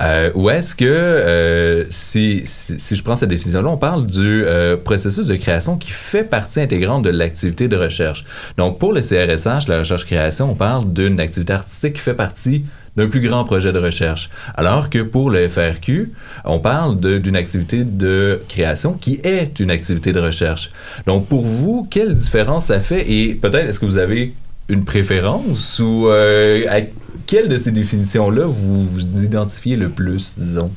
Euh, 0.00 0.32
où 0.34 0.50
est-ce 0.50 0.74
que, 0.74 0.84
euh, 0.84 1.84
si, 1.88 2.42
si, 2.46 2.96
je 2.96 3.02
prends 3.04 3.14
cette 3.14 3.28
définition-là, 3.28 3.68
on 3.68 3.76
parle 3.76 4.06
du 4.06 4.44
processus 4.84 5.24
de 5.24 5.36
création 5.36 5.76
qui 5.76 5.92
fait 5.92 6.24
partie 6.24 6.60
intégrante 6.60 7.04
de 7.04 7.10
l'activité 7.10 7.68
de 7.68 7.76
recherche. 7.76 8.24
Donc, 8.58 8.80
pour 8.80 8.92
le 8.92 9.02
CRSH, 9.02 9.68
la 9.68 9.78
recherche-création, 9.78 10.50
on 10.50 10.56
parle 10.56 10.92
d'une 10.92 11.20
activité 11.20 11.52
artistique 11.52 11.92
qui 11.92 12.00
fait 12.00 12.14
partie 12.14 12.64
d'un 12.96 13.08
plus 13.08 13.20
grand 13.20 13.44
projet 13.44 13.72
de 13.72 13.78
recherche. 13.78 14.30
Alors 14.54 14.90
que 14.90 15.02
pour 15.02 15.30
le 15.30 15.48
FRQ, 15.48 16.12
on 16.44 16.58
parle 16.58 16.98
d'une 17.20 17.36
activité 17.36 17.84
de 17.84 18.42
création 18.48 18.94
qui 18.94 19.20
est 19.24 19.60
une 19.60 19.70
activité 19.70 20.12
de 20.12 20.20
recherche. 20.20 20.70
Donc 21.06 21.26
pour 21.26 21.44
vous, 21.44 21.86
quelle 21.90 22.14
différence 22.14 22.66
ça 22.66 22.80
fait? 22.80 23.10
Et 23.10 23.34
peut-être 23.34 23.68
est-ce 23.68 23.80
que 23.80 23.86
vous 23.86 23.98
avez 23.98 24.34
une 24.68 24.84
préférence 24.84 25.78
ou 25.78 26.08
euh, 26.08 26.64
à 26.68 26.80
quelle 27.26 27.48
de 27.48 27.58
ces 27.58 27.70
définitions-là 27.70 28.46
vous 28.46 28.86
vous 28.86 29.24
identifiez 29.24 29.76
le 29.76 29.88
plus, 29.88 30.34
disons? 30.38 30.70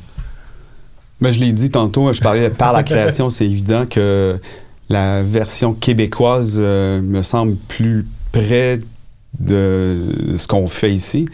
Ben, 1.22 1.32
je 1.32 1.40
l'ai 1.40 1.52
dit 1.52 1.70
tantôt, 1.70 2.12
je 2.14 2.22
parlais 2.22 2.50
par 2.58 2.74
la 2.74 2.84
création, 2.84 3.30
c'est 3.30 3.46
évident 3.46 3.86
que 3.86 4.38
la 4.90 5.22
version 5.22 5.74
québécoise 5.74 6.56
euh, 6.58 7.02
me 7.02 7.22
semble 7.22 7.56
plus 7.68 8.06
près 8.32 8.80
de 9.38 10.36
ce 10.38 10.48
qu'on 10.48 10.68
fait 10.68 10.94
ici. 10.94 11.28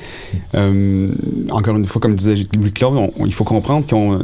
Euh, 0.53 1.11
encore 1.49 1.75
une 1.75 1.85
fois, 1.85 2.01
comme 2.01 2.15
disait 2.15 2.35
Louis-Claude, 2.55 3.11
il 3.25 3.33
faut 3.33 3.43
comprendre 3.43 3.87
qu'on 3.87 4.19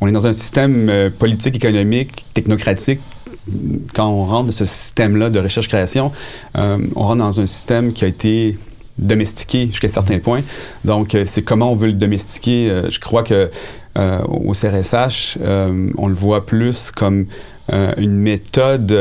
on 0.00 0.06
est 0.08 0.12
dans 0.12 0.26
un 0.26 0.32
système 0.32 0.88
euh, 0.88 1.10
politique, 1.10 1.56
économique, 1.56 2.24
technocratique. 2.32 3.00
Quand 3.94 4.08
on 4.08 4.24
rentre 4.24 4.46
dans 4.46 4.52
ce 4.52 4.64
système-là 4.64 5.30
de 5.30 5.40
recherche-création, 5.40 6.12
euh, 6.56 6.78
on 6.96 7.02
rentre 7.02 7.18
dans 7.18 7.40
un 7.40 7.46
système 7.46 7.92
qui 7.92 8.04
a 8.04 8.08
été 8.08 8.58
domestiqué 8.98 9.66
jusqu'à 9.66 9.88
un 9.88 9.90
certain 9.90 10.18
point. 10.18 10.42
Donc, 10.84 11.16
c'est 11.26 11.42
comment 11.42 11.72
on 11.72 11.76
veut 11.76 11.88
le 11.88 11.94
domestiquer. 11.94 12.82
Je 12.88 13.00
crois 13.00 13.22
que 13.22 13.50
au 13.96 14.52
CRSH, 14.52 15.38
on 15.96 16.08
le 16.08 16.14
voit 16.14 16.46
plus 16.46 16.92
comme 16.94 17.26
une 17.96 18.14
méthode 18.14 18.94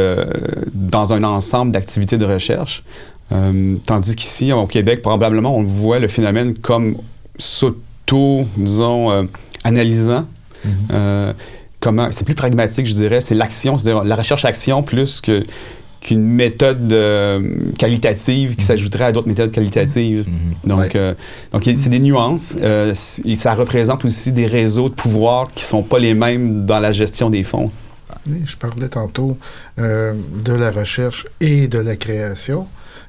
dans 0.74 1.14
un 1.14 1.24
ensemble 1.24 1.74
d'activités 1.74 2.18
de 2.18 2.26
recherche. 2.26 2.84
Euh, 3.32 3.76
tandis 3.86 4.16
qu'ici, 4.16 4.52
au 4.52 4.68
Québec, 4.68 5.02
probablement, 5.02 5.56
on 5.56 5.64
voit 5.64 6.00
le 6.00 6.08
phénomène 6.08 6.54
comme 6.54 6.98
s'auto, 7.38 8.46
disons, 8.58 9.12
euh, 9.12 9.24
analysant. 9.64 10.26
Mm-hmm. 10.66 10.70
euh, 10.94 11.34
comment, 11.80 12.10
c'est 12.12 12.26
plus 12.26 12.36
pragmatique, 12.36 12.86
je 12.86 12.94
dirais. 12.94 13.22
C'est 13.22 13.36
l'action, 13.36 13.78
c'est-à-dire 13.78 14.04
la 14.04 14.16
recherche-action 14.16 14.84
plus 14.84 15.22
que 15.22 15.46
qu'une 16.02 16.26
méthode 16.26 16.92
euh, 16.92 17.58
qualitative 17.78 18.56
qui 18.56 18.64
mm-hmm. 18.64 18.66
s'ajouterait 18.66 19.04
à 19.06 19.12
d'autres 19.12 19.28
méthodes 19.28 19.52
qualitatives. 19.52 20.26
Mm-hmm. 20.28 20.68
Donc, 20.68 20.80
ouais. 20.80 20.92
euh, 20.96 21.14
donc 21.52 21.64
c'est 21.64 21.90
des 21.90 22.00
nuances. 22.00 22.58
Euh, 22.64 22.94
et 23.24 23.36
ça 23.36 23.54
représente 23.54 24.04
aussi 24.04 24.32
des 24.32 24.48
réseaux 24.48 24.90
de 24.90 24.96
pouvoir 24.96 25.52
qui 25.54 25.64
sont 25.64 25.84
pas 25.84 26.00
les 26.00 26.16
mêmes 26.16 26.66
dans 26.66 26.80
la 26.80 26.92
gestion 26.92 27.30
des 27.30 27.44
fonds. 27.44 27.72
Je 28.26 28.56
parlais 28.56 28.90
tantôt 28.90 29.38
euh, 29.80 30.14
de 30.44 30.54
la 30.54 30.72
recherche 30.72 31.28
et 31.40 31.68
de 31.68 31.80
la 31.80 31.96
création. 31.96 32.68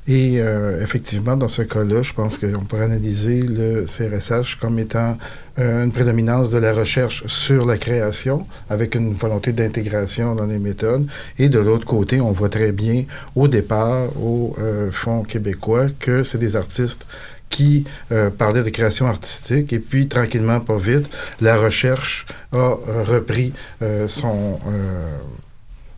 Et 0.08 0.40
euh, 0.40 0.82
effectivement, 0.82 1.36
dans 1.36 1.48
ce 1.48 1.62
cas-là, 1.62 2.02
je 2.02 2.12
pense 2.12 2.36
qu'on 2.36 2.64
pourrait 2.64 2.86
analyser 2.86 3.42
le 3.42 3.84
CRSH 3.84 4.56
comme 4.60 4.80
étant 4.80 5.16
euh, 5.60 5.84
une 5.84 5.92
prédominance 5.92 6.50
de 6.50 6.58
la 6.58 6.72
recherche 6.72 7.24
sur 7.28 7.66
la 7.66 7.78
création, 7.78 8.46
avec 8.68 8.96
une 8.96 9.14
volonté 9.14 9.52
d'intégration 9.52 10.34
dans 10.34 10.46
les 10.46 10.58
méthodes. 10.58 11.06
Et 11.38 11.48
de 11.48 11.60
l'autre 11.60 11.86
côté, 11.86 12.20
on 12.20 12.32
voit 12.32 12.48
très 12.48 12.72
bien 12.72 13.04
au 13.36 13.46
départ, 13.46 14.08
au 14.20 14.56
euh, 14.60 14.90
Fonds 14.90 15.22
québécois, 15.22 15.86
que 16.00 16.24
c'est 16.24 16.38
des 16.38 16.56
artistes 16.56 17.06
qui 17.48 17.84
euh, 18.10 18.30
parlaient 18.30 18.64
de 18.64 18.70
création 18.70 19.06
artistique 19.06 19.72
et 19.72 19.78
puis 19.78 20.08
tranquillement, 20.08 20.58
pas 20.58 20.78
vite, 20.78 21.08
la 21.40 21.56
recherche 21.56 22.26
a 22.52 22.76
repris 23.04 23.52
euh, 23.82 24.08
son 24.08 24.58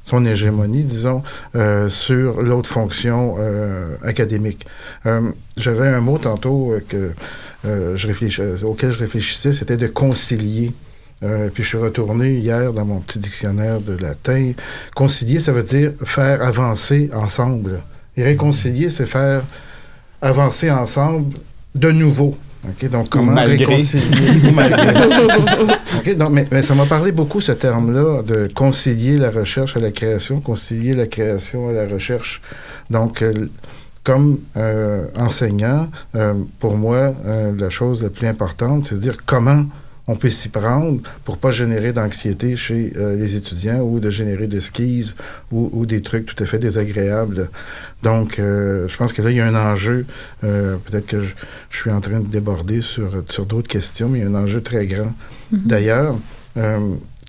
son 0.04 0.24
hégémonie, 0.26 0.84
disons, 0.84 1.22
euh, 1.56 1.88
sur 1.88 2.42
l'autre 2.42 2.70
fonction 2.70 3.36
euh, 3.38 3.96
académique. 4.02 4.66
Euh, 5.06 5.32
J'avais 5.56 5.88
un 5.88 6.00
mot 6.00 6.18
tantôt 6.18 6.74
que 6.88 7.12
je 7.64 8.64
auquel 8.66 8.92
je 8.92 8.98
réfléchissais, 8.98 9.52
c'était 9.52 9.78
de 9.78 9.86
concilier. 9.86 10.72
puis 11.54 11.62
je 11.62 11.68
suis 11.68 11.78
retourné 11.78 12.34
hier 12.34 12.74
dans 12.74 12.84
mon 12.84 13.00
petit 13.00 13.18
dictionnaire 13.18 13.80
de 13.80 13.96
latin. 13.96 14.52
Concilier, 14.94 15.40
ça 15.40 15.52
veut 15.52 15.62
dire 15.62 15.92
faire 16.04 16.42
avancer 16.42 17.08
ensemble. 17.14 17.80
Et 18.16 18.22
réconcilier, 18.22 18.90
c'est 18.90 19.06
faire 19.06 19.42
avancer 20.20 20.70
ensemble 20.70 21.34
de 21.74 21.90
nouveau. 21.90 22.36
OK, 22.68 22.88
donc 22.88 23.08
comment 23.08 23.32
malgré. 23.32 23.64
réconcilier 23.64 24.30
ou 24.48 24.52
malgré. 24.52 25.06
OK, 25.98 26.16
donc, 26.16 26.30
mais, 26.30 26.46
mais 26.50 26.62
ça 26.62 26.74
m'a 26.74 26.86
parlé 26.86 27.12
beaucoup 27.12 27.40
ce 27.40 27.52
terme-là 27.52 28.22
de 28.22 28.48
concilier 28.54 29.18
la 29.18 29.30
recherche 29.30 29.76
à 29.76 29.80
la 29.80 29.90
création, 29.90 30.40
concilier 30.40 30.94
la 30.94 31.06
création 31.06 31.68
à 31.68 31.72
la 31.72 31.86
recherche. 31.86 32.40
Donc, 32.90 33.22
euh, 33.22 33.50
comme 34.02 34.38
euh, 34.56 35.06
enseignant, 35.16 35.88
euh, 36.14 36.34
pour 36.58 36.76
moi, 36.76 37.14
la 37.24 37.70
chose 37.70 38.02
la 38.02 38.10
plus 38.10 38.26
importante, 38.26 38.84
c'est 38.84 38.96
de 38.96 39.00
dire 39.00 39.16
comment 39.24 39.64
on 40.06 40.16
peut 40.16 40.30
s'y 40.30 40.48
prendre 40.48 41.00
pour 41.24 41.38
pas 41.38 41.50
générer 41.50 41.92
d'anxiété 41.92 42.56
chez 42.56 42.92
euh, 42.96 43.16
les 43.16 43.36
étudiants 43.36 43.80
ou 43.80 44.00
de 44.00 44.10
générer 44.10 44.46
de 44.46 44.60
skis 44.60 45.14
ou, 45.50 45.70
ou, 45.72 45.86
des 45.86 46.02
trucs 46.02 46.26
tout 46.26 46.42
à 46.42 46.46
fait 46.46 46.58
désagréables. 46.58 47.48
Donc, 48.02 48.38
euh, 48.38 48.86
je 48.88 48.96
pense 48.96 49.12
que 49.12 49.22
là, 49.22 49.30
il 49.30 49.36
y 49.38 49.40
a 49.40 49.46
un 49.46 49.54
enjeu. 49.54 50.04
Euh, 50.44 50.76
Peut-être 50.84 51.06
que 51.06 51.22
je, 51.22 51.34
je, 51.70 51.78
suis 51.78 51.90
en 51.90 52.00
train 52.00 52.20
de 52.20 52.28
déborder 52.28 52.82
sur, 52.82 53.24
sur 53.30 53.46
d'autres 53.46 53.68
questions, 53.68 54.08
mais 54.08 54.18
il 54.18 54.24
y 54.24 54.26
a 54.26 54.30
un 54.30 54.34
enjeu 54.34 54.60
très 54.60 54.86
grand. 54.86 55.12
Mm 55.50 55.56
-hmm. 55.56 55.66
D'ailleurs, 55.66 56.16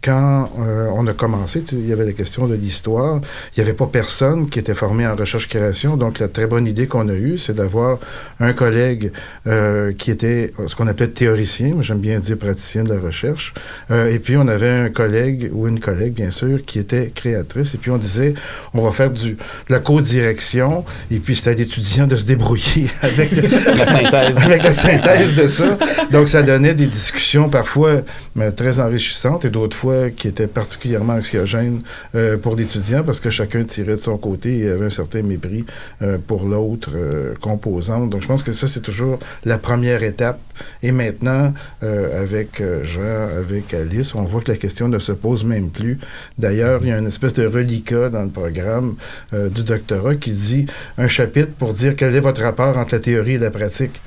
quand 0.05 0.51
euh, 0.59 0.87
on 0.93 1.07
a 1.07 1.13
commencé, 1.13 1.63
tu, 1.63 1.75
il 1.75 1.87
y 1.87 1.91
avait 1.91 2.05
la 2.05 2.13
question 2.13 2.47
de 2.47 2.53
l'histoire. 2.53 3.21
Il 3.51 3.59
n'y 3.59 3.63
avait 3.67 3.75
pas 3.75 3.87
personne 3.87 4.49
qui 4.49 4.59
était 4.59 4.75
formé 4.75 5.07
en 5.07 5.15
recherche-création. 5.15 5.97
Donc, 5.97 6.19
la 6.19 6.27
très 6.27 6.45
bonne 6.45 6.67
idée 6.67 6.85
qu'on 6.85 7.09
a 7.09 7.13
eue, 7.13 7.39
c'est 7.39 7.55
d'avoir 7.55 7.97
un 8.39 8.53
collègue 8.53 9.11
euh, 9.47 9.93
qui 9.93 10.11
était 10.11 10.53
ce 10.67 10.75
qu'on 10.75 10.85
appelait 10.85 11.07
théoricien. 11.07 11.73
Moi, 11.73 11.81
j'aime 11.81 11.99
bien 11.99 12.19
dire 12.19 12.37
praticien 12.37 12.83
de 12.83 12.93
la 12.93 12.99
recherche. 12.99 13.55
Euh, 13.89 14.13
et 14.13 14.19
puis, 14.19 14.37
on 14.37 14.47
avait 14.47 14.69
un 14.69 14.89
collègue 14.89 15.49
ou 15.51 15.67
une 15.67 15.79
collègue, 15.79 16.13
bien 16.13 16.29
sûr, 16.29 16.63
qui 16.63 16.77
était 16.77 17.11
créatrice. 17.13 17.73
Et 17.73 17.79
puis, 17.79 17.89
on 17.89 17.97
disait, 17.97 18.35
on 18.75 18.81
va 18.83 18.91
faire 18.91 19.09
du, 19.09 19.31
de 19.31 19.37
la 19.69 19.79
co-direction. 19.79 20.85
Et 21.09 21.17
puis, 21.17 21.35
c'était 21.35 21.49
à 21.49 21.53
l'étudiant 21.55 22.05
de 22.05 22.15
se 22.15 22.25
débrouiller 22.25 22.89
avec 23.01 23.31
la 23.31 23.85
synthèse. 23.87 24.37
avec 24.37 24.63
la 24.63 24.73
synthèse 24.73 25.33
de 25.33 25.47
ça. 25.47 25.79
Donc, 26.11 26.29
ça 26.29 26.43
donnait 26.43 26.75
des 26.75 26.87
discussions 26.87 27.49
parfois 27.49 28.03
mais 28.35 28.51
très 28.51 28.79
enrichissantes 28.79 29.45
et 29.45 29.49
d'autres 29.49 29.77
fois 29.77 29.94
qui 30.15 30.27
était 30.27 30.47
particulièrement 30.47 31.13
anxiogène 31.13 31.81
euh, 32.15 32.37
pour 32.37 32.55
l'étudiant 32.55 33.03
parce 33.03 33.19
que 33.19 33.29
chacun 33.29 33.63
tirait 33.63 33.95
de 33.95 34.01
son 34.01 34.17
côté 34.17 34.59
et 34.59 34.69
avait 34.69 34.85
un 34.85 34.89
certain 34.89 35.21
mépris 35.21 35.65
euh, 36.01 36.17
pour 36.17 36.45
l'autre 36.45 36.91
euh, 36.95 37.33
composante. 37.41 38.09
Donc, 38.09 38.21
je 38.21 38.27
pense 38.27 38.43
que 38.43 38.51
ça, 38.51 38.67
c'est 38.67 38.81
toujours 38.81 39.19
la 39.43 39.57
première 39.57 40.03
étape. 40.03 40.39
Et 40.81 40.93
maintenant, 40.93 41.53
avec 41.81 42.63
Jean, 42.83 43.27
avec 43.37 43.73
Alice, 43.73 44.15
on 44.15 44.23
voit 44.23 44.39
que 44.39 44.51
la 44.51 44.57
question 44.57 44.87
ne 44.87 44.99
se 44.99 45.11
pose 45.11 45.43
même 45.43 45.69
plus. 45.69 45.99
D'ailleurs, 46.37 46.79
il 46.81 46.87
y 46.87 46.91
a 46.93 46.97
une 46.97 47.07
espèce 47.07 47.33
de 47.33 47.45
reliquat 47.45 48.09
dans 48.09 48.23
le 48.23 48.29
programme 48.29 48.95
du 49.33 49.63
doctorat 49.63 50.15
qui 50.15 50.31
dit 50.31 50.65
un 50.97 51.09
chapitre 51.09 51.51
pour 51.59 51.73
dire 51.73 51.97
quel 51.97 52.15
est 52.15 52.21
votre 52.21 52.41
rapport 52.41 52.77
entre 52.77 52.93
la 52.93 53.01
théorie 53.01 53.33
et 53.33 53.37
la 53.37 53.51
pratique. 53.51 53.99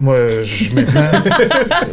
Moi, 0.00 0.42
je, 0.42 0.74
maintenant, 0.74 1.10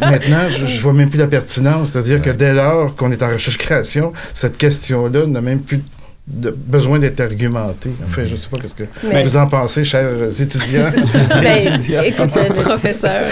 maintenant 0.00 0.48
je, 0.50 0.66
je 0.66 0.80
vois 0.80 0.92
même 0.92 1.08
plus 1.08 1.18
la 1.18 1.28
pertinence. 1.28 1.90
C'est-à-dire 1.92 2.20
que 2.20 2.30
dès 2.30 2.52
lors 2.52 2.94
qu'on 2.96 3.12
est 3.12 3.22
en 3.22 3.28
recherche-création, 3.28 4.12
cette 4.34 4.56
question-là 4.58 5.26
n'a 5.26 5.40
même 5.40 5.60
plus 5.60 5.82
de, 6.26 6.50
besoin 6.50 6.98
d'être 7.00 7.18
argumentée. 7.20 7.90
Enfin, 8.06 8.22
je 8.26 8.34
ne 8.34 8.38
sais 8.38 8.48
pas 8.48 8.56
ce 8.66 8.74
que 8.74 8.84
Mais- 9.02 9.24
vous 9.24 9.36
en 9.36 9.48
pensez, 9.48 9.82
chers 9.84 10.08
étudiants. 10.40 10.90
Ben, 11.42 11.80
écoute, 12.04 12.36
euh, 12.36 12.62
Professeur. 12.62 13.24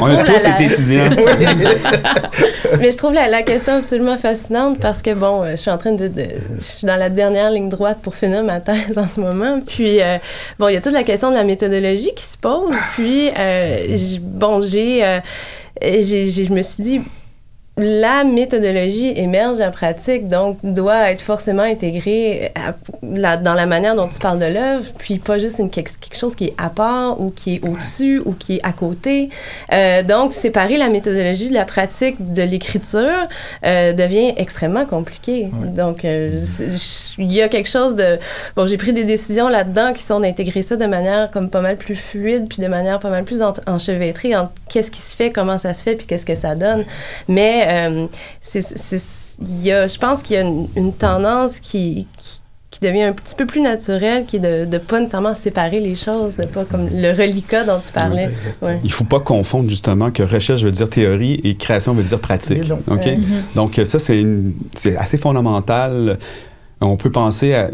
On 0.00 0.06
a 0.06 0.22
tous 0.22 0.46
été 0.46 0.64
étudiants. 0.66 1.08
Mais 2.80 2.90
je 2.90 2.96
trouve 2.96 3.14
la, 3.14 3.28
la 3.28 3.42
question 3.42 3.76
absolument 3.78 4.18
fascinante 4.18 4.78
parce 4.78 5.00
que, 5.02 5.14
bon, 5.14 5.42
euh, 5.42 5.52
je 5.52 5.56
suis 5.56 5.70
en 5.70 5.78
train 5.78 5.92
de, 5.92 6.08
de- 6.08 6.26
Je 6.58 6.64
suis 6.64 6.86
dans 6.86 6.96
la 6.96 7.08
dernière 7.08 7.50
ligne 7.50 7.68
droite 7.70 7.98
pour 8.02 8.14
finir 8.14 8.44
ma 8.44 8.60
thèse 8.60 8.96
en 8.98 9.06
ce 9.06 9.20
moment. 9.20 9.58
Puis, 9.66 10.02
euh, 10.02 10.18
bon, 10.58 10.68
il 10.68 10.74
y 10.74 10.76
a 10.76 10.80
toute 10.80 10.92
la 10.92 11.04
question 11.04 11.30
de 11.30 11.36
la 11.36 11.44
méthodologie 11.44 12.10
qui 12.14 12.24
se 12.24 12.36
pose. 12.36 12.74
Puis, 12.94 13.30
euh, 13.30 13.96
j- 13.96 14.20
bon, 14.22 14.60
euh, 14.60 15.20
j'ai- 15.82 16.30
je 16.30 16.52
me 16.52 16.60
suis 16.62 16.82
dit, 16.82 17.00
la 17.78 18.24
méthodologie 18.24 19.12
émerge 19.16 19.54
de 19.56 19.60
la 19.62 19.70
pratique, 19.70 20.28
donc 20.28 20.58
doit 20.62 21.10
être 21.12 21.22
forcément 21.22 21.62
intégrée 21.62 22.52
à- 22.54 22.74
la- 23.02 23.36
dans 23.36 23.54
la 23.54 23.66
manière 23.66 23.94
dont 23.94 24.08
tu 24.08 24.18
parles 24.18 24.38
de 24.40 24.46
l'œuvre, 24.46 24.84
puis 24.98 25.18
pas 25.18 25.38
juste 25.38 25.58
une, 25.60 25.70
quelque, 25.70 25.92
quelque 26.00 26.18
chose 26.18 26.34
qui 26.34 26.46
est 26.46 26.54
à 26.58 26.70
part 26.70 27.20
ou 27.20 27.30
qui 27.30 27.54
est 27.56 27.68
au-dessus 27.68 28.20
ou 28.24 28.32
qui 28.32 28.56
est 28.56 28.60
à 28.64 28.72
côté. 28.72 29.30
Euh, 29.72 30.02
donc, 30.02 30.32
séparer 30.34 30.76
la 30.76 30.88
méthodologie 30.88 31.48
de 31.48 31.54
la 31.54 31.64
pratique 31.64 32.32
de 32.32 32.42
l'écriture 32.42 33.28
euh, 33.64 33.92
devient 33.92 34.34
extrêmement 34.36 34.84
compliqué. 34.84 35.48
Donc, 35.76 36.04
euh, 36.04 36.38
c'est- 36.42 37.10
il 37.18 37.32
y 37.32 37.40
a 37.42 37.48
quelque 37.48 37.68
chose 37.68 37.94
de... 37.94 38.18
Bon, 38.56 38.66
j'ai 38.66 38.76
pris 38.76 38.92
des 38.92 39.04
décisions 39.04 39.48
là-dedans 39.48 39.92
qui 39.92 40.02
sont 40.02 40.20
d'intégrer 40.20 40.62
ça 40.62 40.76
de 40.76 40.86
manière 40.86 41.30
comme 41.30 41.48
pas 41.48 41.60
mal 41.60 41.76
plus 41.76 41.96
fluide, 41.96 42.48
puis 42.48 42.60
de 42.60 42.66
manière 42.68 42.98
pas 42.98 43.10
mal 43.10 43.24
plus 43.24 43.40
en- 43.42 43.52
enchevêtrée 43.66 44.34
entre 44.36 44.50
qu'est-ce 44.68 44.90
qui 44.90 45.00
se 45.00 45.14
fait, 45.14 45.30
comment 45.30 45.58
ça 45.58 45.74
se 45.74 45.82
fait, 45.84 45.94
puis 45.94 46.06
qu'est-ce 46.06 46.26
que 46.26 46.34
ça 46.34 46.54
donne. 46.54 46.84
Mais 47.28 47.66
euh, 47.68 48.06
c'est, 48.40 48.62
c'est- 48.62 49.36
il 49.40 49.62
y 49.62 49.70
a, 49.70 49.86
je 49.86 49.96
pense 49.98 50.22
qu'il 50.22 50.34
y 50.34 50.38
a 50.38 50.42
une, 50.42 50.66
une 50.74 50.92
tendance 50.92 51.60
qui, 51.60 52.08
qui, 52.18 52.40
qui 52.70 52.80
devient 52.80 53.02
un 53.02 53.12
petit 53.12 53.36
peu 53.36 53.46
plus 53.46 53.60
naturelle, 53.60 54.24
qui 54.26 54.36
est 54.36 54.40
de 54.40 54.64
ne 54.64 54.78
pas 54.78 54.98
nécessairement 54.98 55.34
séparer 55.34 55.78
les 55.78 55.94
choses, 55.94 56.34
de 56.36 56.44
pas 56.44 56.64
comme 56.64 56.88
le 56.92 57.12
reliquat 57.12 57.62
dont 57.64 57.78
tu 57.84 57.92
parlais. 57.92 58.24
exactement. 58.24 58.70
Ouais. 58.72 58.80
Il 58.82 58.90
faut 58.92 59.04
pas 59.04 59.20
confondre 59.20 59.70
justement 59.70 60.10
que 60.10 60.24
recherche 60.24 60.62
veut 60.64 60.72
dire 60.72 60.90
théorie 60.90 61.40
et 61.44 61.54
création 61.56 61.94
veut 61.94 62.02
dire 62.02 62.18
pratique. 62.18 62.64
Donc, 63.54 63.78
euh, 63.78 63.84
ça, 63.84 63.98
c'est 64.00 64.24
assez 64.96 65.18
fondamental. 65.18 66.18
On 66.80 66.96
peut 66.96 67.10
penser 67.10 67.54
à. 67.54 67.70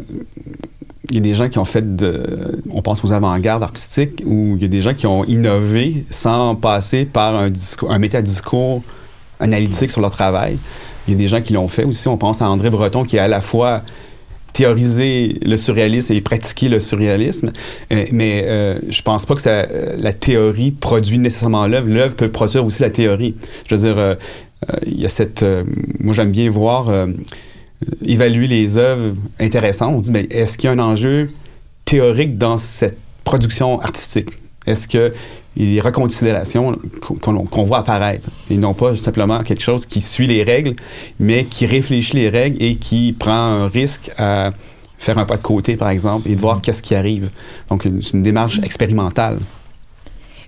Il 1.10 1.16
y 1.16 1.18
a 1.18 1.20
des 1.20 1.34
gens 1.34 1.48
qui 1.48 1.58
ont 1.58 1.64
fait 1.66 1.96
de. 1.96 2.62
On 2.72 2.80
pense 2.82 3.04
aux 3.04 3.12
avant-gardes 3.12 3.62
artistiques 3.62 4.22
où 4.26 4.56
il 4.56 4.62
y 4.62 4.64
a 4.64 4.68
des 4.68 4.80
gens 4.80 4.94
qui 4.94 5.06
ont 5.06 5.24
innové 5.24 6.04
sans 6.10 6.54
passer 6.54 7.04
par 7.04 7.34
un, 7.36 7.50
discours, 7.50 7.90
un 7.90 7.98
métadiscours 7.98 8.82
analytique 9.40 9.90
sur 9.90 10.00
leur 10.00 10.10
travail. 10.10 10.58
Il 11.06 11.12
y 11.12 11.14
a 11.14 11.18
des 11.18 11.28
gens 11.28 11.42
qui 11.42 11.52
l'ont 11.52 11.68
fait 11.68 11.84
aussi. 11.84 12.08
On 12.08 12.16
pense 12.16 12.40
à 12.40 12.48
André 12.48 12.70
Breton 12.70 13.04
qui 13.04 13.18
a 13.18 13.24
à 13.24 13.28
la 13.28 13.40
fois 13.40 13.82
théorisé 14.54 15.36
le 15.44 15.56
surréalisme 15.58 16.14
et 16.14 16.20
pratiqué 16.22 16.68
le 16.68 16.80
surréalisme. 16.80 17.52
Euh, 17.92 18.06
mais 18.12 18.44
euh, 18.46 18.78
je 18.88 19.02
pense 19.02 19.26
pas 19.26 19.34
que 19.34 20.00
la 20.00 20.12
théorie 20.12 20.70
produit 20.70 21.18
nécessairement 21.18 21.66
l'œuvre. 21.66 21.88
L'œuvre 21.88 22.14
peut 22.14 22.30
produire 22.30 22.64
aussi 22.64 22.80
la 22.80 22.90
théorie. 22.90 23.34
Je 23.68 23.74
veux 23.74 23.80
dire, 23.82 23.98
euh, 23.98 24.14
euh, 24.70 24.76
il 24.86 25.00
y 25.00 25.04
a 25.04 25.10
cette. 25.10 25.44
moi, 26.00 26.14
j'aime 26.14 26.30
bien 26.30 26.48
voir 26.48 26.90
évaluer 28.06 28.46
les 28.46 28.78
œuvres 28.78 29.14
intéressantes. 29.38 29.94
On 29.94 30.00
dit, 30.00 30.12
mais 30.12 30.26
est-ce 30.30 30.56
qu'il 30.56 30.68
y 30.68 30.70
a 30.70 30.72
un 30.72 30.78
enjeu 30.78 31.30
théorique 31.84 32.38
dans 32.38 32.56
cette 32.56 32.96
production 33.24 33.80
artistique? 33.80 34.30
Est-ce 34.66 34.88
que 34.88 35.12
il 35.56 35.66
y 35.66 35.78
a 35.78 35.82
des 35.82 35.86
reconsidérations 35.86 36.78
qu'on 37.20 37.64
voit 37.64 37.78
apparaître 37.78 38.28
et 38.50 38.56
non 38.56 38.74
pas 38.74 38.94
simplement 38.94 39.40
quelque 39.40 39.62
chose 39.62 39.86
qui 39.86 40.00
suit 40.00 40.26
les 40.26 40.42
règles, 40.42 40.74
mais 41.20 41.44
qui 41.44 41.66
réfléchit 41.66 42.16
les 42.16 42.28
règles 42.28 42.62
et 42.62 42.76
qui 42.76 43.14
prend 43.16 43.32
un 43.32 43.68
risque 43.68 44.10
à 44.18 44.52
faire 44.98 45.18
un 45.18 45.26
pas 45.26 45.36
de 45.36 45.42
côté, 45.42 45.76
par 45.76 45.90
exemple, 45.90 46.28
et 46.28 46.34
de 46.34 46.40
voir 46.40 46.60
qu'est-ce 46.60 46.82
qui 46.82 46.94
arrive. 46.94 47.30
Donc, 47.68 47.86
c'est 48.02 48.14
une 48.14 48.22
démarche 48.22 48.58
expérimentale. 48.62 49.38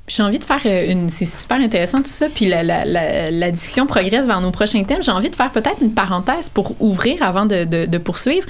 J'ai 0.08 0.22
envie 0.22 0.38
de 0.38 0.44
faire 0.44 0.60
euh, 0.66 0.92
une. 0.92 1.08
C'est 1.08 1.24
super 1.24 1.56
intéressant 1.56 1.98
tout 1.98 2.08
ça. 2.08 2.28
Puis 2.28 2.46
la, 2.46 3.50
discussion 3.50 3.86
progresse 3.86 4.26
vers 4.26 4.40
nos 4.40 4.52
prochains 4.52 4.84
thèmes. 4.84 5.02
J'ai 5.02 5.10
envie 5.10 5.30
de 5.30 5.34
faire 5.34 5.50
peut-être 5.50 5.82
une 5.82 5.92
parenthèse 5.92 6.48
pour 6.48 6.80
ouvrir 6.80 7.22
avant 7.22 7.44
de, 7.44 7.64
de 7.64 7.98
poursuivre. 7.98 8.46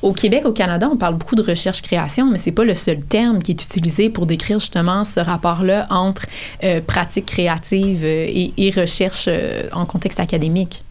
Au 0.00 0.12
Québec, 0.12 0.42
au 0.44 0.52
Canada, 0.52 0.88
on 0.90 0.96
parle 0.96 1.16
beaucoup 1.16 1.34
de 1.34 1.42
recherche-création, 1.42 2.30
mais 2.30 2.38
c'est 2.38 2.52
pas 2.52 2.64
le 2.64 2.74
seul 2.74 3.00
terme 3.00 3.42
qui 3.42 3.52
est 3.52 3.62
utilisé 3.62 4.10
pour 4.10 4.26
décrire 4.26 4.60
justement 4.60 5.04
ce 5.04 5.18
rapport-là 5.18 5.86
entre 5.90 6.26
euh, 6.62 6.80
pratique 6.80 7.26
créative 7.26 8.04
euh, 8.04 8.26
et, 8.28 8.72
recherche 8.76 9.24
euh, 9.28 9.62
en 9.72 9.86
contexte 9.86 10.20
académique. 10.20 10.84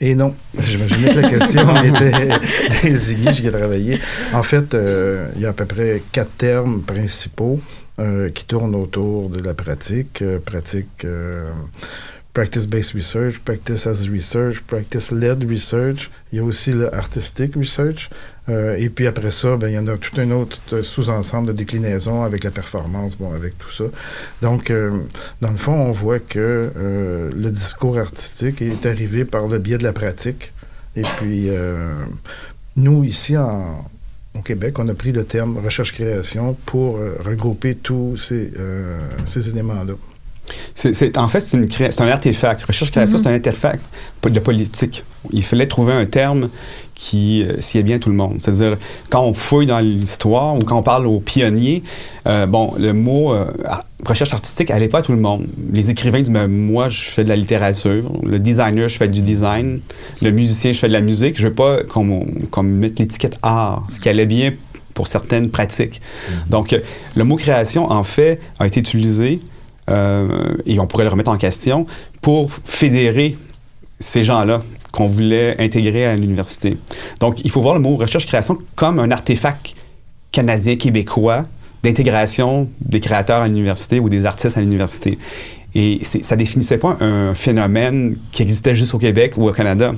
Et 0.00 0.14
non, 0.14 0.34
j'imaginais 0.58 1.14
que 1.14 1.20
la 1.20 1.28
question 1.28 1.82
était 1.82 2.28
désignée, 2.82 3.32
j'y 3.32 3.48
ai 3.48 3.52
travaillé. 3.52 3.98
En 4.32 4.42
fait, 4.42 4.76
il 5.34 5.42
y 5.42 5.46
a 5.46 5.50
à 5.50 5.52
peu 5.52 5.66
près 5.66 6.02
quatre 6.12 6.32
termes 6.38 6.82
principaux 6.82 7.60
qui 8.34 8.46
tournent 8.46 8.74
autour 8.76 9.28
de 9.28 9.40
la 9.40 9.52
pratique. 9.52 10.24
Pratique 10.46 11.04
practice-based 12.32 12.94
research, 12.94 13.38
practice 13.40 13.86
as 13.86 14.08
research, 14.08 14.60
practice-led 14.66 15.44
research. 15.48 16.10
Il 16.32 16.36
y 16.36 16.40
a 16.40 16.44
aussi 16.44 16.72
le 16.72 16.94
artistic 16.94 17.56
research. 17.56 18.08
Euh, 18.48 18.76
et 18.76 18.88
puis 18.88 19.06
après 19.06 19.30
ça, 19.30 19.56
ben, 19.56 19.68
il 19.68 19.74
y 19.74 19.78
en 19.78 19.86
a 19.88 19.96
tout 19.96 20.18
un 20.20 20.30
autre 20.30 20.58
euh, 20.72 20.82
sous-ensemble 20.82 21.48
de 21.48 21.52
déclinaison 21.52 22.22
avec 22.22 22.44
la 22.44 22.50
performance, 22.50 23.16
bon, 23.16 23.32
avec 23.32 23.58
tout 23.58 23.70
ça. 23.70 23.84
Donc, 24.42 24.70
euh, 24.70 25.00
dans 25.40 25.50
le 25.50 25.56
fond, 25.56 25.72
on 25.72 25.92
voit 25.92 26.20
que 26.20 26.70
euh, 26.76 27.30
le 27.34 27.50
discours 27.50 27.98
artistique 27.98 28.62
est 28.62 28.86
arrivé 28.86 29.24
par 29.24 29.48
le 29.48 29.58
biais 29.58 29.78
de 29.78 29.84
la 29.84 29.92
pratique. 29.92 30.52
Et 30.96 31.02
puis, 31.18 31.48
nous, 32.74 33.04
ici, 33.04 33.36
en, 33.36 33.88
au 34.34 34.42
Québec, 34.42 34.80
on 34.80 34.88
a 34.88 34.94
pris 34.94 35.12
le 35.12 35.22
terme 35.22 35.58
recherche-création 35.58 36.54
pour 36.66 36.98
regrouper 37.24 37.76
tous 37.76 38.16
ces, 38.16 38.52
ces 39.24 39.48
éléments-là. 39.48 39.94
C'est, 40.74 41.16
en 41.16 41.28
fait, 41.28 41.40
c'est, 41.40 41.56
une 41.56 41.70
c'est 41.70 42.00
un 42.00 42.08
artefact. 42.08 42.64
Recherche-création, 42.64 43.18
Mhm. 43.18 43.22
c'est 43.24 43.30
un 43.30 43.34
artefact 43.34 43.84
de 44.24 44.40
politique. 44.40 45.04
Il 45.32 45.42
fallait 45.42 45.66
trouver 45.66 45.92
un 45.92 46.06
terme 46.06 46.48
qui 46.94 47.42
euh, 47.42 47.60
sied 47.60 47.82
bien 47.82 47.98
tout 47.98 48.10
le 48.10 48.16
monde. 48.16 48.36
C'est-à-dire, 48.38 48.76
quand 49.08 49.22
on 49.22 49.32
fouille 49.32 49.66
dans 49.66 49.80
l'histoire 49.80 50.54
ou 50.54 50.58
quand 50.58 50.78
on 50.78 50.82
parle 50.82 51.06
aux 51.06 51.20
pionniers, 51.20 51.82
euh, 52.26 52.46
bon, 52.46 52.74
le 52.78 52.92
mot 52.92 53.32
euh, 53.32 53.46
recherche 54.04 54.32
artistique 54.34 54.70
allait 54.70 54.88
pas 54.88 54.98
à 54.98 55.02
tout 55.02 55.12
le 55.12 55.18
monde. 55.18 55.46
Les 55.72 55.90
écrivains 55.90 56.20
disent, 56.20 56.32
ben, 56.32 56.46
moi, 56.46 56.90
je 56.90 57.04
fais 57.04 57.24
de 57.24 57.28
la 57.28 57.36
littérature. 57.36 58.12
Le 58.22 58.38
designer, 58.38 58.88
je 58.88 58.96
fais 58.96 59.08
du 59.08 59.22
design. 59.22 59.80
Le 60.20 60.30
musicien, 60.30 60.72
je 60.72 60.78
fais 60.78 60.88
de 60.88 60.92
la 60.92 61.00
musique. 61.00 61.38
Je 61.38 61.48
veux 61.48 61.54
pas 61.54 61.82
qu'on, 61.84 62.04
me 62.04 62.62
mette 62.62 62.98
l'étiquette 62.98 63.38
art, 63.42 63.86
ce 63.88 63.98
qui 63.98 64.08
allait 64.08 64.26
bien 64.26 64.52
pour 64.94 65.06
certaines 65.06 65.48
pratiques. 65.50 66.02
Donc, 66.48 66.72
euh, 66.72 66.80
le 67.14 67.24
mot 67.24 67.36
création, 67.36 67.90
en 67.90 68.02
fait, 68.02 68.40
a 68.58 68.66
été 68.66 68.80
utilisé 68.80 69.40
et 69.90 70.80
on 70.80 70.86
pourrait 70.86 71.04
le 71.04 71.10
remettre 71.10 71.30
en 71.30 71.36
question 71.36 71.86
pour 72.20 72.52
fédérer 72.64 73.36
ces 73.98 74.24
gens-là 74.24 74.62
qu'on 74.92 75.06
voulait 75.06 75.60
intégrer 75.60 76.06
à 76.06 76.16
l'université. 76.16 76.76
Donc, 77.20 77.44
il 77.44 77.50
faut 77.50 77.60
voir 77.60 77.74
le 77.74 77.80
mot 77.80 77.96
recherche-création 77.96 78.58
comme 78.74 78.98
un 78.98 79.10
artefact 79.10 79.74
canadien-québécois 80.32 81.46
d'intégration 81.82 82.68
des 82.80 83.00
créateurs 83.00 83.42
à 83.42 83.48
l'université 83.48 84.00
ou 84.00 84.08
des 84.08 84.26
artistes 84.26 84.56
à 84.56 84.60
l'université. 84.60 85.18
Et 85.74 86.00
ça 86.02 86.36
définissait 86.36 86.78
pas 86.78 86.96
un 87.00 87.34
phénomène 87.34 88.16
qui 88.32 88.42
existait 88.42 88.74
juste 88.74 88.92
au 88.94 88.98
Québec 88.98 89.34
ou 89.36 89.48
au 89.48 89.52
Canada. 89.52 89.94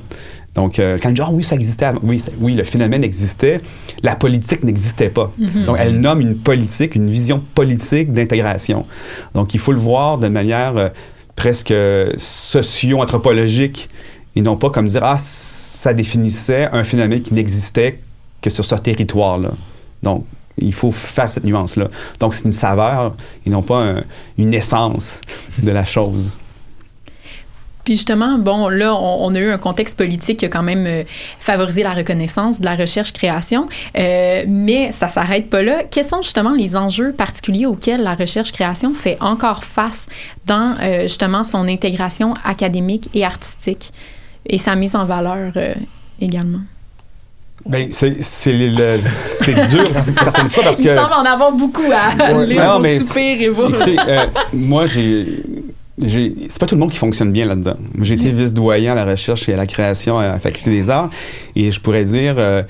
Donc, 0.54 0.78
euh, 0.78 0.98
quand 1.02 1.08
on 1.08 1.12
dit, 1.12 1.20
ah 1.22 1.30
oui, 1.32 1.42
ça 1.44 1.54
existait, 1.54 1.86
avant. 1.86 2.00
oui, 2.02 2.18
ça- 2.20 2.30
oui, 2.38 2.54
le 2.54 2.64
phénomène 2.64 3.02
existait, 3.04 3.60
la 4.02 4.14
politique 4.16 4.62
n'existait 4.64 5.08
pas. 5.08 5.32
Donc, 5.66 5.76
elle 5.78 5.98
nomme 5.98 6.20
une 6.20 6.36
politique, 6.36 6.94
une 6.94 7.08
vision 7.08 7.42
politique 7.54 8.12
d'intégration. 8.12 8.84
Donc, 9.34 9.54
il 9.54 9.60
faut 9.60 9.72
le 9.72 9.78
voir 9.78 10.18
de 10.18 10.28
manière 10.28 10.76
euh, 10.76 10.88
presque 11.36 11.72
socio-anthropologique 12.62 13.88
et 14.36 14.42
non 14.42 14.56
pas 14.56 14.70
comme 14.70 14.86
dire, 14.86 15.02
ah, 15.04 15.16
ça 15.18 15.92
définissait 15.94 16.68
un 16.72 16.84
phénomène 16.84 17.20
qui 17.22 17.34
n'existait 17.34 17.98
que 18.40 18.50
sur 18.50 18.64
ce 18.64 18.74
territoire-là. 18.74 19.50
Donc, 20.02 20.24
il 20.58 20.72
faut 20.74 20.92
faire 20.92 21.30
cette 21.32 21.44
nuance-là. 21.44 21.88
Donc, 22.20 22.34
c'est 22.34 22.44
une 22.44 22.52
saveur 22.52 23.14
et 23.46 23.50
non 23.50 23.62
pas 23.62 23.78
un- 23.82 24.02
une 24.38 24.52
essence 24.54 25.20
de 25.62 25.70
la 25.70 25.84
chose. 25.84 26.38
Puis 27.84 27.94
justement, 27.94 28.38
bon, 28.38 28.68
là, 28.68 28.94
on, 28.94 29.24
on 29.26 29.34
a 29.34 29.38
eu 29.38 29.50
un 29.50 29.58
contexte 29.58 29.96
politique 29.98 30.38
qui 30.38 30.44
a 30.44 30.48
quand 30.48 30.62
même 30.62 30.86
euh, 30.86 31.02
favorisé 31.40 31.82
la 31.82 31.92
reconnaissance 31.94 32.60
de 32.60 32.64
la 32.64 32.76
recherche-création, 32.76 33.68
euh, 33.98 34.44
mais 34.46 34.92
ça 34.92 35.08
s'arrête 35.08 35.50
pas 35.50 35.62
là. 35.62 35.82
Quels 35.90 36.06
sont 36.06 36.22
justement 36.22 36.52
les 36.52 36.76
enjeux 36.76 37.12
particuliers 37.12 37.66
auxquels 37.66 38.02
la 38.02 38.14
recherche-création 38.14 38.94
fait 38.94 39.16
encore 39.20 39.64
face 39.64 40.06
dans 40.46 40.76
euh, 40.80 41.02
justement 41.02 41.42
son 41.42 41.66
intégration 41.66 42.34
académique 42.44 43.08
et 43.14 43.24
artistique 43.24 43.90
et 44.46 44.58
sa 44.58 44.74
mise 44.76 44.94
en 44.94 45.04
valeur 45.04 45.50
également? 46.20 46.60
Ben, 47.64 47.88
c'est 47.90 48.10
dur 49.70 49.84
certaines 50.20 50.48
fois 50.50 50.64
parce 50.64 50.78
Il 50.80 50.84
que. 50.86 50.96
semble 50.96 51.12
en 51.14 51.24
avoir 51.24 51.52
beaucoup 51.52 51.82
à 51.92 52.14
Ouais. 52.16 52.42
aller 52.42 52.54
Non, 52.56 52.78
mais 52.80 52.96
et 52.96 53.48
vous. 53.48 53.66
Écoutez, 53.68 53.96
moi, 54.52 54.86
j'ai. 54.88 55.42
C'est 56.00 56.58
pas 56.58 56.66
tout 56.66 56.74
le 56.74 56.80
monde 56.80 56.90
qui 56.90 56.98
fonctionne 56.98 57.32
bien 57.32 57.44
là-dedans. 57.44 57.76
J'ai 58.00 58.14
été 58.14 58.30
vice-doyen 58.30 58.92
à 58.92 58.94
la 58.94 59.04
recherche 59.04 59.48
et 59.48 59.54
à 59.54 59.56
la 59.56 59.66
création 59.66 60.18
à 60.18 60.24
la 60.24 60.38
Faculté 60.38 60.70
des 60.70 60.88
Arts. 60.88 61.10
Et 61.54 61.70
je 61.70 61.80
pourrais 61.80 62.04
dire, 62.04 62.36
euh, 62.38 62.62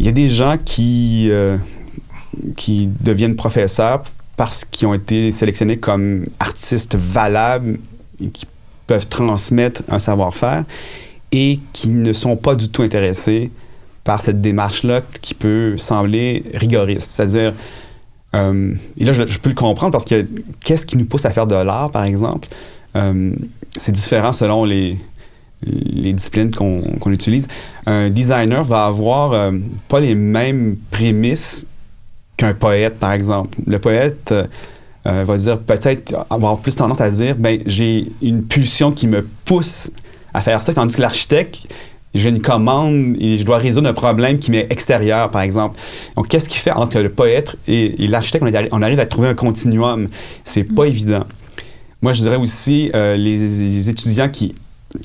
il 0.00 0.06
y 0.06 0.08
a 0.08 0.12
des 0.12 0.28
gens 0.28 0.56
qui, 0.62 1.28
euh, 1.30 1.56
qui 2.56 2.88
deviennent 3.00 3.36
professeurs 3.36 4.02
parce 4.36 4.64
qu'ils 4.64 4.88
ont 4.88 4.94
été 4.94 5.30
sélectionnés 5.32 5.76
comme 5.76 6.26
artistes 6.40 6.96
valables 6.96 7.78
et 8.20 8.28
qui 8.28 8.46
peuvent 8.86 9.06
transmettre 9.06 9.82
un 9.88 9.98
savoir-faire 9.98 10.64
et 11.30 11.60
qui 11.72 11.88
ne 11.88 12.12
sont 12.12 12.36
pas 12.36 12.56
du 12.56 12.68
tout 12.68 12.82
intéressés 12.82 13.50
par 14.02 14.20
cette 14.20 14.40
démarche-là 14.40 15.02
qui 15.20 15.34
peut 15.34 15.76
sembler 15.78 16.42
rigoriste. 16.54 17.10
C'est-à-dire, 17.10 17.52
euh, 18.34 18.74
et 18.96 19.04
là, 19.04 19.12
je, 19.12 19.38
peux 19.38 19.48
le 19.48 19.54
comprendre 19.54 19.92
parce 19.92 20.04
que 20.04 20.26
qu'est-ce 20.64 20.86
qui 20.86 20.96
nous 20.96 21.04
pousse 21.04 21.24
à 21.24 21.30
faire 21.30 21.46
de 21.46 21.54
l'art, 21.54 21.90
par 21.90 22.04
exemple? 22.04 22.48
Euh, 22.96 23.32
c'est 23.76 23.92
différent 23.92 24.32
selon 24.32 24.64
les, 24.64 24.98
disciplines 25.62 26.50
qu'on 26.54 27.10
utilise. 27.10 27.48
Un 27.86 28.08
designer 28.08 28.64
va 28.64 28.86
avoir 28.86 29.32
euh, 29.32 29.52
pas 29.88 30.00
les 30.00 30.14
mêmes 30.14 30.76
prémices 30.90 31.66
qu'un 32.36 32.54
poète, 32.54 32.98
par 32.98 33.12
exemple. 33.12 33.58
Le 33.66 33.78
poète 33.78 34.32
va 35.04 35.36
dire 35.36 35.58
peut-être 35.58 36.26
avoir 36.30 36.58
plus 36.58 36.76
tendance 36.76 37.00
à 37.00 37.10
dire 37.10 37.34
ben 37.36 37.58
j'ai 37.66 38.06
une 38.22 38.44
pulsion 38.44 38.92
qui 38.92 39.06
me 39.06 39.26
pousse 39.44 39.90
à 40.32 40.40
faire 40.40 40.60
ça, 40.60 40.72
tandis 40.72 40.94
que 40.94 41.00
l'architecte 41.00 41.66
j'ai 42.14 42.28
une 42.28 42.40
commande 42.40 43.16
et 43.20 43.38
je 43.38 43.44
dois 43.44 43.58
résoudre 43.58 43.88
un 43.88 43.92
problème 43.92 44.38
qui 44.38 44.50
m'est 44.50 44.66
extérieur, 44.70 45.30
par 45.30 45.42
exemple. 45.42 45.78
Donc, 46.16 46.28
qu'est-ce 46.28 46.48
qui 46.48 46.58
fait 46.58 46.72
entre 46.72 46.98
le 46.98 47.08
poète 47.08 47.56
et, 47.68 48.02
et 48.02 48.06
l'architecte? 48.08 48.44
On, 48.72 48.82
arrive 48.82 48.98
à 48.98 49.06
trouver 49.06 49.28
un 49.28 49.34
continuum. 49.34 50.08
C'est 50.44 50.64
pas 50.64 50.86
évident. 50.86 51.24
Moi, 52.02 52.12
je 52.12 52.22
dirais 52.22 52.36
aussi, 52.36 52.90
euh, 52.94 53.16
les, 53.16 53.36
les 53.38 53.90
étudiants 53.90 54.28
qui, 54.28 54.54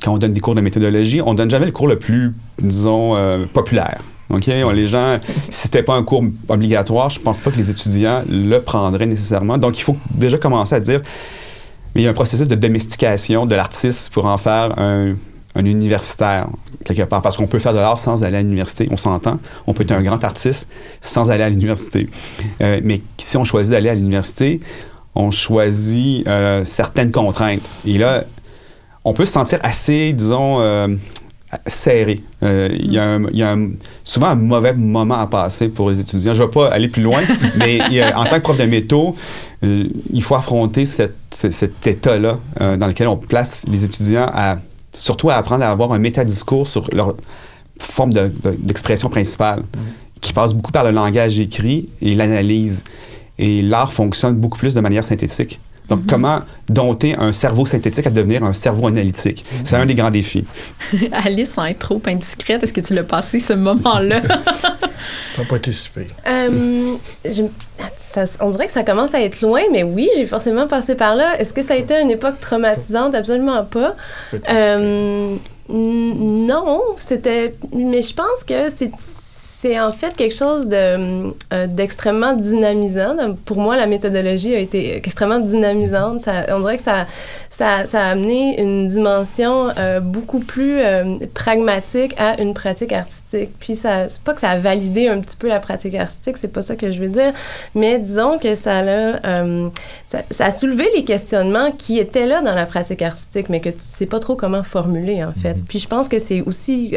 quand 0.03 0.13
on 0.13 0.17
donne 0.17 0.33
des 0.33 0.39
cours 0.39 0.55
de 0.55 0.61
méthodologie, 0.61 1.21
on 1.21 1.35
donne 1.35 1.49
jamais 1.49 1.67
le 1.67 1.71
cours 1.71 1.87
le 1.87 1.99
plus, 1.99 2.33
disons, 2.59 3.15
euh, 3.15 3.45
populaire. 3.53 3.99
OK? 4.29 4.49
On- 4.65 4.71
les 4.71 4.87
gens, 4.87 5.19
si 5.51 5.61
c'était 5.61 5.83
pas 5.83 5.93
un 5.93 6.03
cours 6.03 6.23
obligatoire, 6.49 7.11
je 7.11 7.19
pense 7.19 7.39
pas 7.39 7.51
que 7.51 7.57
les 7.57 7.69
étudiants 7.69 8.23
le 8.27 8.57
prendraient 8.59 9.05
nécessairement. 9.05 9.59
Donc, 9.59 9.77
il 9.77 9.83
faut 9.83 9.97
déjà 10.09 10.39
commencer 10.39 10.73
à 10.73 10.79
dire, 10.79 11.01
mais 11.93 12.01
il 12.01 12.03
y 12.05 12.07
a 12.07 12.09
un 12.09 12.13
processus 12.13 12.47
de 12.47 12.55
domestication 12.55 13.45
de 13.45 13.53
l'artiste 13.53 14.09
pour 14.09 14.25
en 14.25 14.39
faire 14.39 14.73
un, 14.79 15.13
un 15.55 15.65
universitaire, 15.65 16.47
quelque 16.83 17.03
part. 17.03 17.21
Parce 17.21 17.37
qu'on 17.37 17.47
peut 17.47 17.59
faire 17.59 17.73
de 17.73 17.79
l'art 17.79 17.97
sans 17.97 18.23
aller 18.23 18.37
à 18.37 18.41
l'université, 18.41 18.87
on 18.91 18.97
s'entend. 18.97 19.39
On 19.67 19.73
peut 19.73 19.83
être 19.83 19.91
un 19.91 20.03
grand 20.03 20.23
artiste 20.23 20.67
sans 21.01 21.31
aller 21.31 21.43
à 21.43 21.49
l'université. 21.49 22.07
Euh, 22.61 22.81
mais 22.83 23.01
si 23.17 23.37
on 23.37 23.45
choisit 23.45 23.71
d'aller 23.71 23.89
à 23.89 23.95
l'université, 23.95 24.59
on 25.15 25.31
choisit 25.31 26.27
euh, 26.27 26.63
certaines 26.65 27.11
contraintes. 27.11 27.67
Et 27.85 27.97
là, 27.97 28.25
on 29.05 29.13
peut 29.13 29.25
se 29.25 29.31
sentir 29.31 29.59
assez, 29.63 30.11
disons, 30.11 30.59
euh, 30.59 30.87
serré. 31.67 32.21
Il 32.41 32.91
y 32.91 32.99
a, 32.99 33.55
souvent 34.03 34.27
un 34.27 34.35
mauvais 34.35 34.73
moment 34.73 35.15
à 35.15 35.27
passer 35.27 35.69
pour 35.69 35.89
les 35.89 36.01
étudiants. 36.01 36.33
Je 36.33 36.41
ne 36.41 36.47
vais 36.47 36.51
pas 36.51 36.67
aller 36.67 36.89
plus 36.89 37.01
loin, 37.01 37.21
mais 37.57 37.79
en 38.13 38.25
tant 38.25 38.37
que 38.37 38.41
prof 38.41 38.57
de 38.57 38.65
métaux, 38.65 39.15
il 39.63 40.21
faut 40.21 40.35
affronter 40.35 40.85
cet 40.85 41.87
état-là 41.87 42.39
dans 42.59 42.87
lequel 42.87 43.07
on 43.07 43.15
place 43.15 43.63
les 43.71 43.83
étudiants 43.85 44.27
à 44.33 44.57
surtout 44.97 45.29
à 45.29 45.35
apprendre 45.35 45.63
à 45.63 45.69
avoir 45.71 45.91
un 45.91 45.99
métadiscours 45.99 46.67
sur 46.67 46.87
leur 46.93 47.15
forme 47.79 48.13
de- 48.13 48.31
de- 48.43 48.51
d'expression 48.57 49.09
principale, 49.09 49.63
qui 50.21 50.33
passe 50.33 50.53
beaucoup 50.53 50.71
par 50.71 50.83
le 50.83 50.91
langage 50.91 51.39
écrit 51.39 51.89
et 52.01 52.15
l'analyse. 52.15 52.83
Et 53.37 53.61
l'art 53.61 53.91
fonctionne 53.91 54.35
beaucoup 54.35 54.57
plus 54.57 54.73
de 54.73 54.79
manière 54.79 55.03
synthétique. 55.03 55.59
Donc, 55.89 56.07
comment 56.07 56.39
dompter 56.69 57.15
un 57.15 57.31
cerveau 57.31 57.65
synthétique 57.65 58.07
à 58.07 58.09
devenir 58.09 58.43
un 58.43 58.53
cerveau 58.53 58.87
analytique? 58.87 59.45
C'est 59.63 59.75
un 59.75 59.85
des 59.85 59.95
grands 59.95 60.09
défis. 60.11 60.45
Alice, 61.11 61.51
sans 61.51 61.65
être 61.65 61.79
trop 61.79 62.01
indiscrète, 62.07 62.63
est-ce 62.63 62.73
que 62.73 62.81
tu 62.81 62.93
l'as 62.93 63.03
passé 63.03 63.39
ce 63.39 63.53
moment-là? 63.53 64.21
Ça 65.35 65.41
n'a 65.41 65.47
pas 65.47 65.57
été 65.57 65.71
super. 65.71 66.05
Je- 67.25 67.43
ça- 67.97 68.23
on 68.39 68.49
dirait 68.51 68.67
que 68.67 68.71
ça 68.71 68.83
commence 68.83 69.13
à 69.13 69.21
être 69.21 69.41
loin, 69.41 69.61
mais 69.71 69.83
oui, 69.83 70.09
j'ai 70.15 70.25
forcément 70.25 70.65
passé 70.67 70.95
par 70.95 71.15
là. 71.15 71.37
Est-ce 71.39 71.51
que 71.53 71.61
ça 71.61 71.73
a 71.73 71.77
été 71.77 71.99
une 72.01 72.09
époque 72.09 72.39
traumatisante? 72.39 73.13
Absolument 73.13 73.63
pas. 73.65 73.95
N- 74.47 75.37
non, 75.69 76.81
c'était. 76.99 77.55
Mais 77.73 78.01
je 78.01 78.13
pense 78.13 78.43
que 78.47 78.69
c'est. 78.69 78.89
C'est 79.65 79.79
en 79.79 79.89
fait 79.89 80.15
quelque 80.15 80.35
chose 80.35 80.67
de, 80.67 81.33
euh, 81.51 81.65
d'extrêmement 81.65 82.33
dynamisant. 82.33 83.15
Pour 83.45 83.57
moi, 83.57 83.75
la 83.75 83.87
méthodologie 83.87 84.53
a 84.53 84.59
été 84.59 84.95
extrêmement 84.95 85.39
dynamisante. 85.39 86.19
Ça, 86.19 86.45
on 86.49 86.59
dirait 86.59 86.77
que 86.77 86.83
ça, 86.83 87.07
ça, 87.49 87.83
ça 87.87 88.03
a 88.03 88.11
amené 88.11 88.61
une 88.61 88.87
dimension 88.89 89.69
euh, 89.75 90.01
beaucoup 90.01 90.37
plus 90.37 90.77
euh, 90.77 91.17
pragmatique 91.33 92.13
à 92.19 92.39
une 92.39 92.53
pratique 92.53 92.91
artistique. 92.91 93.49
Puis, 93.59 93.73
ça, 93.73 94.07
c'est 94.07 94.21
pas 94.21 94.35
que 94.35 94.41
ça 94.41 94.51
a 94.51 94.59
validé 94.59 95.07
un 95.07 95.19
petit 95.19 95.35
peu 95.35 95.47
la 95.47 95.59
pratique 95.59 95.95
artistique, 95.95 96.37
c'est 96.37 96.53
pas 96.53 96.61
ça 96.61 96.75
que 96.75 96.91
je 96.91 96.99
veux 96.99 97.09
dire, 97.09 97.33
mais 97.73 97.97
disons 97.97 98.37
que 98.37 98.53
ça 98.53 98.81
a, 98.81 99.19
ça, 100.05 100.19
ça 100.29 100.45
a 100.45 100.51
soulevé 100.51 100.87
les 100.95 101.05
questionnements 101.05 101.71
qui 101.71 101.97
étaient 101.97 102.27
là 102.27 102.43
dans 102.43 102.53
la 102.53 102.67
pratique 102.67 103.01
artistique, 103.01 103.49
mais 103.49 103.61
que 103.61 103.69
tu 103.69 103.79
sais 103.79 104.05
pas 104.05 104.19
trop 104.19 104.35
comment 104.35 104.61
formuler, 104.61 105.23
en 105.23 105.33
fait. 105.33 105.55
Puis, 105.67 105.79
je 105.79 105.87
pense 105.87 106.07
que 106.07 106.19
c'est 106.19 106.41
aussi, 106.41 106.95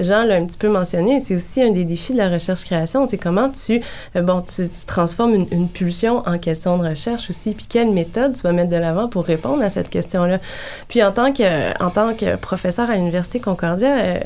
Jean 0.00 0.24
l'a 0.24 0.34
un 0.34 0.44
petit 0.44 0.58
peu 0.58 0.68
mentionné, 0.68 1.20
c'est 1.20 1.36
aussi 1.36 1.62
un 1.62 1.70
des 1.70 1.84
défis 1.84 1.99
de 2.08 2.18
la 2.18 2.28
recherche-création, 2.28 3.06
c'est 3.08 3.18
comment 3.18 3.50
tu, 3.50 3.80
euh, 4.16 4.22
bon, 4.22 4.42
tu 4.42 4.68
transformes 4.86 5.34
une, 5.34 5.46
une 5.50 5.68
pulsion 5.68 6.22
en 6.26 6.38
question 6.38 6.76
de 6.78 6.88
recherche 6.88 7.30
aussi, 7.30 7.52
puis 7.52 7.66
quelle 7.68 7.90
méthode 7.90 8.34
tu 8.34 8.42
vas 8.42 8.52
mettre 8.52 8.70
de 8.70 8.76
l'avant 8.76 9.08
pour 9.08 9.24
répondre 9.24 9.62
à 9.62 9.70
cette 9.70 9.88
question-là. 9.88 10.38
Puis 10.88 11.02
en 11.02 11.12
tant 11.12 11.32
que, 11.32 11.82
en 11.82 11.90
tant 11.90 12.14
que 12.14 12.36
professeur 12.36 12.90
à 12.90 12.94
l'Université 12.94 13.40
Concordia, 13.40 13.98
euh, 13.98 14.18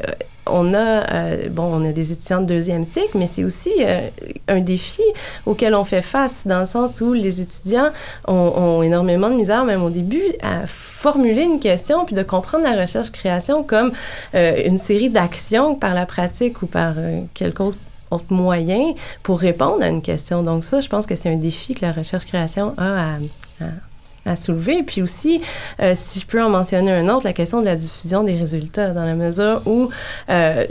on 0.47 0.75
a, 0.75 1.13
euh, 1.13 1.49
bon, 1.49 1.65
on 1.65 1.89
a 1.89 1.93
des 1.93 2.13
étudiants 2.13 2.41
de 2.41 2.47
deuxième 2.47 2.85
cycle, 2.85 3.17
mais 3.17 3.27
c'est 3.27 3.45
aussi 3.45 3.73
euh, 3.81 4.09
un 4.49 4.61
défi 4.61 5.03
auquel 5.47 5.75
on 5.75 5.85
fait 5.85 6.03
face, 6.03 6.47
dans 6.47 6.61
le 6.61 6.65
sens 6.65 7.01
où 7.01 7.13
les 7.13 7.41
étudiants 7.41 7.91
ont, 8.27 8.83
énormément 8.83 9.31
de 9.31 9.37
misère, 9.37 9.65
même 9.65 9.83
au 9.83 9.91
début, 9.91 10.23
à 10.43 10.67
formuler 10.67 11.43
une 11.43 11.61
question, 11.61 12.05
puis 12.05 12.15
de 12.15 12.23
comprendre 12.23 12.65
la 12.65 12.81
recherche-création 12.81 13.63
comme 13.63 13.93
euh, 14.35 14.63
une 14.65 14.79
série 14.79 15.11
d'actions 15.11 15.75
par 15.75 15.95
la 15.95 16.07
pratique 16.07 16.63
ou 16.63 16.67
par 16.67 16.95
quelque 17.35 17.63
autre 18.11 18.25
moyen 18.31 18.95
pour 19.23 19.41
répondre 19.41 19.83
à 19.83 19.89
une 19.89 20.03
question. 20.03 20.43
Donc 20.43 20.65
ça, 20.65 20.81
je 20.81 20.89
pense 20.89 21.07
que 21.07 21.17
c'est 21.17 21.31
un 21.31 21.37
défi 21.37 21.75
que 21.75 21.85
la 21.85 21.93
recherche-création 21.93 22.75
a 22.77 23.15
à, 23.15 23.15
à 23.61 23.69
à 24.27 24.37
soulever. 24.37 24.83
Puis 24.83 25.03
aussi, 25.03 25.43
euh, 25.81 25.93
si 25.95 26.21
je 26.21 26.27
peux 26.27 26.43
en 26.43 26.51
mentionner 26.51 26.93
un 26.93 27.09
autre, 27.09 27.25
la 27.25 27.33
question 27.33 27.61
de 27.61 27.67
la 27.67 27.77
diffusion 27.77 28.23
des 28.23 28.35
résultats, 28.35 28.93
dans 28.93 29.05
la 29.05 29.15
mesure 29.15 29.63
où 29.67 29.91
euh, 30.31 30.67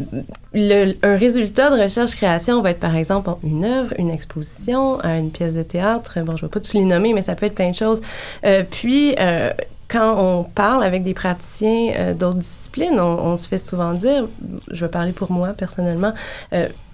un 0.54 1.16
résultat 1.16 1.70
de 1.70 1.82
recherche-création 1.82 2.62
va 2.62 2.72
être, 2.72 2.80
par 2.80 2.96
exemple, 2.96 3.30
une 3.44 3.66
œuvre, 3.66 3.94
une 3.98 4.10
exposition, 4.10 5.00
euh, 5.04 5.20
une 5.20 5.32
pièce 5.32 5.54
de 5.54 5.64
théâtre. 5.64 6.20
Bon, 6.22 6.36
je 6.36 6.44
ne 6.44 6.48
vais 6.48 6.52
pas 6.52 6.60
tous 6.60 6.74
les 6.74 6.86
nommer, 6.86 7.14
mais 7.14 7.22
ça 7.22 7.36
peut 7.36 7.46
être 7.46 7.56
plein 7.56 7.72
de 7.72 7.76
choses. 7.76 8.02
Puis, 8.72 9.16
quand 9.88 10.16
on 10.18 10.44
parle 10.44 10.84
avec 10.84 11.04
des 11.04 11.14
praticiens 11.14 12.14
d'autres 12.14 12.40
disciplines, 12.40 13.00
on, 13.00 13.38
se 13.38 13.48
fait 13.48 13.58
souvent 13.58 13.94
dire, 13.94 14.28
je 14.72 14.86
vais 14.86 14.92
parler 14.92 15.12
pour 15.12 15.32
moi 15.32 15.50
personnellement, 15.50 16.14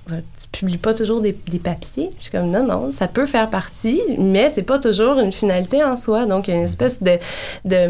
tu 0.09 0.47
publies 0.51 0.77
pas 0.77 0.93
toujours 0.93 1.21
des, 1.21 1.35
des, 1.47 1.59
papiers. 1.59 2.09
Je 2.17 2.23
suis 2.23 2.31
comme, 2.31 2.49
non, 2.49 2.65
non, 2.65 2.91
ça 2.91 3.07
peut 3.07 3.25
faire 3.25 3.49
partie, 3.49 4.01
mais 4.17 4.49
c'est 4.49 4.63
pas 4.63 4.79
toujours 4.79 5.19
une 5.19 5.31
finalité 5.31 5.83
en 5.83 5.95
soi. 5.95 6.25
Donc, 6.25 6.47
il 6.47 6.51
y 6.51 6.53
a 6.53 6.57
une 6.57 6.65
espèce 6.65 7.01
de, 7.01 7.17
de, 7.65 7.89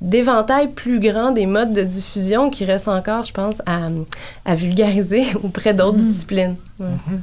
d'éventail 0.00 0.68
plus 0.68 1.00
grand 1.00 1.30
des 1.30 1.46
modes 1.46 1.72
de 1.72 1.82
diffusion 1.82 2.50
qui 2.50 2.64
reste 2.64 2.88
encore, 2.88 3.24
je 3.24 3.32
pense, 3.32 3.62
à, 3.66 3.88
à 4.44 4.54
vulgariser 4.54 5.24
auprès 5.42 5.74
d'autres 5.74 5.98
mmh. 5.98 6.00
disciplines. 6.00 6.56
Ouais. 6.78 6.86
Mmh. 6.86 7.20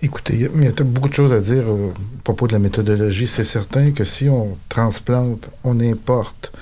Écoutez, 0.00 0.34
il 0.34 0.64
y 0.64 0.68
a 0.68 0.72
beaucoup 0.84 1.08
de 1.08 1.14
choses 1.14 1.32
à 1.32 1.40
dire 1.40 1.68
au 1.68 1.92
propos 2.22 2.46
de 2.46 2.52
la 2.52 2.60
méthodologie. 2.60 3.26
C'est 3.26 3.42
certain 3.42 3.90
que 3.90 4.04
si 4.04 4.28
on 4.28 4.56
transplante, 4.68 5.50
on 5.64 5.80
importe 5.80 6.52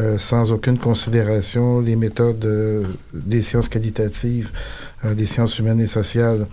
euh, 0.00 0.18
sans 0.18 0.50
aucune 0.50 0.78
considération 0.78 1.80
les 1.80 1.94
méthodes 1.94 2.44
euh, 2.46 2.84
des 3.12 3.42
sciences 3.42 3.68
qualitatives, 3.68 4.50
euh, 5.04 5.14
des 5.14 5.26
sciences 5.26 5.58
humaines 5.58 5.80
et 5.80 5.86
sociales 5.86 6.46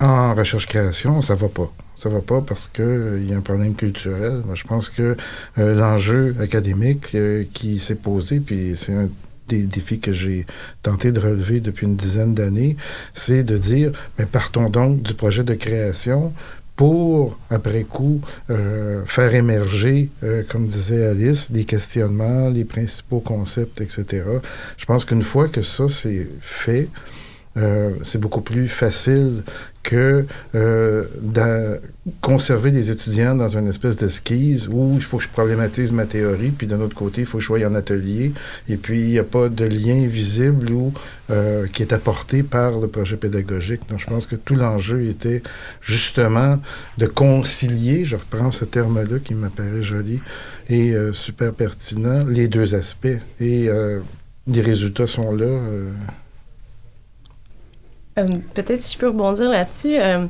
en 0.00 0.34
recherche-création, 0.34 1.22
ça 1.22 1.34
va 1.34 1.48
pas. 1.48 1.72
Ça 1.96 2.08
va 2.10 2.20
pas 2.20 2.42
parce 2.42 2.68
que 2.70 3.18
il 3.22 3.30
y 3.30 3.32
a 3.32 3.36
un 3.36 3.40
problème 3.40 3.74
culturel. 3.74 4.42
Je 4.52 4.64
pense 4.64 4.88
que 4.88 5.16
l'enjeu 5.56 6.34
académique 6.40 7.16
qui 7.52 7.78
s'est 7.78 7.94
posé, 7.94 8.40
puis 8.40 8.74
c'est 8.76 8.92
un 8.92 9.08
des 9.48 9.62
défis 9.62 10.00
que 10.00 10.12
j'ai 10.12 10.44
tenté 10.82 11.12
de 11.12 11.20
relever 11.20 11.60
depuis 11.60 11.86
une 11.86 11.96
dizaine 11.96 12.34
d'années, 12.34 12.76
c'est 13.12 13.44
de 13.44 13.56
dire, 13.56 13.92
mais 14.18 14.26
partons 14.26 14.70
donc 14.70 15.02
du 15.02 15.14
projet 15.14 15.44
de 15.44 15.54
création 15.54 16.32
pour, 16.76 17.38
après 17.50 17.84
coup, 17.84 18.20
euh, 18.50 19.04
faire 19.04 19.34
émerger, 19.34 20.10
euh, 20.24 20.42
comme 20.48 20.66
disait 20.66 21.06
Alice, 21.06 21.52
des 21.52 21.64
questionnements, 21.64 22.48
les 22.48 22.64
principaux 22.64 23.20
concepts, 23.20 23.80
etc. 23.80 24.24
Je 24.76 24.84
pense 24.84 25.04
qu'une 25.04 25.22
fois 25.22 25.48
que 25.48 25.62
ça 25.62 25.88
c'est 25.88 26.26
fait, 26.40 26.88
euh, 27.56 27.90
c'est 28.02 28.18
beaucoup 28.18 28.40
plus 28.40 28.68
facile 28.68 29.42
que 29.84 30.26
euh, 30.54 31.04
de 31.20 31.80
conserver 32.20 32.70
des 32.70 32.90
étudiants 32.90 33.34
dans 33.34 33.56
une 33.56 33.68
espèce 33.68 33.96
de 33.96 34.08
skis 34.08 34.66
où 34.70 34.94
il 34.96 35.02
faut 35.02 35.18
que 35.18 35.24
je 35.24 35.28
problématise 35.28 35.92
ma 35.92 36.06
théorie, 36.06 36.50
puis 36.50 36.66
d'un 36.66 36.80
autre 36.80 36.94
côté, 36.94 37.22
il 37.22 37.26
faut 37.26 37.38
que 37.38 37.42
je 37.42 37.46
sois 37.46 37.64
en 37.64 37.74
atelier, 37.74 38.32
et 38.68 38.76
puis 38.76 39.00
il 39.00 39.08
n'y 39.08 39.18
a 39.18 39.24
pas 39.24 39.48
de 39.48 39.64
lien 39.64 40.06
visible 40.06 40.70
ou 40.70 40.92
euh, 41.30 41.66
qui 41.68 41.82
est 41.82 41.92
apporté 41.92 42.42
par 42.42 42.80
le 42.80 42.88
projet 42.88 43.16
pédagogique. 43.16 43.82
Donc, 43.88 44.00
je 44.00 44.06
pense 44.06 44.26
que 44.26 44.36
tout 44.36 44.56
l'enjeu 44.56 45.06
était 45.06 45.42
justement 45.80 46.58
de 46.98 47.06
concilier, 47.06 48.04
je 48.04 48.16
reprends 48.16 48.50
ce 48.50 48.64
terme-là 48.64 49.18
qui 49.22 49.34
m'apparaît 49.34 49.82
joli 49.82 50.20
et 50.68 50.94
euh, 50.94 51.12
super 51.12 51.52
pertinent, 51.52 52.24
les 52.26 52.48
deux 52.48 52.74
aspects. 52.74 53.06
Et 53.40 53.68
euh, 53.68 54.00
les 54.46 54.60
résultats 54.60 55.06
sont 55.06 55.34
là. 55.34 55.58
Euh, 58.18 58.26
Peut-être 58.54 58.82
si 58.82 58.94
je 58.94 58.98
peux 58.98 59.08
rebondir 59.08 59.50
là-dessus. 59.50 59.96
euh, 59.98 60.26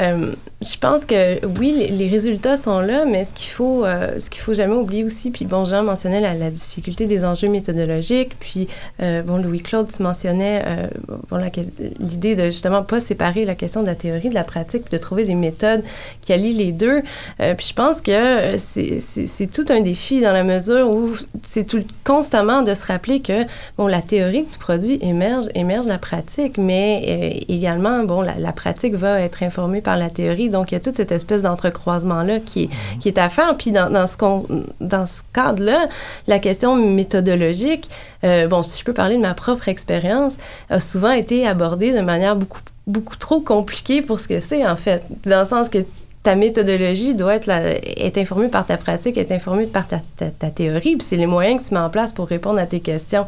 euh, 0.00 0.34
je 0.62 0.76
pense 0.76 1.06
que 1.06 1.46
oui, 1.58 1.88
les, 1.90 2.08
résultats 2.08 2.58
sont 2.58 2.80
là, 2.80 3.06
mais 3.06 3.24
ce 3.24 3.32
qu'il 3.32 3.48
faut, 3.48 3.86
euh, 3.86 4.18
ce 4.18 4.28
qu'il 4.28 4.42
faut 4.42 4.52
jamais 4.52 4.74
oublier 4.74 5.04
aussi, 5.04 5.30
puis 5.30 5.46
bon, 5.46 5.64
Jean 5.64 5.82
mentionnait 5.82 6.20
la, 6.20 6.50
difficulté 6.50 7.06
des 7.06 7.24
enjeux 7.24 7.48
méthodologiques, 7.48 8.36
puis 8.38 8.68
euh, 9.00 9.22
bon, 9.22 9.38
Louis-Claude, 9.38 9.88
euh, 9.98 10.86
bon, 11.30 11.50
l'idée 11.98 12.36
de 12.36 12.44
justement 12.46 12.82
pas 12.82 13.00
séparer 13.00 13.46
la 13.46 13.54
question 13.54 13.80
de 13.80 13.86
la 13.86 13.94
théorie 13.94 14.28
de 14.28 14.34
la 14.34 14.44
pratique, 14.44 14.84
puis 14.84 14.92
de 14.92 15.02
trouver 15.02 15.24
des 15.24 15.34
méthodes 15.34 15.82
qui 16.20 16.34
allient 16.34 16.52
les 16.52 16.72
deux. 16.72 17.00
Puis 17.38 17.68
je 17.68 17.74
pense 17.74 18.00
que 18.02 18.56
c'est- 18.58 19.50
tout 19.50 19.64
un 19.70 19.80
défi 19.80 20.20
dans 20.20 20.32
la 20.32 20.44
mesure 20.44 20.88
où 20.90 21.12
c'est 21.42 21.64
tout 21.64 21.82
constamment 22.04 22.62
de 22.62 22.74
se 22.74 22.84
rappeler 22.84 23.20
que 23.20 23.44
bon, 23.78 23.86
la 23.86 24.02
théorie 24.02 24.44
que 24.44 24.52
tu 24.52 24.58
produis 24.58 24.98
émerge, 25.00 25.46
émerge 25.54 25.86
la 25.86 25.98
pratique, 25.98 26.58
mais 26.58 27.42
également, 27.48 28.04
bon, 28.04 28.20
la, 28.20 28.38
la 28.38 28.52
pratique 28.52 28.94
va 28.94 29.20
être 29.20 29.42
informée 29.42 29.80
par 29.80 29.89
la 29.96 30.10
théorie. 30.10 30.50
Donc, 30.50 30.70
il 30.70 30.74
y 30.74 30.76
a 30.76 30.80
toute 30.80 30.96
cette 30.96 31.12
espèce 31.12 31.42
d'entrecroisement-là 31.42 32.40
qui, 32.40 32.64
est- 32.64 32.70
qui 33.00 33.08
est 33.08 33.18
à 33.18 33.28
faire. 33.28 33.56
Puis, 33.56 33.72
dans, 33.72 33.90
dans 33.90 34.06
ce, 34.06 34.16
qu'on- 34.16 34.46
dans 34.80 35.06
ce 35.06 35.22
cadre-là, 35.32 35.88
la 36.26 36.38
question 36.38 36.74
méthodologique, 36.76 37.88
euh, 38.24 38.46
bon, 38.48 38.62
si 38.62 38.78
je 38.80 38.84
peux 38.84 38.92
parler 38.92 39.16
de 39.16 39.22
ma 39.22 39.34
propre 39.34 39.68
expérience, 39.68 40.34
a 40.68 40.80
souvent 40.80 41.12
été 41.12 41.46
abordée 41.46 41.92
de 41.92 42.00
manière 42.00 42.36
beaucoup, 42.36 42.60
beaucoup 42.86 43.16
trop 43.16 43.40
compliquée 43.40 44.02
pour 44.02 44.20
ce 44.20 44.28
que 44.28 44.40
c'est, 44.40 44.66
en 44.66 44.76
fait. 44.76 45.02
Dans 45.26 45.40
le 45.40 45.46
sens 45.46 45.68
que 45.68 45.78
ta 46.22 46.34
méthodologie 46.34 47.14
doit 47.14 47.36
être, 47.36 48.18
informée 48.18 48.48
par 48.48 48.66
ta 48.66 48.76
pratique, 48.76 49.16
être 49.16 49.32
informée 49.32 49.66
par 49.66 49.88
ta, 49.88 50.00
ta, 50.16 50.26
ta 50.26 50.50
théorie, 50.50 50.96
puis 50.96 51.06
c'est 51.08 51.16
les 51.16 51.26
moyens 51.26 51.62
que 51.62 51.68
tu 51.68 51.74
mets 51.74 51.80
en 51.80 51.88
place 51.88 52.12
pour 52.12 52.28
répondre 52.28 52.58
à 52.58 52.66
tes 52.66 52.80
questions. 52.80 53.26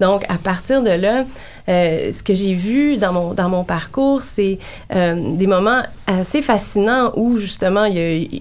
Donc, 0.00 0.24
à 0.28 0.36
partir 0.36 0.82
de 0.82 0.90
là, 0.90 1.24
euh, 1.68 2.12
ce 2.12 2.22
que 2.22 2.34
j'ai 2.34 2.52
vu 2.52 2.98
dans 2.98 3.12
mon, 3.12 3.32
dans 3.32 3.48
mon 3.48 3.64
parcours, 3.64 4.22
c'est 4.22 4.58
euh, 4.94 5.36
des 5.36 5.46
moments 5.46 5.82
assez 6.06 6.42
fascinants 6.42 7.12
où, 7.16 7.38
justement, 7.38 7.86
il 7.86 7.96
y 7.96 8.36
a, 8.36 8.40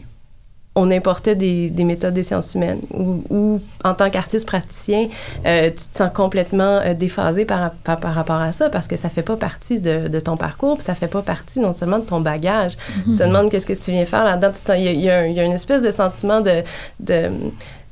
on 0.75 0.89
importait 0.91 1.35
des, 1.35 1.69
des 1.69 1.83
méthodes 1.83 2.13
des 2.13 2.23
sciences 2.23 2.55
humaines 2.55 2.81
ou, 2.91 3.23
ou 3.29 3.61
en 3.83 3.93
tant 3.93 4.09
qu'artiste 4.09 4.45
praticien, 4.45 5.07
euh, 5.45 5.69
tu 5.69 5.85
te 5.91 5.97
sens 5.97 6.09
complètement 6.13 6.79
euh, 6.83 6.93
déphasé 6.93 7.45
par, 7.45 7.71
par, 7.83 7.99
par 7.99 8.13
rapport 8.15 8.37
à 8.41 8.51
ça 8.51 8.69
parce 8.69 8.87
que 8.87 8.95
ça 8.95 9.09
fait 9.09 9.21
pas 9.21 9.37
partie 9.37 9.79
de, 9.79 10.07
de 10.07 10.19
ton 10.19 10.35
parcours, 10.35 10.77
puis 10.77 10.85
ça 10.85 10.95
fait 10.95 11.07
pas 11.07 11.21
partie 11.21 11.59
non 11.59 11.73
seulement 11.73 11.99
de 11.99 12.05
ton 12.05 12.21
bagage. 12.21 12.77
Tu 13.05 13.17
te 13.17 13.23
demandes 13.23 13.51
qu'est-ce 13.51 13.67
que 13.67 13.73
tu 13.73 13.91
viens 13.91 14.05
faire 14.05 14.23
là-dedans. 14.23 14.51
Il 14.75 14.81
y, 14.81 14.89
y 14.89 15.03
y 15.03 15.09
a 15.09 15.43
une 15.43 15.51
espèce 15.51 15.81
de 15.81 15.91
sentiment 15.91 16.41
de, 16.41 16.63
de 16.99 17.29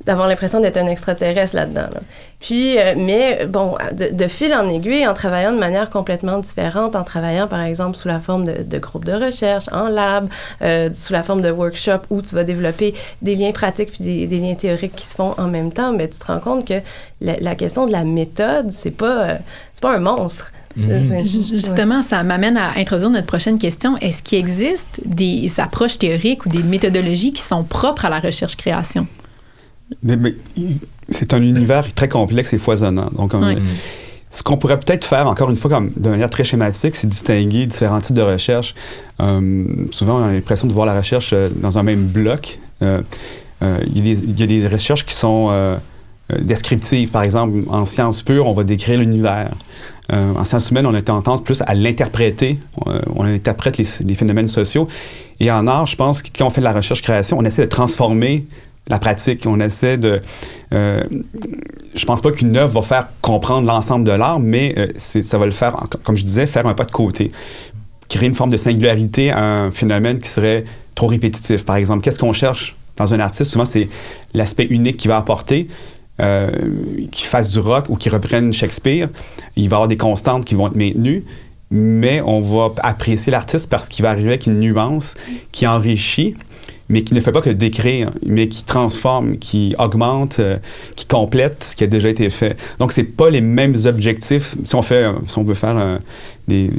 d'avoir 0.05 0.27
l'impression 0.27 0.59
d'être 0.59 0.77
un 0.77 0.87
extraterrestre 0.87 1.55
là-dedans. 1.55 1.87
là. 1.93 1.99
Puis, 2.39 2.77
euh, 2.79 2.95
mais 2.97 3.45
bon, 3.47 3.75
de, 3.91 4.09
de 4.15 4.27
fil 4.27 4.53
en 4.53 4.67
aiguille, 4.67 5.07
en 5.07 5.13
travaillant 5.13 5.51
de 5.51 5.59
manière 5.59 5.89
complètement 5.89 6.39
différente, 6.39 6.95
en 6.95 7.03
travaillant 7.03 7.47
par 7.47 7.61
exemple 7.61 7.97
sous 7.97 8.07
la 8.07 8.19
forme 8.19 8.45
de, 8.45 8.63
de 8.63 8.77
groupes 8.79 9.05
de 9.05 9.13
recherche, 9.13 9.65
en 9.71 9.89
lab, 9.89 10.27
euh, 10.63 10.89
sous 10.95 11.13
la 11.13 11.21
forme 11.23 11.41
de 11.41 11.51
workshop 11.51 11.99
où 12.09 12.21
tu 12.21 12.33
vas 12.33 12.43
développer 12.43 12.95
des 13.21 13.35
liens 13.35 13.51
pratiques 13.51 13.91
puis 13.91 14.03
des, 14.03 14.27
des 14.27 14.37
liens 14.37 14.55
théoriques 14.55 14.95
qui 14.95 15.05
se 15.05 15.13
font 15.15 15.35
en 15.37 15.47
même 15.47 15.71
temps, 15.71 15.91
mais 15.93 16.07
tu 16.09 16.17
te 16.17 16.25
rends 16.25 16.39
compte 16.39 16.67
que 16.67 16.81
la, 17.21 17.37
la 17.39 17.55
question 17.55 17.85
de 17.85 17.91
la 17.91 18.03
méthode, 18.03 18.71
c'est 18.71 18.89
pas, 18.91 19.21
euh, 19.23 19.35
c'est 19.73 19.81
pas 19.83 19.95
un 19.95 19.99
monstre. 19.99 20.51
Ju- 21.25 21.43
Justement, 21.51 22.01
ça 22.01 22.23
m'amène 22.23 22.55
à 22.57 22.71
introduire 22.77 23.09
notre 23.09 23.27
prochaine 23.27 23.59
question. 23.59 23.97
Est-ce 23.97 24.23
qu'il 24.23 24.39
existe 24.39 25.01
des 25.05 25.51
approches 25.59 25.99
théoriques 25.99 26.45
ou 26.45 26.49
des 26.49 26.63
méthodologies 26.63 27.31
qui 27.31 27.41
sont 27.41 27.63
propres 27.63 28.05
à 28.05 28.09
la 28.09 28.19
recherche-création? 28.19 29.05
Mais- 30.03 30.15
mais, 30.17 30.33
il- 30.55 30.77
c'est 31.09 31.33
un 31.33 31.41
univers 31.41 31.93
très 31.93 32.07
complexe 32.09 32.53
et 32.53 32.57
foisonnant. 32.57 33.09
Donc, 33.17 33.33
on- 33.33 33.45
Oui. 33.45 33.55
ce 34.29 34.43
qu'on 34.43 34.57
pourrait 34.57 34.79
peut-être 34.79 35.03
faire, 35.05 35.27
encore 35.27 35.49
une 35.49 35.57
fois, 35.57 35.69
comme 35.69 35.91
de 35.95 36.09
manière 36.09 36.29
très 36.29 36.43
schématique, 36.45 36.95
c'est 36.95 37.07
distinguer 37.07 37.65
différents 37.65 37.99
types 38.01 38.15
de 38.15 38.21
recherche. 38.21 38.75
Euh, 39.19 39.65
souvent, 39.91 40.19
on 40.21 40.23
a 40.23 40.31
l'impression 40.31 40.67
de 40.67 40.73
voir 40.73 40.85
la 40.85 40.97
recherche 40.97 41.31
euh, 41.33 41.49
dans 41.55 41.77
un 41.77 41.83
même 41.83 42.05
bloc. 42.05 42.59
Euh, 42.81 43.01
il, 43.87 43.97
y 43.97 43.99
a 43.99 44.03
des, 44.15 44.23
il 44.23 44.39
y 44.39 44.43
a 44.43 44.47
des 44.47 44.67
recherches 44.67 45.05
qui 45.05 45.13
sont 45.13 45.49
descriptives. 46.39 47.11
Par 47.11 47.23
exemple, 47.23 47.59
en 47.69 47.85
sciences 47.85 48.21
pures, 48.23 48.47
on 48.47 48.53
va 48.53 48.63
décrire 48.63 48.99
l'univers. 48.99 49.53
Euh, 50.13 50.33
en 50.35 50.43
sciences 50.45 50.71
humaines, 50.71 50.85
on 50.87 50.93
a 50.93 51.01
tendance 51.01 51.43
plus 51.43 51.61
à 51.67 51.73
l'interpréter. 51.75 52.57
On 53.15 53.23
interprète 53.25 53.77
les, 53.77 53.85
les 54.05 54.15
phénomènes 54.15 54.47
sociaux. 54.47 54.87
Et 55.39 55.51
en 55.51 55.67
art, 55.67 55.87
je 55.87 55.95
pense 55.95 56.21
que 56.21 56.29
quand 56.35 56.47
on 56.47 56.49
fait 56.49 56.61
de 56.61 56.65
la 56.65 56.73
recherche-création, 56.73 57.37
on 57.37 57.43
essaie 57.45 57.63
de 57.63 57.69
transformer 57.69 58.45
la 58.87 58.99
pratique. 58.99 59.45
On 59.45 59.59
essaie 59.59 59.97
de. 59.97 60.21
Euh, 60.73 61.03
je 61.95 62.05
pense 62.05 62.21
pas 62.21 62.31
qu'une 62.31 62.55
œuvre 62.55 62.81
va 62.81 62.87
faire 62.87 63.07
comprendre 63.21 63.67
l'ensemble 63.67 64.05
de 64.05 64.11
l'art, 64.11 64.39
mais 64.39 64.73
euh, 64.77 64.87
ça 64.97 65.37
va 65.37 65.45
le 65.45 65.51
faire, 65.51 65.75
comme 66.03 66.15
je 66.15 66.23
disais, 66.23 66.47
faire 66.47 66.65
un 66.65 66.73
pas 66.73 66.85
de 66.85 66.91
côté. 66.91 67.31
Créer 68.09 68.27
une 68.27 68.35
forme 68.35 68.51
de 68.51 68.57
singularité 68.57 69.31
à 69.31 69.63
un 69.63 69.71
phénomène 69.71 70.19
qui 70.19 70.29
serait 70.29 70.63
trop 70.95 71.07
répétitif. 71.07 71.65
Par 71.65 71.75
exemple, 71.77 72.03
qu'est-ce 72.03 72.19
qu'on 72.19 72.33
cherche 72.33 72.75
dans 72.97 73.13
un 73.13 73.19
artiste? 73.19 73.51
Souvent, 73.51 73.65
c'est 73.65 73.89
l'aspect 74.33 74.65
unique 74.65 74.97
qu'il 74.97 75.09
va 75.09 75.17
apporter. 75.17 75.67
Euh, 76.19 76.51
qui 77.11 77.23
fasse 77.23 77.49
du 77.49 77.57
rock 77.57 77.85
ou 77.89 77.95
qui 77.95 78.09
reprenne 78.09 78.53
Shakespeare, 78.53 79.07
il 79.55 79.69
va 79.69 79.75
y 79.75 79.77
avoir 79.77 79.87
des 79.87 79.97
constantes 79.97 80.45
qui 80.45 80.53
vont 80.53 80.67
être 80.67 80.75
maintenues, 80.75 81.23
mais 81.71 82.21
on 82.21 82.41
va 82.41 82.73
apprécier 82.83 83.31
l'artiste 83.31 83.67
parce 83.67 83.89
qu'il 83.89 84.03
va 84.03 84.11
arriver 84.11 84.27
avec 84.27 84.45
une 84.45 84.59
nuance 84.59 85.15
qui 85.51 85.65
enrichit, 85.65 86.35
mais 86.91 87.01
qui 87.03 87.13
ne 87.15 87.21
fait 87.21 87.31
pas 87.31 87.41
que 87.41 87.49
décrire, 87.49 88.11
mais 88.25 88.47
qui 88.49 88.63
transforme, 88.63 89.37
qui 89.37 89.73
augmente, 89.79 90.37
euh, 90.39 90.57
qui 90.95 91.05
complète 91.05 91.63
ce 91.63 91.75
qui 91.75 91.83
a 91.83 91.87
déjà 91.87 92.09
été 92.09 92.29
fait. 92.29 92.57
Donc, 92.79 92.91
c'est 92.91 93.03
pas 93.03 93.29
les 93.29 93.41
mêmes 93.41 93.75
objectifs. 93.85 94.55
Si 94.65 94.75
on 94.75 94.81
fait, 94.81 95.05
euh, 95.05 95.13
si 95.25 95.37
on 95.37 95.43
veut 95.43 95.53
faire 95.55 95.77
euh, 95.77 95.97
des, 96.47 96.69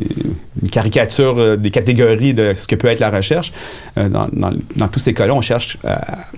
une 0.62 0.68
caricature 0.70 1.56
des 1.56 1.70
catégories 1.70 2.34
de 2.34 2.52
ce 2.54 2.66
que 2.66 2.76
peut 2.76 2.88
être 2.88 3.00
la 3.00 3.10
recherche, 3.10 3.52
euh, 3.98 4.08
dans, 4.08 4.28
dans- 4.32 4.52
dans 4.76 4.88
tous 4.88 5.00
ces 5.00 5.14
cas-là, 5.14 5.34
on 5.34 5.40
cherche 5.40 5.78
à, 5.82 5.94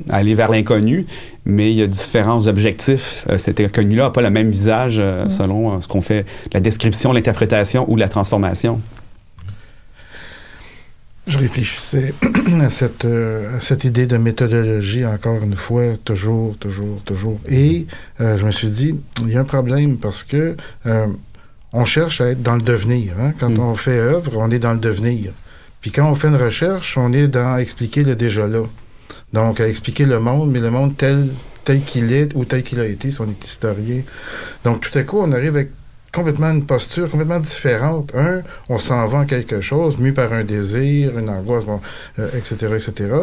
à 0.08 0.16
aller 0.16 0.34
vers 0.34 0.50
l'inconnu, 0.50 1.06
mais 1.44 1.72
il 1.72 1.78
y 1.78 1.82
a 1.82 1.86
différents 1.88 2.46
objectifs. 2.46 3.24
Euh, 3.28 3.38
cet 3.38 3.58
inconnu-là 3.60 4.04
n'a 4.04 4.10
pas 4.10 4.22
le 4.22 4.30
même 4.30 4.50
visage 4.50 4.98
euh, 5.00 5.28
selon 5.28 5.80
ce 5.80 5.88
qu'on 5.88 6.02
fait, 6.02 6.24
la 6.52 6.60
description, 6.60 7.12
l'interprétation 7.12 7.84
ou 7.90 7.96
la 7.96 8.08
transformation. 8.08 8.80
Je 11.26 11.38
réfléchissais 11.38 12.12
à 12.60 12.68
cette, 12.70 13.06
euh, 13.06 13.56
à 13.56 13.60
cette 13.60 13.84
idée 13.84 14.06
de 14.06 14.18
méthodologie, 14.18 15.06
encore 15.06 15.42
une 15.42 15.56
fois, 15.56 15.96
toujours, 16.04 16.56
toujours, 16.58 17.00
toujours. 17.04 17.40
Et 17.48 17.86
euh, 18.20 18.36
je 18.38 18.44
me 18.44 18.50
suis 18.50 18.68
dit, 18.68 18.94
il 19.22 19.30
y 19.30 19.36
a 19.36 19.40
un 19.40 19.44
problème 19.44 19.96
parce 19.96 20.22
que 20.22 20.54
euh, 20.86 21.06
on 21.72 21.86
cherche 21.86 22.20
à 22.20 22.28
être 22.28 22.42
dans 22.42 22.56
le 22.56 22.62
devenir. 22.62 23.14
hein. 23.18 23.32
Quand 23.40 23.48
Mm. 23.50 23.58
on 23.60 23.74
fait 23.74 23.98
œuvre, 23.98 24.32
on 24.36 24.50
est 24.50 24.58
dans 24.58 24.72
le 24.74 24.78
devenir. 24.78 25.32
Puis 25.80 25.90
quand 25.92 26.10
on 26.10 26.14
fait 26.14 26.28
une 26.28 26.36
recherche, 26.36 26.96
on 26.98 27.12
est 27.12 27.28
dans 27.28 27.56
expliquer 27.56 28.04
le 28.04 28.16
déjà 28.16 28.46
là. 28.46 28.62
Donc, 29.32 29.60
à 29.60 29.68
expliquer 29.68 30.04
le 30.06 30.20
monde, 30.20 30.50
mais 30.50 30.60
le 30.60 30.70
monde 30.70 30.94
tel, 30.96 31.28
tel 31.64 31.82
qu'il 31.82 32.12
est 32.12 32.34
ou 32.34 32.44
tel 32.44 32.62
qu'il 32.62 32.80
a 32.80 32.86
été, 32.86 33.10
si 33.10 33.20
on 33.20 33.28
est 33.28 33.44
historien. 33.44 34.02
Donc, 34.64 34.80
tout 34.82 34.96
à 34.98 35.02
coup, 35.02 35.18
on 35.20 35.32
arrive 35.32 35.56
avec 35.56 35.70
complètement 36.14 36.50
une 36.50 36.64
posture 36.64 37.10
complètement 37.10 37.40
différente. 37.40 38.12
Un, 38.14 38.42
on 38.68 38.78
s'en 38.78 39.08
va 39.08 39.24
quelque 39.24 39.60
chose, 39.60 39.98
mu 39.98 40.12
par 40.12 40.32
un 40.32 40.44
désir, 40.44 41.18
une 41.18 41.28
angoisse, 41.28 41.64
bon, 41.64 41.80
euh, 42.18 42.28
etc., 42.36 42.54
etc. 42.76 43.14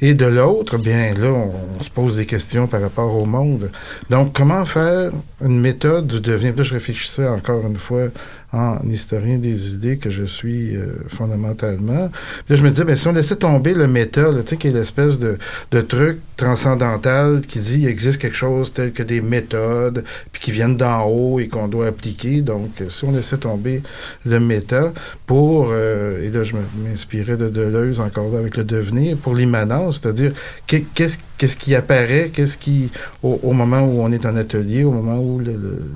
Et 0.00 0.14
de 0.14 0.26
l'autre, 0.26 0.76
bien 0.76 1.14
là, 1.14 1.28
on, 1.28 1.52
on 1.78 1.82
se 1.82 1.90
pose 1.90 2.16
des 2.16 2.26
questions 2.26 2.66
par 2.66 2.80
rapport 2.80 3.14
au 3.14 3.24
monde. 3.24 3.70
Donc, 4.10 4.32
comment 4.34 4.64
faire 4.64 5.10
une 5.40 5.60
méthode 5.60 6.08
du 6.08 6.20
devenir? 6.20 6.56
Là, 6.56 6.62
je 6.62 6.74
réfléchissais 6.74 7.28
encore 7.28 7.64
une 7.66 7.76
fois 7.76 8.08
en 8.52 8.78
historien 8.88 9.38
des 9.38 9.74
idées 9.74 9.96
que 9.96 10.10
je 10.10 10.24
suis 10.24 10.76
euh, 10.76 10.86
fondamentalement. 11.08 12.10
Là, 12.48 12.56
je 12.56 12.62
me 12.62 12.68
disais, 12.68 12.84
ben, 12.84 12.96
si 12.96 13.06
on 13.06 13.12
laissait 13.12 13.36
tomber 13.36 13.74
le 13.74 13.86
méta, 13.86 14.22
là, 14.30 14.42
tu 14.42 14.48
sais, 14.50 14.56
qui 14.56 14.68
est 14.68 14.72
l'espèce 14.72 15.18
de, 15.18 15.38
de 15.70 15.80
truc 15.80 16.18
transcendantal 16.36 17.42
qui 17.46 17.60
dit 17.60 17.80
il 17.80 17.86
existe 17.86 18.18
quelque 18.18 18.36
chose 18.36 18.72
tel 18.72 18.92
que 18.92 19.02
des 19.02 19.20
méthodes, 19.20 20.04
puis 20.32 20.40
qui 20.42 20.50
viennent 20.52 20.76
d'en 20.76 21.04
haut 21.06 21.38
et 21.38 21.48
qu'on 21.48 21.68
doit 21.68 21.86
appliquer. 21.86 22.40
Donc, 22.40 22.80
euh, 22.80 22.90
si 22.90 23.04
on 23.04 23.12
laissait 23.12 23.36
tomber 23.38 23.82
le 24.26 24.40
méta 24.40 24.92
pour, 25.26 25.68
euh, 25.70 26.22
et 26.22 26.30
là, 26.30 26.42
je 26.44 26.54
m'inspirais 26.84 27.36
de 27.36 27.48
Deleuze 27.48 28.00
encore 28.00 28.30
là 28.30 28.38
avec 28.38 28.56
le 28.56 28.64
devenir, 28.64 29.16
pour 29.16 29.34
l'immanence, 29.34 30.00
c'est-à-dire 30.02 30.32
qu'est- 30.66 30.84
qu'est-ce 30.94 31.18
qu'est-ce 31.40 31.56
qui 31.56 31.74
apparaît, 31.74 32.30
qu'est-ce 32.30 32.58
qui, 32.58 32.90
au, 33.22 33.52
moment 33.52 33.80
où 33.80 34.02
on 34.02 34.12
est 34.12 34.26
en 34.26 34.36
atelier, 34.36 34.84
au 34.84 34.90
moment 34.90 35.18
où 35.18 35.40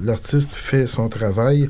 l'artiste 0.02 0.54
fait 0.54 0.86
son 0.86 1.10
travail. 1.10 1.68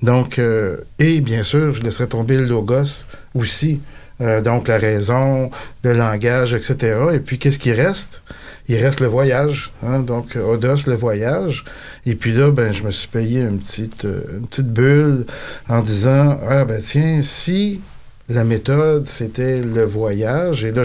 Donc, 0.00 0.38
euh, 0.38 0.76
et 1.00 1.20
bien 1.20 1.42
sûr, 1.42 1.74
je 1.74 1.82
laisserai 1.82 2.06
tomber 2.06 2.36
le 2.36 2.44
logos 2.44 3.04
aussi. 3.34 3.80
Euh, 4.20 4.40
donc, 4.40 4.68
la 4.68 4.78
raison, 4.78 5.50
le 5.82 5.92
langage, 5.94 6.54
etc. 6.54 6.98
Et 7.14 7.18
puis, 7.18 7.40
qu'est-ce 7.40 7.58
qui 7.58 7.72
reste? 7.72 8.22
Il 8.68 8.76
reste 8.76 9.00
le 9.00 9.08
voyage. 9.08 9.72
Hein? 9.84 9.98
Donc, 9.98 10.36
Odos, 10.36 10.86
le 10.86 10.94
voyage. 10.94 11.64
Et 12.06 12.14
puis 12.14 12.32
là, 12.32 12.52
ben, 12.52 12.72
je 12.72 12.84
me 12.84 12.92
suis 12.92 13.08
payé 13.08 13.40
une 13.40 13.58
petite, 13.58 14.04
euh, 14.04 14.22
une 14.38 14.46
petite 14.46 14.72
bulle 14.72 15.26
en 15.68 15.80
disant, 15.80 16.38
ah, 16.48 16.64
ben, 16.64 16.80
tiens, 16.80 17.22
si 17.22 17.80
la 18.28 18.44
méthode, 18.44 19.06
c'était 19.06 19.60
le 19.60 19.84
voyage. 19.84 20.64
Et 20.64 20.72
là, 20.72 20.82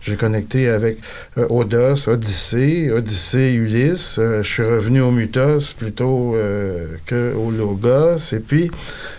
j'ai 0.00 0.16
connecté 0.16 0.68
avec 0.68 0.98
euh, 1.38 1.46
Odos, 1.48 2.08
Odyssée, 2.08 2.90
Odyssée, 2.90 3.52
Ulysse. 3.52 4.16
Euh, 4.18 4.42
je 4.42 4.48
suis 4.48 4.64
revenu 4.64 5.00
au 5.00 5.10
Mutos 5.12 5.72
plutôt 5.76 6.34
euh, 6.34 6.86
qu'au 7.08 7.50
Logos. 7.50 8.32
Et 8.32 8.40
puis, 8.40 8.70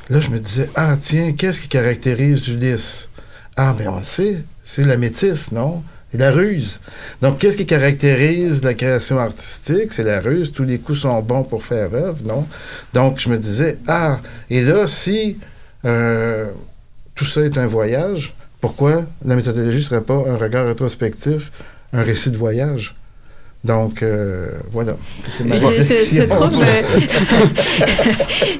là, 0.09 0.19
je 0.19 0.29
me 0.29 0.39
disais, 0.39 0.69
ah 0.75 0.97
tiens, 0.99 1.31
qu'est-ce 1.31 1.61
qui 1.61 1.69
caractérise 1.69 2.47
Ulysse? 2.49 3.09
Ah, 3.55 3.73
ben 3.77 3.89
on 3.89 4.03
sait, 4.03 4.43
c'est 4.63 4.83
la 4.83 4.97
métisse, 4.97 5.51
non? 5.51 5.83
Et 6.13 6.17
la 6.17 6.31
ruse. 6.31 6.81
Donc, 7.21 7.37
qu'est-ce 7.37 7.55
qui 7.55 7.65
caractérise 7.65 8.65
la 8.65 8.73
création 8.73 9.17
artistique? 9.17 9.93
C'est 9.93 10.03
la 10.03 10.19
ruse. 10.19 10.51
Tous 10.51 10.63
les 10.63 10.77
coups 10.77 10.99
sont 10.99 11.21
bons 11.21 11.43
pour 11.43 11.63
faire 11.63 11.93
œuvre, 11.93 12.17
non? 12.25 12.45
Donc, 12.93 13.17
je 13.19 13.29
me 13.29 13.37
disais, 13.37 13.77
ah, 13.87 14.19
et 14.49 14.61
là, 14.61 14.87
si 14.87 15.37
tout 17.21 17.27
ça 17.27 17.41
est 17.41 17.55
un 17.59 17.67
voyage, 17.67 18.33
pourquoi 18.61 19.03
la 19.23 19.35
méthodologie 19.35 19.77
ne 19.77 19.83
serait 19.83 20.01
pas 20.01 20.15
un 20.15 20.37
regard 20.37 20.65
rétrospectif, 20.65 21.51
un 21.93 22.01
récit 22.01 22.31
de 22.31 22.37
voyage? 22.37 22.95
Donc, 23.63 24.01
euh, 24.01 24.53
voilà. 24.71 24.93
Je, 25.39 25.43
je, 25.43 26.23
trouve, 26.23 26.63
euh, 26.63 26.81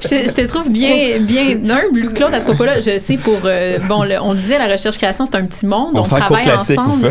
je, 0.00 0.32
te 0.32 0.46
trouve 0.46 0.70
bien, 0.70 1.18
bien 1.18 1.56
humble, 1.68 2.12
Claude, 2.14 2.32
à 2.32 2.38
ce 2.38 2.44
propos-là. 2.44 2.78
Je 2.78 2.98
sais 2.98 3.16
pour, 3.16 3.40
euh, 3.44 3.78
bon, 3.88 4.04
on 4.22 4.34
disait 4.34 4.58
la 4.58 4.68
recherche-création, 4.68 5.24
c'est 5.24 5.34
un 5.34 5.44
petit 5.46 5.66
monde, 5.66 5.98
on, 5.98 6.02
travaille 6.02 6.52
ensemble. 6.52 7.10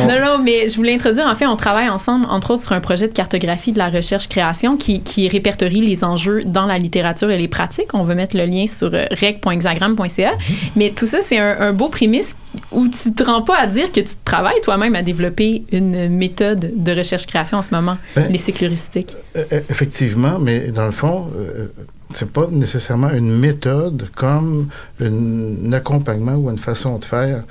non, 0.00 0.20
non, 0.20 0.38
mais 0.42 0.68
je 0.68 0.74
voulais 0.74 0.94
introduire, 0.94 1.28
en 1.28 1.36
fait, 1.36 1.46
on 1.46 1.54
travaille 1.54 1.88
ensemble, 1.88 2.26
entre 2.28 2.54
autres, 2.54 2.64
sur 2.64 2.72
un 2.72 2.80
projet 2.80 3.06
de 3.06 3.12
cartographie 3.12 3.70
de 3.70 3.78
la 3.78 3.88
recherche-création 3.88 4.76
qui, 4.76 5.02
qui 5.02 5.28
répertorie 5.28 5.80
les 5.80 6.02
enjeux 6.02 6.42
dans 6.44 6.66
la 6.66 6.78
littérature 6.78 7.30
et 7.30 7.38
les 7.38 7.46
pratiques. 7.46 7.94
On 7.94 8.02
va 8.02 8.16
mettre 8.16 8.36
le 8.36 8.46
lien 8.46 8.66
sur 8.66 8.90
rec.hexagram.ca. 8.90 10.34
Mais 10.74 10.90
tout 10.90 11.06
ça, 11.06 11.18
c'est 11.20 11.38
un, 11.38 11.56
un 11.60 11.72
beau 11.72 11.88
prémisse 11.88 12.34
où 12.72 12.88
tu 12.88 13.12
te 13.12 13.22
rends 13.22 13.42
pas 13.42 13.58
à 13.58 13.66
dire 13.66 13.92
que 13.92 14.00
tu 14.00 14.14
travailles 14.24 14.60
toi-même 14.62 14.94
à 14.94 15.02
développer 15.02 15.64
une 15.72 16.08
méthode 16.08 16.72
de 16.76 16.92
recherche-création 16.92 17.58
en 17.58 17.62
ce 17.62 17.74
moment, 17.74 17.98
ben, 18.16 18.30
les 18.30 18.38
sécuristiques. 18.38 19.16
Euh, 19.36 19.44
euh, 19.52 19.60
effectivement, 19.70 20.38
mais 20.38 20.70
dans 20.70 20.86
le 20.86 20.92
fond, 20.92 21.30
euh, 21.36 21.68
c'est 22.12 22.30
pas 22.30 22.46
nécessairement 22.50 23.10
une 23.10 23.38
méthode 23.38 24.08
comme 24.14 24.68
un 25.00 25.72
accompagnement 25.72 26.36
ou 26.36 26.50
une 26.50 26.58
façon 26.58 26.98
de 26.98 27.04
faire 27.04 27.44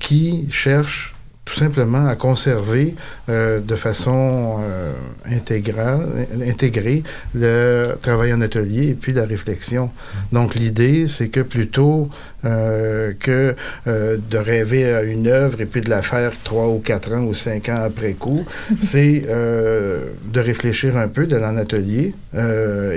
qui 0.00 0.48
cherche 0.50 1.15
tout 1.46 1.54
simplement 1.54 2.06
à 2.06 2.16
conserver 2.16 2.94
euh, 3.28 3.60
de 3.60 3.76
façon 3.76 4.58
euh, 4.60 4.92
intégrale, 5.24 6.26
intégrée 6.46 7.02
le 7.34 7.94
travail 8.02 8.34
en 8.34 8.40
atelier 8.42 8.88
et 8.88 8.94
puis 8.94 9.12
la 9.12 9.24
réflexion. 9.24 9.90
Donc 10.32 10.56
l'idée, 10.56 11.06
c'est 11.06 11.28
que 11.28 11.40
plutôt 11.40 12.10
euh, 12.46 13.12
que 13.18 13.56
euh, 13.86 14.18
de 14.30 14.38
rêver 14.38 14.92
à 14.92 15.02
une 15.02 15.26
œuvre 15.26 15.60
et 15.60 15.66
puis 15.66 15.80
de 15.80 15.90
la 15.90 16.02
faire 16.02 16.32
trois 16.44 16.68
ou 16.68 16.78
quatre 16.78 17.12
ans 17.12 17.24
ou 17.24 17.34
cinq 17.34 17.68
ans 17.68 17.82
après 17.82 18.12
coup, 18.12 18.44
c'est 18.80 19.24
euh, 19.28 20.04
de 20.32 20.40
réfléchir 20.40 20.96
un 20.96 21.08
peu, 21.08 21.26
d'aller 21.26 21.46
en 21.46 21.56
atelier 21.56 22.14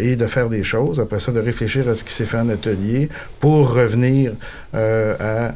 et 0.02 0.18
de 0.18 0.28
faire 0.28 0.50
des 0.50 0.64
choses. 0.64 1.00
Après 1.00 1.20
ça, 1.20 1.32
de 1.32 1.39
réfléchir 1.39 1.88
à 1.88 1.95
ce 1.95 2.04
qui 2.04 2.14
s'est 2.14 2.26
fait 2.26 2.39
en 2.39 2.50
atelier 2.50 3.08
pour 3.39 3.74
revenir 3.74 4.34
à 4.74 5.54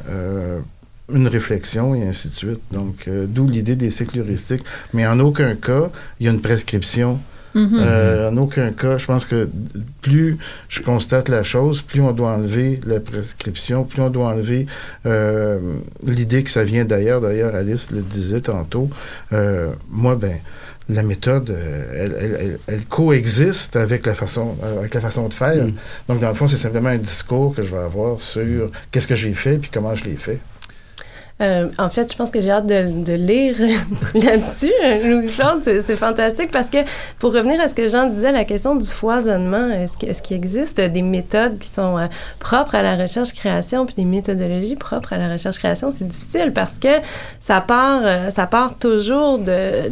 une 1.12 1.28
réflexion 1.28 1.94
et 1.94 2.02
ainsi 2.02 2.28
de 2.28 2.34
suite. 2.34 2.60
Donc, 2.72 3.08
euh, 3.08 3.26
d'où 3.28 3.48
l'idée 3.48 3.76
des 3.76 3.90
cycles 3.90 4.18
heuristiques. 4.18 4.64
Mais 4.92 5.06
en 5.06 5.20
aucun 5.20 5.54
cas, 5.54 5.90
il 6.18 6.26
y 6.26 6.28
a 6.28 6.32
une 6.32 6.40
prescription. 6.40 7.20
Mm-hmm. 7.54 7.70
Euh, 7.78 8.30
en 8.30 8.36
aucun 8.38 8.72
cas, 8.72 8.98
je 8.98 9.06
pense 9.06 9.26
que 9.26 9.48
plus 10.02 10.38
je 10.68 10.82
constate 10.82 11.28
la 11.28 11.44
chose, 11.44 11.82
plus 11.82 12.00
on 12.00 12.10
doit 12.10 12.32
enlever 12.32 12.80
la 12.84 12.98
prescription, 12.98 13.84
plus 13.84 14.02
on 14.02 14.10
doit 14.10 14.26
enlever 14.28 14.66
euh, 15.06 15.60
l'idée 16.04 16.42
que 16.42 16.50
ça 16.50 16.64
vient 16.64 16.84
d'ailleurs. 16.84 17.20
D'ailleurs, 17.20 17.54
Alice 17.54 17.90
le 17.92 18.02
disait 18.02 18.40
tantôt. 18.40 18.88
moi, 19.90 20.16
ben, 20.16 20.38
la 20.88 21.02
méthode, 21.02 21.56
elle, 21.94 22.58
elle, 22.66 22.84
coexiste 22.86 23.76
avec 23.76 24.04
la 24.04 24.14
façon, 24.14 24.56
avec 24.78 24.92
la 24.92 25.00
façon 25.00 25.28
de 25.28 25.34
faire. 25.34 25.64
Mm. 25.64 25.72
Donc, 26.08 26.20
dans 26.20 26.28
le 26.28 26.34
fond, 26.34 26.48
c'est 26.48 26.56
simplement 26.56 26.88
un 26.88 26.98
discours 26.98 27.54
que 27.54 27.62
je 27.62 27.74
vais 27.74 27.82
avoir 27.82 28.20
sur 28.20 28.70
qu'est-ce 28.90 29.06
que 29.06 29.16
j'ai 29.16 29.32
fait 29.32 29.58
puis 29.58 29.70
comment 29.72 29.94
je 29.94 30.04
l'ai 30.04 30.16
fait. 30.16 30.40
Euh, 31.42 31.68
en 31.78 31.88
fait, 31.88 32.12
je 32.12 32.16
pense 32.16 32.30
que 32.30 32.40
j'ai 32.40 32.52
hâte 32.52 32.66
de, 32.66 33.12
lire 33.12 33.56
là-dessus, 34.14 34.72
Louis-Claude. 35.04 35.62
C'est 35.62 35.96
fantastique 35.96 36.52
parce 36.52 36.70
que, 36.70 36.78
pour 37.18 37.34
revenir 37.34 37.60
à 37.60 37.66
ce 37.66 37.74
que 37.74 37.88
Jean 37.88 38.08
disait, 38.08 38.30
la 38.30 38.44
question 38.44 38.76
du 38.76 38.86
foisonnement, 38.86 39.68
est-ce 39.68 40.22
qu'il 40.22 40.36
existe 40.36 40.80
des 40.80 41.02
méthodes 41.02 41.58
qui 41.58 41.68
sont 41.68 41.98
euh, 41.98 42.06
propres 42.38 42.76
à 42.76 42.82
la 42.82 42.96
recherche-création 42.96 43.84
puis 43.84 43.96
des 43.96 44.04
méthodologies 44.04 44.76
propres 44.76 45.12
à 45.12 45.18
la 45.18 45.32
recherche-création? 45.32 45.90
C'est 45.90 46.06
difficile 46.06 46.52
parce 46.54 46.78
que 46.78 47.00
ça 47.40 47.60
part, 47.60 48.02
euh, 48.04 48.30
ça 48.30 48.46
part 48.46 48.78
toujours 48.78 49.40
de, 49.40 49.90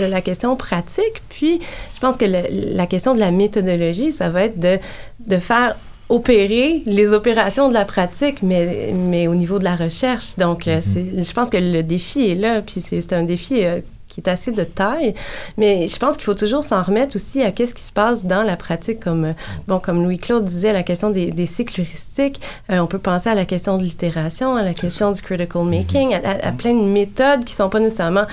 la 0.00 0.20
question 0.22 0.56
pratique. 0.56 1.22
Puis, 1.28 1.60
je 1.94 2.00
pense 2.00 2.16
que 2.16 2.24
la 2.24 2.86
question 2.88 3.14
de 3.14 3.20
la 3.20 3.30
méthodologie, 3.30 4.10
ça 4.10 4.28
va 4.28 4.42
être 4.42 4.58
de 4.58 5.38
faire 5.38 5.76
opérer 6.08 6.82
les 6.86 7.12
opérations 7.12 7.68
de 7.68 7.74
la 7.74 7.84
pratique, 7.84 8.42
mais, 8.42 8.92
mais 8.92 9.26
au 9.26 9.34
niveau 9.34 9.58
de 9.58 9.64
la 9.64 9.76
recherche. 9.76 10.36
Donc, 10.36 10.66
mm-hmm. 10.66 11.26
je 11.26 11.32
pense 11.32 11.48
que 11.48 11.56
le 11.56 11.82
défi 11.82 12.30
est 12.30 12.34
là, 12.34 12.60
puis 12.60 12.80
c'est 12.80 13.12
un 13.12 13.22
défi 13.22 13.64
euh, 13.64 13.80
qui 14.08 14.20
est 14.20 14.28
assez 14.28 14.52
de 14.52 14.64
taille, 14.64 15.14
mais 15.56 15.88
je 15.88 15.98
pense 15.98 16.16
qu'il 16.16 16.24
faut 16.24 16.34
toujours 16.34 16.62
s'en 16.62 16.82
remettre 16.82 17.16
aussi 17.16 17.42
à 17.42 17.50
qu'est-ce 17.52 17.74
qui 17.74 17.82
se 17.82 17.92
passe 17.92 18.26
dans 18.26 18.42
la 18.42 18.56
pratique, 18.56 19.00
comme, 19.00 19.24
euh, 19.24 19.32
bon, 19.66 19.78
comme 19.78 20.04
Louis-Claude 20.04 20.44
disait, 20.44 20.74
la 20.74 20.82
question 20.82 21.10
des, 21.10 21.30
des 21.30 21.46
cycles 21.46 21.80
heuristiques, 21.80 22.40
on 22.68 22.86
peut 22.86 22.98
penser 22.98 23.30
à 23.30 23.34
la 23.34 23.46
question 23.46 23.78
de 23.78 23.82
l'itération, 23.82 24.56
à 24.56 24.62
la 24.62 24.74
question 24.74 25.10
du 25.10 25.22
critical 25.22 25.62
mm-hmm. 25.62 25.76
making, 25.76 26.14
à, 26.14 26.52
plein 26.52 26.74
de 26.74 26.84
méthodes 26.84 27.44
qui 27.44 27.54
sont 27.54 27.70
pas 27.70 27.80
nécessairement, 27.80 28.26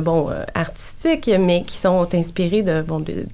bon, 0.00 0.30
artistiques, 0.54 1.30
mais 1.38 1.62
qui 1.62 1.76
sont 1.76 2.08
inspirées 2.14 2.62
de, 2.62 2.82
bon, 2.82 3.00
de, 3.00 3.26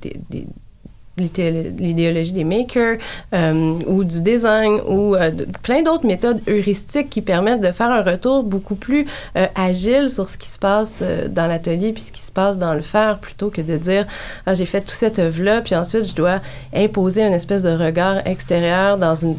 l'idéologie 1.17 2.33
des 2.33 2.45
makers 2.45 2.99
euh, 3.33 3.77
ou 3.87 4.03
du 4.03 4.21
design 4.21 4.81
ou 4.89 5.15
euh, 5.15 5.31
plein 5.63 5.83
d'autres 5.83 6.07
méthodes 6.07 6.41
heuristiques 6.49 7.09
qui 7.09 7.23
permettent 7.23 7.61
de 7.61 7.71
faire 7.71 7.91
un 7.91 8.03
retour 8.03 8.43
beaucoup 8.43 8.75
plus 8.75 9.07
euh, 9.37 9.47
agile 9.55 10.11
sur 10.11 10.29
ce 10.29 10.37
qui 10.37 10.49
se 10.49 10.59
passe 10.59 11.03
dans 11.29 11.47
l'atelier 11.47 11.93
puis 11.93 12.03
ce 12.03 12.13
qui 12.13 12.23
se 12.23 12.33
passe 12.33 12.59
dans 12.59 12.75
le 12.75 12.83
faire 12.83 13.19
plutôt 13.19 13.51
que 13.51 13.61
de 13.61 13.77
dire 13.77 14.07
ah, 14.47 14.55
j'ai 14.55 14.67
fait 14.67 14.81
toute 14.81 14.91
cette 14.91 15.19
œuvre-là 15.19 15.61
puis 15.61 15.77
ensuite 15.77 16.09
je 16.09 16.15
dois 16.15 16.41
imposer 16.75 17.23
une 17.23 17.35
espèce 17.35 17.63
de 17.63 17.71
regard 17.71 18.27
extérieur 18.27 18.99
dans 18.99 19.15
une 19.15 19.37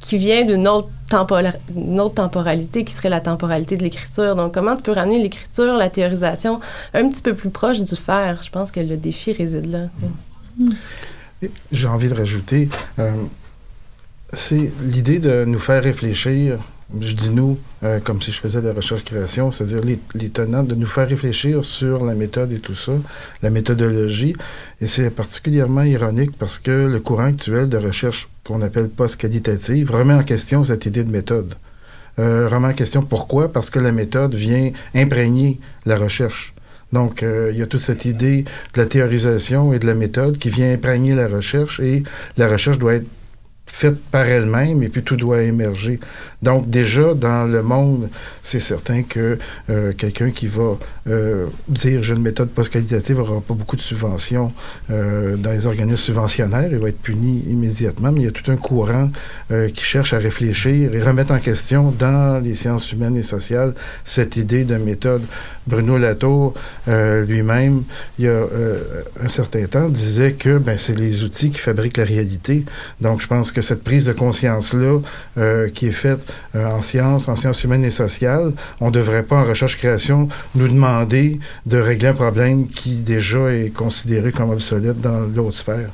qui 0.00 0.16
vient 0.16 0.44
d'une 0.46 0.66
autre, 0.66 0.88
autre 1.12 2.14
temporalité 2.14 2.84
qui 2.84 2.94
serait 2.94 3.10
la 3.10 3.20
temporalité 3.20 3.76
de 3.76 3.82
l'écriture. 3.82 4.34
Donc, 4.34 4.54
comment 4.54 4.74
tu 4.74 4.82
peux 4.82 4.92
ramener 4.92 5.22
l'écriture, 5.22 5.74
la 5.74 5.90
théorisation 5.90 6.58
un 6.94 7.06
petit 7.08 7.20
peu 7.20 7.34
plus 7.34 7.50
proche 7.50 7.82
du 7.82 7.96
faire? 7.96 8.42
Je 8.42 8.50
pense 8.50 8.72
que 8.72 8.80
le 8.80 8.96
défi 8.96 9.32
réside 9.32 9.66
là. 9.66 9.80
J'ai 11.72 11.86
envie 11.86 12.08
de 12.08 12.14
rajouter, 12.14 12.68
euh, 12.98 13.12
c'est 14.32 14.70
l'idée 14.82 15.18
de 15.18 15.44
nous 15.44 15.58
faire 15.58 15.82
réfléchir. 15.82 16.58
Je 17.00 17.14
dis 17.14 17.30
nous, 17.30 17.56
euh, 17.84 18.00
comme 18.00 18.20
si 18.20 18.32
je 18.32 18.38
faisais 18.38 18.60
de 18.60 18.66
la 18.66 18.74
recherche-création, 18.74 19.52
c'est-à-dire 19.52 19.80
les, 20.14 20.28
tenants, 20.28 20.64
de 20.64 20.74
nous 20.74 20.86
faire 20.86 21.08
réfléchir 21.08 21.64
sur 21.64 22.04
la 22.04 22.14
méthode 22.14 22.52
et 22.52 22.58
tout 22.58 22.74
ça, 22.74 22.92
la 23.42 23.50
méthodologie. 23.50 24.34
Et 24.80 24.86
c'est 24.86 25.10
particulièrement 25.10 25.82
ironique 25.82 26.36
parce 26.36 26.58
que 26.58 26.86
le 26.86 26.98
courant 26.98 27.26
actuel 27.26 27.68
de 27.68 27.76
recherche 27.76 28.28
qu'on 28.44 28.60
appelle 28.60 28.88
post-qualitative 28.88 29.90
remet 29.92 30.14
en 30.14 30.24
question 30.24 30.64
cette 30.64 30.84
idée 30.84 31.04
de 31.04 31.10
méthode. 31.10 31.54
Euh, 32.18 32.48
remet 32.48 32.68
en 32.68 32.72
question 32.74 33.02
pourquoi? 33.02 33.52
Parce 33.52 33.70
que 33.70 33.78
la 33.78 33.92
méthode 33.92 34.34
vient 34.34 34.70
imprégner 34.94 35.60
la 35.86 35.96
recherche. 35.96 36.52
Donc, 36.92 37.22
euh, 37.22 37.50
il 37.52 37.58
y 37.58 37.62
a 37.62 37.66
toute 37.66 37.80
cette 37.80 38.04
idée 38.04 38.42
de 38.42 38.80
la 38.80 38.86
théorisation 38.86 39.72
et 39.72 39.78
de 39.78 39.86
la 39.86 39.94
méthode 39.94 40.38
qui 40.38 40.50
vient 40.50 40.72
imprégner 40.72 41.14
la 41.14 41.28
recherche 41.28 41.80
et 41.80 42.02
la 42.36 42.48
recherche 42.48 42.78
doit 42.78 42.94
être 42.94 43.06
faite 43.66 43.98
par 44.10 44.26
elle-même 44.26 44.82
et 44.82 44.88
puis 44.88 45.02
tout 45.02 45.16
doit 45.16 45.42
émerger. 45.42 46.00
Donc 46.42 46.70
déjà 46.70 47.14
dans 47.14 47.50
le 47.50 47.62
monde, 47.62 48.08
c'est 48.42 48.60
certain 48.60 49.02
que 49.02 49.38
euh, 49.68 49.92
quelqu'un 49.92 50.30
qui 50.30 50.46
va 50.46 50.78
euh, 51.08 51.46
dire 51.68 52.02
j'ai 52.02 52.14
une 52.14 52.22
méthode 52.22 52.48
post-qualitative 52.48 53.18
n'aura 53.18 53.40
pas 53.40 53.54
beaucoup 53.54 53.76
de 53.76 53.82
subventions 53.82 54.52
euh, 54.90 55.36
dans 55.36 55.50
les 55.50 55.66
organismes 55.66 55.96
subventionnaires, 55.96 56.68
il 56.70 56.78
va 56.78 56.88
être 56.88 57.00
puni 57.00 57.40
immédiatement, 57.48 58.10
mais 58.12 58.20
il 58.20 58.24
y 58.24 58.28
a 58.28 58.32
tout 58.32 58.50
un 58.50 58.56
courant 58.56 59.10
qui 59.74 59.84
cherche 59.84 60.12
à 60.12 60.18
réfléchir 60.18 60.94
et 60.94 61.02
remettre 61.02 61.32
en 61.32 61.38
question 61.38 61.92
dans 61.98 62.42
les 62.42 62.54
sciences 62.54 62.92
humaines 62.92 63.16
et 63.16 63.22
sociales 63.22 63.74
cette 64.04 64.36
idée 64.36 64.64
de 64.64 64.76
méthode. 64.76 65.22
Bruno 65.66 65.98
Latour 65.98 66.54
lui-même, 66.86 67.82
il 68.18 68.26
y 68.26 68.28
a 68.28 68.44
un 69.22 69.28
certain 69.28 69.66
temps, 69.66 69.88
disait 69.88 70.32
que 70.32 70.58
ben, 70.58 70.78
c'est 70.78 70.96
les 70.96 71.22
outils 71.22 71.50
qui 71.50 71.58
fabriquent 71.58 71.96
la 71.96 72.04
réalité. 72.04 72.64
Donc 73.00 73.20
je 73.20 73.26
pense 73.26 73.50
que 73.50 73.60
cette 73.60 73.82
prise 73.82 74.04
de 74.04 74.12
conscience-là 74.12 75.00
qui 75.74 75.86
est 75.86 75.92
faite 75.92 76.29
euh, 76.54 76.66
en 76.66 76.82
sciences, 76.82 77.28
en 77.28 77.36
sciences 77.36 77.62
humaines 77.64 77.84
et 77.84 77.90
sociales, 77.90 78.52
on 78.80 78.86
ne 78.86 78.92
devrait 78.92 79.22
pas, 79.22 79.42
en 79.42 79.44
recherche-création, 79.44 80.28
nous 80.54 80.68
demander 80.68 81.38
de 81.66 81.78
régler 81.78 82.08
un 82.08 82.14
problème 82.14 82.68
qui 82.68 82.96
déjà 82.96 83.52
est 83.52 83.72
considéré 83.72 84.32
comme 84.32 84.50
obsolète 84.50 84.98
dans 84.98 85.20
l'autre 85.20 85.56
sphère. 85.56 85.90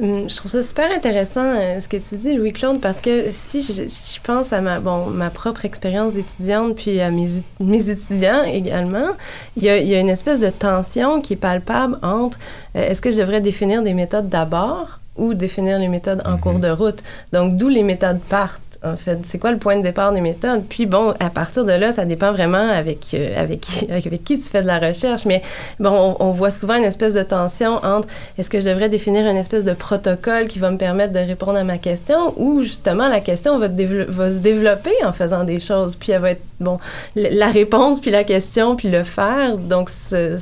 Hum, 0.00 0.28
je 0.28 0.34
trouve 0.34 0.50
ça 0.50 0.60
super 0.64 0.90
intéressant 0.90 1.54
euh, 1.56 1.78
ce 1.78 1.86
que 1.86 1.96
tu 1.96 2.16
dis, 2.16 2.34
Louis-Claude, 2.34 2.80
parce 2.80 3.00
que 3.00 3.26
si 3.30 3.62
je, 3.62 4.20
pense 4.24 4.52
à 4.52 4.60
ma, 4.60 4.80
bon, 4.80 5.06
ma 5.06 5.30
propre 5.30 5.64
expérience 5.64 6.14
d'étudiante, 6.14 6.74
puis 6.74 7.00
à 7.00 7.12
mes, 7.12 7.28
mes 7.60 7.90
étudiants 7.90 8.42
également, 8.42 9.10
il 9.56 9.62
y, 9.62 9.68
a, 9.68 9.78
y, 9.78 9.94
a, 9.94 10.00
une 10.00 10.08
espèce 10.08 10.40
de 10.40 10.50
tension 10.50 11.20
qui 11.20 11.34
est 11.34 11.36
palpable 11.36 11.96
entre 12.02 12.40
euh, 12.74 12.90
est-ce 12.90 13.00
que 13.00 13.12
je 13.12 13.18
devrais 13.18 13.40
définir 13.40 13.84
des 13.84 13.94
méthodes 13.94 14.28
d'abord 14.28 14.98
ou 15.16 15.32
définir 15.32 15.78
les 15.78 15.86
méthodes 15.86 16.22
en 16.24 16.38
cours 16.38 16.54
mhm. 16.54 16.60
de 16.60 16.70
route? 16.70 17.04
Donc, 17.32 17.56
d'où 17.56 17.68
les 17.68 17.84
méthodes 17.84 18.20
partent 18.28 18.73
en 18.84 18.96
fait. 18.96 19.18
C'est 19.22 19.38
quoi 19.38 19.52
le 19.52 19.58
point 19.58 19.76
de 19.76 19.82
départ 19.82 20.12
des 20.12 20.20
méthodes? 20.20 20.64
Puis 20.68 20.86
bon, 20.86 21.14
à 21.20 21.30
partir 21.30 21.64
de 21.64 21.72
là, 21.72 21.92
ça 21.92 22.04
dépend 22.04 22.32
vraiment 22.32 22.70
avec, 22.70 23.14
euh, 23.14 23.40
avec, 23.40 23.66
avec, 23.90 24.24
qui 24.24 24.38
tu 24.38 24.44
fais 24.44 24.62
de 24.62 24.66
la 24.66 24.78
recherche. 24.78 25.24
Mais 25.24 25.42
bon, 25.80 26.16
on, 26.20 26.30
voit 26.30 26.50
souvent 26.50 26.74
une 26.74 26.84
espèce 26.84 27.14
de 27.14 27.22
tension 27.22 27.76
entre 27.84 28.08
est-ce 28.38 28.50
que 28.50 28.60
je 28.60 28.68
devrais 28.68 28.88
définir 28.88 29.26
une 29.26 29.36
espèce 29.36 29.64
de 29.64 29.72
protocole 29.72 30.48
qui 30.48 30.58
va 30.58 30.70
me 30.70 30.78
permettre 30.78 31.12
de 31.12 31.18
répondre 31.18 31.56
à 31.56 31.64
ma 31.64 31.78
question 31.78 32.34
ou 32.36 32.62
justement 32.62 33.08
la 33.08 33.20
question 33.20 33.58
va, 33.58 33.68
se 33.68 34.38
développer 34.38 34.92
en 35.04 35.12
faisant 35.12 35.44
des 35.44 35.60
choses. 35.60 35.96
Puis 35.96 36.12
elle 36.12 36.20
va 36.20 36.30
être, 36.32 36.42
bon, 36.60 36.78
la 37.14 37.50
réponse, 37.50 38.00
puis 38.00 38.10
la 38.10 38.24
question, 38.24 38.76
puis 38.76 38.90
le 38.90 39.04
faire, 39.04 39.58
donc 39.58 39.90
se, 39.90 40.36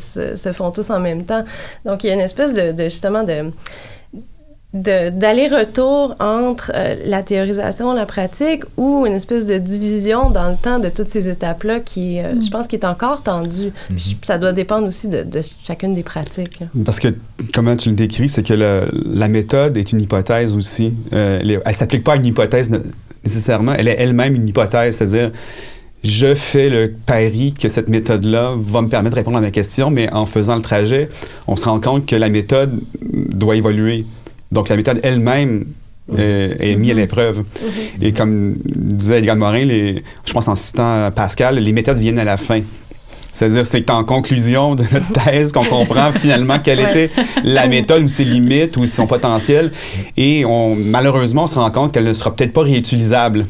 font 0.53 0.71
tous 0.71 0.91
en 0.91 1.01
même 1.01 1.25
temps. 1.25 1.45
Donc 1.85 2.05
il 2.05 2.09
y 2.09 2.11
a 2.11 2.15
une 2.15 2.21
espèce 2.21 2.55
de 2.55 2.85
justement 2.85 3.23
de 3.23 3.51
d'aller-retour 4.75 6.17
entre 6.19 6.73
euh, 6.75 6.97
la 7.05 7.23
théorisation, 7.23 7.93
la 7.93 8.07
pratique, 8.07 8.63
ou 8.77 9.05
une 9.07 9.13
espèce 9.13 9.45
de 9.45 9.59
division 9.59 10.31
dans 10.31 10.49
le 10.49 10.57
temps 10.57 10.79
de 10.79 10.89
toutes 10.89 11.11
ces 11.11 11.29
étapes-là 11.29 11.81
qui, 11.81 12.21
euh, 12.21 12.33
je 12.41 12.47
mm. 12.47 12.51
pense, 12.51 12.67
qui 12.67 12.77
est 12.77 12.87
encore 12.87 13.23
tendue. 13.23 13.73
Mm-hmm. 13.93 14.15
Ça 14.23 14.39
doit 14.39 14.53
dépendre 14.53 14.87
aussi 14.89 15.09
de, 15.09 15.27
chacune 15.65 15.95
des 15.95 16.03
pratiques. 16.03 16.61
Parce 16.85 17.01
que, 17.01 17.09
comment 17.53 17.77
tu 17.77 17.91
le 17.91 17.95
décris, 17.95 18.31
c'est 18.31 18.47
que 18.47 18.55
la 18.55 19.29
méthode 19.29 19.77
est 19.77 19.93
une 19.93 20.01
hypothèse 20.01 20.55
aussi. 20.55 20.95
Euh, 21.13 21.41
elle 21.43 21.61
ne 21.67 21.73
s'applique 21.75 22.05
pas 22.05 22.15
à 22.15 22.17
une 22.17 22.27
hypothèse 22.27 22.71
nécessairement, 23.25 23.75
elle 23.75 23.89
est 23.89 23.97
elle-même 23.99 24.35
une 24.35 24.49
hypothèse, 24.49 24.97
c'est-à-dire 24.97 25.31
je 26.05 26.35
fais 26.35 26.69
le 26.69 26.93
pari 27.07 27.53
que 27.53 27.69
cette 27.69 27.89
méthode-là 27.89 28.55
va 28.59 28.83
me 28.83 28.89
permettre 28.89 29.15
de 29.15 29.21
répondre 29.21 29.39
à 29.39 29.41
ma 29.41 29.53
question, 29.53 29.91
mais 29.91 30.13
en 30.13 30.27
faisant 30.27 30.57
le 30.57 30.63
trajet, 30.63 31.09
on 31.47 31.57
se 31.57 31.65
rend 31.65 31.79
compte 31.79 32.07
que 32.07 32.17
la 32.17 32.29
méthode 32.29 32.81
doit 33.01 33.55
évoluer. 33.55 34.05
Donc, 34.53 34.69
la 34.69 34.77
méthode 34.77 35.01
elle-même 35.03 35.65
est, 36.17 36.77
mise 36.77 36.91
à 36.91 36.95
mhm. 36.95 37.01
l'épreuve. 37.01 37.39
Mhm. 37.39 38.03
Et 38.03 38.13
comme 38.13 38.57
disait 38.65 39.19
Edgar 39.19 39.37
Morin, 39.37 39.65
les, 39.65 40.03
je 40.27 40.33
pense 40.33 40.49
en 40.49 40.55
citant 40.55 41.11
Pascal, 41.11 41.57
les 41.57 41.73
méthodes 41.73 41.99
viennent 41.99 42.19
à 42.19 42.25
la 42.25 42.37
fin. 42.37 42.61
C'est-à-dire, 43.31 43.65
c'est 43.65 43.89
en 43.89 44.05
conclusion 44.05 44.75
de 44.75 44.85
notre 44.93 45.11
thèse 45.25 45.53
qu'on 45.53 45.65
comprend 45.65 46.13
finalement 46.13 46.59
quelle 46.59 46.81
était 46.81 47.11
la 47.43 47.67
méthode 47.67 48.03
ou 48.03 48.09
ses 48.09 48.27
limites 48.27 48.77
ou 48.77 48.87
son 48.87 49.07
potentiel. 49.07 49.73
Et 50.19 50.45
on, 50.45 50.77
malheureusement, 50.77 51.45
on 51.45 51.47
se 51.47 51.55
rend 51.55 51.71
compte 51.71 51.93
qu'elle 51.93 52.05
ne 52.05 52.13
sera 52.13 52.37
peut-être 52.37 52.53
pas 52.53 52.63
réutilisable. 52.63 53.47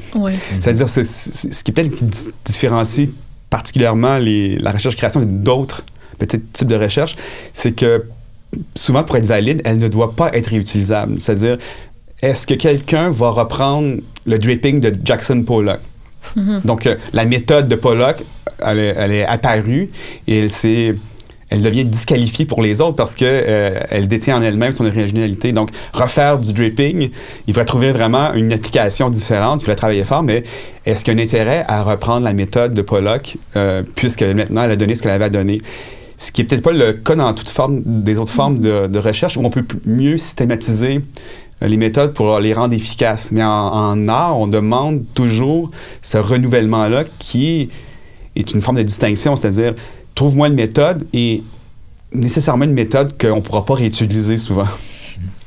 C'est-à-dire, 0.60 0.88
ce 0.88 1.64
qui 1.64 1.72
peut-être 1.72 1.90
différencie 2.44 3.08
particulièrement 3.50 4.18
les, 4.18 4.56
la 4.58 4.70
recherche-création 4.70 5.22
d'autres 5.26 5.84
petits 6.18 6.40
types 6.40 6.68
de 6.68 6.76
recherche, 6.76 7.16
c'est 7.52 7.72
que 7.72 8.04
souvent, 8.74 9.04
pour 9.04 9.16
être 9.16 9.26
valide, 9.26 9.62
elle 9.64 9.78
ne 9.78 9.88
doit 9.88 10.14
pas 10.14 10.30
être 10.34 10.48
réutilisable. 10.48 11.20
C'est-à-dire, 11.20 11.58
est-ce 12.20 12.46
que 12.46 12.54
quelqu'un 12.54 13.10
va 13.10 13.30
reprendre 13.30 13.96
le 14.26 14.38
dripping 14.38 14.80
de 14.80 14.92
Jackson 15.04 15.42
Pollock? 15.42 15.80
Mm-hmm. 16.36 16.64
Donc, 16.64 16.86
euh, 16.86 16.96
la 17.12 17.24
méthode 17.24 17.68
de 17.68 17.74
Pollock, 17.74 18.22
elle 18.64 18.78
est, 18.78 19.24
apparue 19.24 19.90
et 20.28 20.38
elle 20.38 20.96
elle 21.50 21.60
devient 21.60 21.84
disqualifiée 21.84 22.46
pour 22.46 22.62
les 22.62 22.80
autres 22.80 22.96
parce 22.96 23.14
que 23.14 23.26
euh, 23.26 23.78
elle 23.90 24.08
détient 24.08 24.38
en 24.38 24.42
elle-même 24.42 24.72
son 24.72 24.86
originalité. 24.86 25.52
Donc, 25.52 25.68
refaire 25.92 26.38
du 26.38 26.54
dripping, 26.54 27.10
il 27.46 27.54
va 27.54 27.66
trouver 27.66 27.92
vraiment 27.92 28.32
une 28.32 28.54
application 28.54 29.10
différente. 29.10 29.60
Il 29.60 29.66
faut 29.66 29.74
travailler 29.74 30.04
fort, 30.04 30.22
mais 30.22 30.44
est-ce 30.86 31.04
qu'il 31.04 31.12
y 31.12 31.20
a 31.20 31.20
un 31.20 31.24
intérêt 31.24 31.64
à 31.68 31.82
reprendre 31.82 32.24
la 32.24 32.32
méthode 32.32 32.72
de 32.72 32.80
Pollock 32.80 33.36
euh, 33.56 33.82
puisque 33.94 34.22
maintenant 34.22 34.62
elle 34.62 34.70
a 34.70 34.76
donné 34.76 34.94
ce 34.94 35.02
qu'elle 35.02 35.10
avait 35.10 35.26
à 35.26 35.30
donner? 35.30 35.60
Ce 36.16 36.32
qui 36.32 36.42
est 36.42 36.44
peut-être 36.44 36.62
pas 36.62 36.72
le 36.72 36.92
cas 36.92 37.14
dans 37.14 37.32
toute 37.34 37.48
forme 37.48 37.82
des 37.84 38.18
autres 38.18 38.32
formes 38.32 38.60
de, 38.60 38.98
recherche 38.98 39.36
où 39.36 39.40
on 39.44 39.50
peut 39.50 39.64
mieux 39.84 40.16
systématiser 40.16 41.00
euh, 41.62 41.68
les 41.68 41.76
méthodes 41.76 42.12
pour 42.12 42.38
les 42.38 42.52
rendre 42.52 42.74
efficaces. 42.74 43.32
Mais 43.32 43.42
en, 43.42 44.08
art, 44.08 44.38
on 44.38 44.46
demande 44.46 45.04
toujours 45.14 45.70
ce 46.02 46.18
renouvellement-là 46.18 47.04
qui 47.18 47.68
est 48.36 48.52
une 48.52 48.60
forme 48.60 48.76
de 48.76 48.82
distinction, 48.82 49.36
c'est-à-dire 49.36 49.74
trouve-moi 50.14 50.48
une 50.48 50.54
méthode 50.54 51.06
et 51.12 51.42
nécessairement 52.12 52.64
une 52.64 52.72
méthode 52.72 53.20
qu'on 53.20 53.36
ne 53.36 53.40
pourra 53.40 53.64
pas 53.64 53.74
réutiliser 53.74 54.36
souvent. 54.36 54.68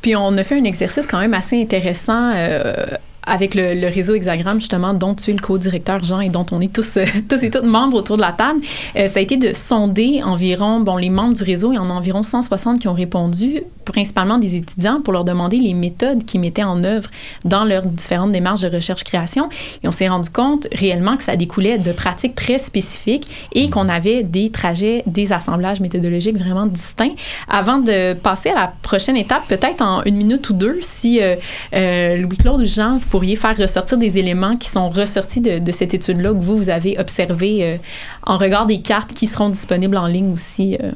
Puis 0.02 0.16
on 0.16 0.38
a 0.38 0.44
fait 0.44 0.60
un 0.60 0.64
exercice 0.64 1.08
quand 1.08 1.20
même 1.20 1.34
assez 1.34 1.62
intéressant 1.62 2.32
euh, 2.36 2.86
avec 3.26 3.56
le, 3.56 3.88
réseau 3.88 4.16
Hexagramme, 4.16 4.60
justement, 4.60 4.94
dont 4.94 5.16
tu 5.16 5.32
es 5.32 5.34
le 5.34 5.40
co-directeur, 5.40 6.04
Jean, 6.04 6.20
et 6.20 6.30
dont 6.30 6.46
on 6.52 6.62
est 6.62 6.74
tous, 6.74 6.98
euh, 6.98 7.06
tous 7.30 7.44
et 7.44 7.50
toutes 7.50 7.66
membres 7.66 7.98
autour 7.98 8.18
de 8.18 8.22
la 8.22 8.32
table, 8.32 8.60
euh, 8.96 9.08
ça 9.08 9.20
a 9.20 9.22
été 9.22 9.38
de 9.38 9.54
sonder 9.54 10.22
environ, 10.24 10.80
bon, 10.80 10.98
les 10.98 11.10
membres 11.10 11.34
du 11.34 11.44
réseau, 11.44 11.72
il 11.72 11.76
y 11.76 11.80
en 11.80 11.90
a 11.90 11.94
environ 11.94 12.24
160 12.24 12.80
qui 12.80 12.88
ont 12.88 12.94
répondu, 12.94 13.62
principalement 13.86 14.38
des 14.38 14.56
étudiants, 14.56 15.02
pour 15.02 15.14
leur 15.14 15.24
demander 15.24 15.58
les 15.58 15.74
méthodes 15.74 16.26
qu'ils 16.26 16.42
mettaient 16.42 16.64
en 16.64 16.84
œuvre 16.84 17.10
dans 17.44 17.64
leurs 17.64 17.86
différentes 17.86 18.32
démarches 18.32 18.62
de 18.62 18.70
recherche-création. 18.70 19.50
Et 19.84 19.88
on 19.88 19.92
s'est 19.92 20.08
rendu 20.08 20.30
compte 20.30 20.68
réellement 20.72 21.18
que 21.18 21.24
ça 21.24 21.36
découlait 21.36 21.78
de 21.78 21.92
pratiques 21.92 22.36
très 22.36 22.58
spécifiques 22.58 23.28
et 23.54 23.70
qu'on 23.70 23.90
avait 23.90 24.24
des 24.24 24.50
trajets, 24.50 25.04
des 25.06 25.34
assemblages 25.34 25.80
méthodologiques 25.80 26.38
vraiment 26.38 26.66
distincts. 26.66 27.14
Avant 27.48 27.78
de 27.78 28.14
passer 28.14 28.50
à 28.50 28.56
la 28.56 28.74
prochaine 28.82 29.18
étape, 29.18 29.48
peut-être 29.48 29.82
en 29.82 30.04
une 30.04 30.16
minute 30.16 30.50
ou 30.50 30.54
deux, 30.54 30.80
si 30.82 31.20
euh, 31.22 32.18
Louis-Claude 32.18 32.62
ou 32.62 32.66
Jean, 32.66 32.98
vous 32.98 33.08
pourriez 33.16 33.38
faire 33.38 33.56
ressortir 33.56 33.98
des 33.98 34.18
éléments 34.18 34.58
qui 34.58 34.70
sont 34.70 34.90
ressortis 34.90 35.40
de, 35.40 35.72
cette 35.72 35.94
étude-là 35.94 36.34
que 36.34 36.40
vous, 36.40 36.58
vous 36.58 36.70
avez 36.70 37.00
observé 37.00 37.64
euh, 37.64 37.78
en 38.24 38.38
regard 38.38 38.66
des 38.66 38.82
cartes 38.82 39.14
qui 39.14 39.26
seront 39.26 39.48
disponibles 39.48 39.96
en 39.96 40.08
ligne 40.08 40.34
aussi 40.34 40.76
euh, 40.84 40.92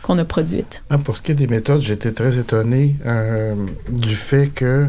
qu'on 0.00 0.16
a 0.18 0.24
produites? 0.24 0.80
Ah, 0.90 0.98
pour 0.98 1.16
ce 1.16 1.22
qui 1.22 1.32
est 1.32 1.34
des 1.34 1.48
méthodes, 1.48 1.80
j'étais 1.80 2.12
très 2.12 2.38
étonné 2.38 2.94
euh, 3.04 3.56
du 3.88 4.14
fait 4.14 4.46
que 4.46 4.86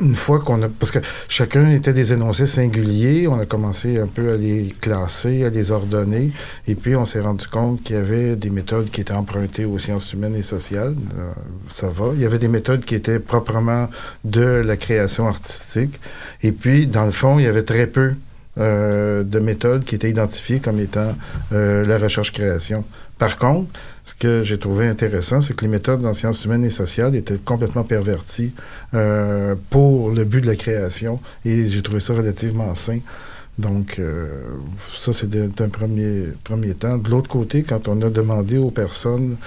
une 0.00 0.14
fois 0.14 0.40
qu'on 0.40 0.62
a... 0.62 0.68
Parce 0.68 0.90
que 0.90 0.98
chacun 1.28 1.68
était 1.70 1.92
des 1.92 2.12
énoncés 2.12 2.46
singuliers, 2.46 3.28
on 3.28 3.38
a 3.38 3.46
commencé 3.46 3.98
un 3.98 4.06
peu 4.06 4.32
à 4.32 4.36
les 4.36 4.74
classer, 4.80 5.44
à 5.44 5.50
les 5.50 5.72
ordonner, 5.72 6.32
et 6.66 6.74
puis 6.74 6.96
on 6.96 7.06
s'est 7.06 7.20
rendu 7.20 7.46
compte 7.48 7.82
qu'il 7.82 7.96
y 7.96 7.98
avait 7.98 8.36
des 8.36 8.50
méthodes 8.50 8.90
qui 8.90 9.00
étaient 9.00 9.12
empruntées 9.12 9.64
aux 9.64 9.78
sciences 9.78 10.12
humaines 10.12 10.34
et 10.34 10.42
sociales, 10.42 10.94
euh, 11.18 11.32
ça 11.68 11.88
va. 11.88 12.10
Il 12.14 12.20
y 12.20 12.26
avait 12.26 12.38
des 12.38 12.48
méthodes 12.48 12.84
qui 12.84 12.94
étaient 12.94 13.20
proprement 13.20 13.88
de 14.24 14.62
la 14.64 14.76
création 14.76 15.26
artistique, 15.28 15.98
et 16.42 16.52
puis, 16.52 16.86
dans 16.86 17.06
le 17.06 17.12
fond, 17.12 17.38
il 17.38 17.44
y 17.44 17.48
avait 17.48 17.64
très 17.64 17.86
peu 17.86 18.14
euh, 18.58 19.22
de 19.22 19.38
méthodes 19.38 19.84
qui 19.84 19.94
étaient 19.94 20.10
identifiées 20.10 20.60
comme 20.60 20.80
étant 20.80 21.14
euh, 21.52 21.84
la 21.84 21.98
recherche-création. 21.98 22.84
Par 23.18 23.36
contre, 23.36 23.68
ce 24.06 24.14
que 24.14 24.44
j'ai 24.44 24.56
trouvé 24.56 24.86
intéressant, 24.86 25.40
c'est 25.40 25.54
que 25.54 25.64
les 25.64 25.70
méthodes 25.70 26.06
en 26.06 26.14
sciences 26.14 26.44
humaines 26.44 26.64
et 26.64 26.70
sociales 26.70 27.16
étaient 27.16 27.38
complètement 27.38 27.82
perverties 27.82 28.52
euh, 28.94 29.56
pour 29.68 30.10
le 30.10 30.24
but 30.24 30.42
de 30.42 30.46
la 30.46 30.54
création, 30.54 31.20
et 31.44 31.66
j'ai 31.66 31.82
trouvé 31.82 31.98
ça 31.98 32.14
relativement 32.14 32.72
sain. 32.76 33.00
Donc, 33.58 33.96
euh, 33.98 34.28
ça, 34.94 35.12
c'est 35.12 35.28
d'un 35.28 35.68
premier, 35.68 36.26
premier 36.44 36.74
temps. 36.74 36.98
De 36.98 37.08
l'autre 37.08 37.28
côté, 37.28 37.64
quand 37.64 37.88
on 37.88 38.00
a 38.02 38.10
demandé 38.10 38.58
aux 38.58 38.70
personnes 38.70 39.38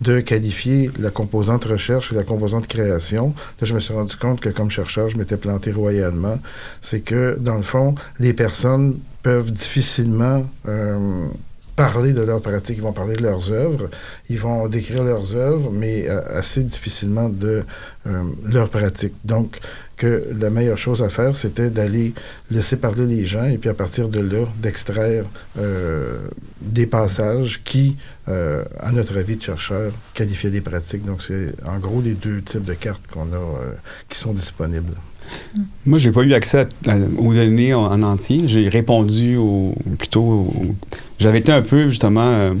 de 0.00 0.20
qualifier 0.20 0.90
la 0.98 1.10
composante 1.10 1.64
recherche 1.64 2.10
et 2.12 2.14
la 2.14 2.22
composante 2.22 2.68
création, 2.68 3.34
là, 3.60 3.66
je 3.66 3.74
me 3.74 3.80
suis 3.80 3.92
rendu 3.92 4.16
compte 4.16 4.40
que 4.40 4.48
comme 4.48 4.70
chercheur, 4.70 5.10
je 5.10 5.18
m'étais 5.18 5.36
planté 5.36 5.72
royalement. 5.72 6.38
C'est 6.80 7.00
que, 7.00 7.36
dans 7.38 7.56
le 7.56 7.62
fond, 7.62 7.96
les 8.18 8.32
personnes 8.32 8.98
peuvent 9.22 9.50
difficilement 9.50 10.46
euh, 10.68 11.26
parler 11.76 12.12
de 12.14 12.22
leur 12.22 12.40
pratique, 12.40 12.78
ils 12.78 12.82
vont 12.82 12.92
parler 12.94 13.16
de 13.16 13.22
leurs 13.22 13.52
œuvres, 13.52 13.90
ils 14.30 14.38
vont 14.40 14.66
décrire 14.68 15.04
leurs 15.04 15.34
œuvres, 15.36 15.70
mais 15.72 16.08
euh, 16.08 16.20
assez 16.30 16.64
difficilement 16.64 17.28
de 17.28 17.62
euh, 18.06 18.22
leur 18.44 18.70
pratique. 18.70 19.12
Donc, 19.24 19.58
que 19.98 20.26
la 20.38 20.50
meilleure 20.50 20.76
chose 20.78 21.02
à 21.02 21.08
faire, 21.08 21.34
c'était 21.36 21.70
d'aller 21.70 22.12
laisser 22.50 22.76
parler 22.76 23.06
les 23.06 23.24
gens 23.24 23.44
et 23.46 23.56
puis 23.56 23.70
à 23.70 23.74
partir 23.74 24.08
de 24.10 24.20
là, 24.20 24.44
d'extraire 24.60 25.24
euh, 25.58 26.18
des 26.60 26.86
passages 26.86 27.62
qui, 27.64 27.96
euh, 28.28 28.62
à 28.80 28.92
notre 28.92 29.16
avis 29.16 29.36
de 29.36 29.42
chercheur, 29.42 29.92
qualifiaient 30.12 30.50
des 30.50 30.60
pratiques. 30.60 31.02
Donc, 31.02 31.22
c'est 31.22 31.54
en 31.66 31.78
gros 31.78 32.02
les 32.02 32.12
deux 32.14 32.42
types 32.42 32.64
de 32.64 32.74
cartes 32.74 33.06
qu'on 33.10 33.22
a 33.32 33.40
qui 34.08 34.18
sont 34.18 34.32
disponibles. 34.34 34.92
Moi, 35.86 35.98
j'ai 35.98 36.12
pas 36.12 36.22
eu 36.22 36.34
accès 36.34 36.66
aux 37.18 37.34
données 37.34 37.74
en, 37.74 37.86
en 37.86 38.02
entier. 38.02 38.42
J'ai 38.46 38.68
répondu 38.68 39.36
au, 39.36 39.74
plutôt. 39.98 40.22
au- 40.22 40.74
J'avais 41.18 41.38
été 41.38 41.52
un 41.52 41.62
peu, 41.62 41.88
justement, 41.88 42.24
euh, 42.26 42.52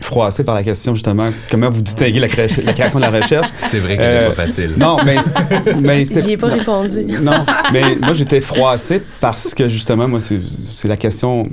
froissé 0.00 0.42
par 0.44 0.54
la 0.54 0.62
question, 0.62 0.94
justement, 0.94 1.28
comment 1.50 1.70
vous 1.70 1.80
distinguez 1.82 2.18
la, 2.20 2.28
cré- 2.28 2.48
la 2.64 2.72
création 2.72 2.98
de 2.98 3.04
la 3.04 3.10
recherche. 3.10 3.48
C'est 3.70 3.78
vrai 3.78 3.96
qu'elle 3.96 4.18
n'est 4.20 4.24
Euh, 4.24 4.28
pas 4.28 4.34
facile. 4.46 4.72
Non, 4.76 4.96
mais, 5.04 5.16
c'est- 5.22 5.74
mais 5.80 6.04
c'est. 6.04 6.22
J'y 6.22 6.32
ai 6.32 6.36
pas 6.36 6.48
non. 6.48 6.56
répondu. 6.58 7.02
Non, 7.20 7.44
mais 7.72 7.96
moi 8.00 8.12
j'étais 8.14 8.40
froissé 8.40 9.02
parce 9.20 9.54
que 9.54 9.68
justement, 9.68 10.08
moi, 10.08 10.20
c'est 10.20 10.40
c'est 10.66 10.88
la 10.88 10.96
question 10.96 11.44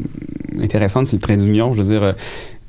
intéressante, 0.61 1.05
c'est 1.07 1.15
le 1.15 1.21
trait 1.21 1.37
d'union. 1.37 1.73
Je 1.73 1.81
veux 1.81 1.89
dire, 1.93 2.03
euh, 2.03 2.13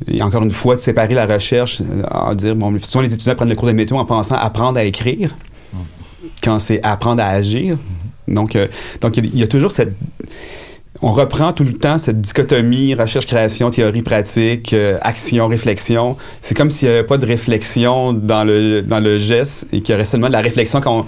et 0.08 0.22
encore 0.22 0.42
une 0.42 0.50
fois, 0.50 0.76
de 0.76 0.80
séparer 0.80 1.14
la 1.14 1.26
recherche, 1.26 1.82
à 2.10 2.34
dire, 2.34 2.54
bon, 2.56 2.76
souvent 2.82 3.02
les 3.02 3.12
étudiants 3.12 3.34
prennent 3.34 3.48
le 3.48 3.54
cours 3.56 3.68
de 3.68 3.72
météo 3.72 3.96
en 3.98 4.04
pensant 4.04 4.34
apprendre 4.36 4.78
à 4.78 4.84
écrire, 4.84 5.30
quand 6.42 6.58
c'est 6.58 6.80
apprendre 6.84 7.22
à 7.22 7.26
agir. 7.28 7.76
Donc, 8.28 8.54
euh, 8.54 8.66
donc 9.00 9.16
il 9.16 9.24
y 9.24 9.28
a- 9.28 9.30
il 9.34 9.40
y, 9.40 9.42
a 9.42 9.46
toujours 9.48 9.72
cette. 9.72 9.92
On 11.02 11.12
reprend 11.12 11.52
tout 11.54 11.64
le 11.64 11.72
temps 11.72 11.96
cette 11.96 12.20
dichotomie 12.20 12.94
recherche-création, 12.94 13.70
théorie-pratique, 13.70 14.74
euh, 14.74 14.98
action-réflexion. 15.00 16.18
C'est 16.42 16.54
comme 16.54 16.68
s'il 16.68 16.88
n'y 16.88 16.94
avait 16.94 17.06
pas 17.06 17.16
de 17.16 17.24
réflexion 17.24 18.12
dans 18.12 18.44
le, 18.44 18.82
dans 18.82 19.00
le 19.00 19.18
geste 19.18 19.66
et 19.72 19.80
qu'il 19.80 19.94
y 19.94 19.96
aurait 19.96 20.04
seulement 20.04 20.26
de 20.26 20.32
la 20.32 20.42
réflexion 20.42 20.82
quand 20.82 21.00
on, 21.00 21.06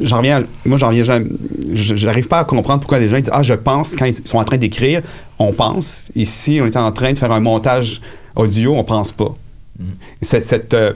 j'en 0.00 0.18
reviens, 0.18 0.44
moi 0.64 0.78
j'en 0.78 0.88
reviens 0.88 1.24
j'arrive 1.72 2.28
pas 2.28 2.38
à 2.38 2.44
comprendre 2.44 2.80
pourquoi 2.80 3.00
les 3.00 3.08
gens 3.08 3.16
disent 3.16 3.30
ah 3.32 3.42
je 3.42 3.54
pense 3.54 3.96
quand 3.96 4.04
ils 4.04 4.14
sont 4.26 4.38
en 4.38 4.44
train 4.44 4.58
d'écrire, 4.58 5.00
on 5.40 5.52
pense. 5.52 6.12
Ici 6.14 6.60
on 6.62 6.66
est 6.66 6.76
en 6.76 6.92
train 6.92 7.12
de 7.12 7.18
faire 7.18 7.32
un 7.32 7.40
montage 7.40 8.00
audio, 8.36 8.76
on 8.76 8.84
pense 8.84 9.10
pas. 9.10 9.34
Et 10.20 10.24
cette, 10.24 10.46
cette, 10.46 10.74
euh, 10.74 10.92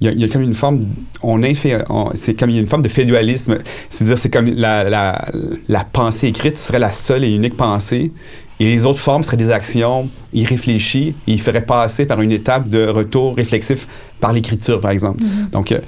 il 0.00 0.06
y, 0.06 0.10
a- 0.10 0.12
il 0.12 0.20
y 0.20 0.24
a 0.24 0.28
comme 0.28 0.42
une 0.42 0.54
forme, 0.54 0.80
on 1.22 1.42
on- 1.42 2.10
c'est 2.14 2.34
comme 2.34 2.50
il 2.50 2.56
y 2.56 2.58
a 2.58 2.62
une 2.62 2.68
forme 2.68 2.82
de 2.82 2.88
fédualisme, 2.88 3.58
c'est-à-dire 3.90 4.18
c'est 4.18 4.30
comme 4.30 4.46
la, 4.46 4.84
la, 4.88 5.24
la 5.68 5.84
pensée 5.84 6.28
écrite 6.28 6.56
serait 6.58 6.78
la 6.78 6.92
seule 6.92 7.24
et 7.24 7.34
unique 7.34 7.56
pensée, 7.56 8.12
et 8.60 8.64
les 8.64 8.84
autres 8.84 8.98
formes 9.00 9.22
seraient 9.24 9.36
des 9.36 9.50
actions 9.50 10.08
irréfléchies, 10.32 11.14
et 11.26 11.32
il 11.32 11.40
ferait 11.40 11.62
passer 11.64 12.06
par 12.06 12.20
une 12.20 12.32
étape 12.32 12.68
de 12.68 12.86
retour 12.86 13.36
réflexif 13.36 13.86
par 14.20 14.32
l'écriture, 14.32 14.80
par 14.80 14.90
exemple. 14.92 15.22
Donc, 15.52 15.72
euh, 15.72 15.78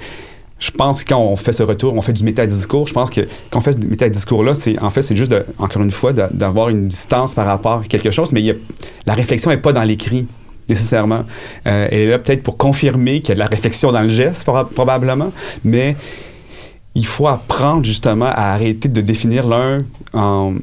je 0.59 0.69
pense 0.71 1.03
que 1.03 1.09
quand 1.09 1.19
on 1.19 1.35
fait 1.35 1.53
ce 1.53 1.63
retour, 1.63 1.93
on 1.95 2.01
fait 2.01 2.13
du 2.13 2.23
métadiscours. 2.23 2.87
Je 2.87 2.93
pense 2.93 3.09
que 3.09 3.21
quand 3.49 3.59
on 3.59 3.61
fait 3.61 3.71
ce 3.73 3.79
métadiscours-là, 3.79 4.53
c'est 4.55 4.79
en 4.79 4.89
fait 4.91 5.01
c'est 5.01 5.15
juste 5.15 5.31
de- 5.31 5.43
encore 5.57 5.81
une 5.81 5.89
fois 5.91 6.13
d'avoir 6.13 6.69
une 6.69 6.87
distance 6.87 7.33
par 7.33 7.47
rapport 7.47 7.79
à 7.79 7.83
quelque 7.83 8.11
chose, 8.11 8.31
mais 8.31 8.41
il 8.41 8.45
y 8.45 8.51
a- 8.51 8.55
la 9.07 9.13
réflexion 9.15 9.49
n'est 9.49 9.57
pas 9.57 9.73
dans 9.73 9.81
l'écrit 9.83 10.27
nécessairement. 10.73 11.23
Euh, 11.67 11.87
elle 11.91 11.99
est 11.99 12.07
là 12.09 12.19
peut-être 12.19 12.43
pour 12.43 12.57
confirmer 12.57 13.19
qu'il 13.21 13.29
y 13.29 13.31
a 13.33 13.35
de 13.35 13.39
la 13.39 13.47
réflexion 13.47 13.91
dans 13.91 14.01
le 14.01 14.09
geste 14.09 14.45
proba- 14.45 14.65
probablement, 14.65 15.31
mais 15.63 15.95
il 16.93 17.05
faut 17.05 17.27
apprendre 17.27 17.85
justement 17.85 18.25
à 18.25 18.51
arrêter 18.53 18.89
de 18.89 18.99
définir 18.99 19.47
l'un 19.47 19.79
en, 20.13 20.53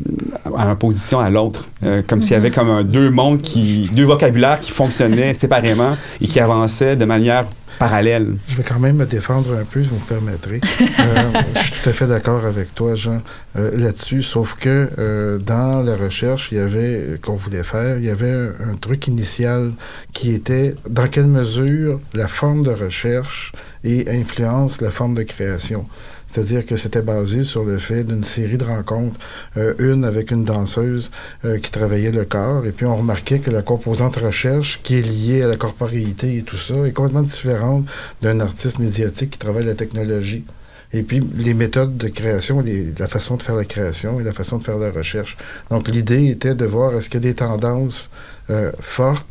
en 0.45 0.71
opposition 0.71 1.19
à 1.21 1.31
l'autre, 1.31 1.67
Euh, 1.85 2.03
comme 2.07 2.21
s'il 2.23 2.33
y 2.33 2.37
avait 2.37 2.51
comme 2.51 2.69
un, 2.71 2.83
deux 2.85 3.09
mondes 3.11 3.41
qui, 3.41 3.89
deux 3.93 4.05
vocabulaires 4.05 4.61
qui 4.61 4.71
fonctionnaient 4.71 5.33
séparément 5.33 5.97
et 6.21 6.27
qui 6.27 6.39
avançaient 6.41 6.97
de 6.97 7.05
manière 7.07 7.45
parallèle. 7.79 8.37
Je 8.49 8.57
vais 8.57 8.63
quand 8.63 8.79
même 8.79 8.97
me 8.97 9.07
défendre 9.07 9.55
un 9.55 9.65
peu, 9.65 9.83
si 9.83 9.89
vous 9.89 9.97
me 9.97 10.07
permettrez. 10.07 10.61
Euh, 11.01 11.31
je 11.55 11.61
suis 11.61 11.73
tout 11.83 11.89
à 11.89 11.93
fait 11.93 12.07
d'accord 12.07 12.45
avec 12.45 12.75
toi, 12.75 12.95
Jean, 12.95 13.23
euh, 13.57 13.71
là-dessus, 13.77 14.23
sauf 14.23 14.57
que 14.59 14.89
euh, 14.99 15.39
dans 15.39 15.83
la 15.83 15.97
recherche, 15.97 16.49
il 16.51 16.59
y 16.59 16.61
avait, 16.61 17.19
qu'on 17.23 17.37
voulait 17.37 17.63
faire, 17.63 17.99
il 17.99 18.05
y 18.05 18.11
avait 18.11 18.31
un, 18.31 18.71
un 18.73 18.75
truc 18.75 19.07
initial 19.07 19.73
qui 20.13 20.33
était 20.33 20.75
dans 20.89 21.07
quelle 21.07 21.27
mesure 21.27 22.01
la 22.15 22.27
forme 22.27 22.65
de 22.65 22.71
recherche 22.71 23.53
et 23.85 24.11
influence 24.11 24.81
la 24.81 24.91
forme 24.91 25.15
de 25.15 25.23
création. 25.23 25.87
C'est-à-dire 26.29 26.65
que 26.65 26.77
c'était 26.77 27.03
basé 27.03 27.43
sur 27.43 27.65
le 27.65 27.79
fait 27.79 28.05
d'une 28.05 28.23
série 28.23 28.59
de 28.59 28.65
rencontres, 28.65 29.19
euh, 29.57 29.75
une 29.79 30.05
avec 30.05 30.31
une 30.31 30.45
danseuse 30.45 31.11
euh, 31.45 31.59
qui 31.59 31.71
travaillait 31.71 32.13
le 32.13 32.25
corps, 32.25 32.67
et 32.67 32.73
puis 32.73 32.87
on 32.87 32.97
remarquait 32.97 33.39
que 33.39 33.51
la 33.51 33.63
composante 33.63 34.17
recherche, 34.17 34.81
qui 34.83 34.99
est 34.99 35.03
liée 35.03 35.43
à 35.43 35.49
la 35.49 35.57
corporéité 35.57 36.37
et 36.37 36.43
tout 36.43 36.57
ça, 36.57 36.75
est 36.87 36.93
complètement 36.93 37.23
différente 37.23 37.87
d'un 38.23 38.41
artiste 38.41 38.79
médiatique 38.79 39.31
qui 39.31 39.39
travaille 39.39 39.65
la 39.65 39.75
technologie. 39.75 40.45
Et 40.93 41.03
puis, 41.03 41.21
les 41.37 41.53
méthodes 41.53 41.97
de 41.99 42.09
création, 42.09 42.65
la 42.99 43.09
façon 43.09 43.37
de 43.37 43.43
faire 43.43 43.55
la 43.55 43.67
création 43.67 44.21
et 44.21 44.25
la 44.25 44.33
façon 44.33 44.57
de 44.59 44.65
faire 44.65 44.79
la 44.79 44.91
recherche. 44.91 45.37
Donc, 45.71 45.89
l'idée 45.89 46.29
était 46.29 46.55
de 46.55 46.65
voir 46.65 46.95
est-ce 46.95 47.11
qu'il 47.11 47.23
y 47.23 47.27
a 47.27 47.29
des 47.29 47.35
tendances 47.35 48.09
euh, 48.49 48.73
fortes 48.81 49.27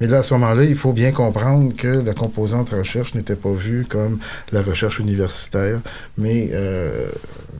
Mais 0.00 0.06
là, 0.06 0.18
à 0.18 0.22
ce 0.22 0.32
moment-là, 0.34 0.64
il 0.64 0.76
faut 0.76 0.92
bien 0.92 1.12
comprendre 1.12 1.72
que 1.76 1.88
la 1.88 2.14
composante 2.14 2.70
recherche 2.70 3.14
n'était 3.14 3.36
pas 3.36 3.52
vue 3.52 3.84
comme 3.88 4.18
la 4.52 4.62
recherche 4.62 4.98
universitaire, 4.98 5.80
mais 6.18 6.50
euh, 6.52 7.06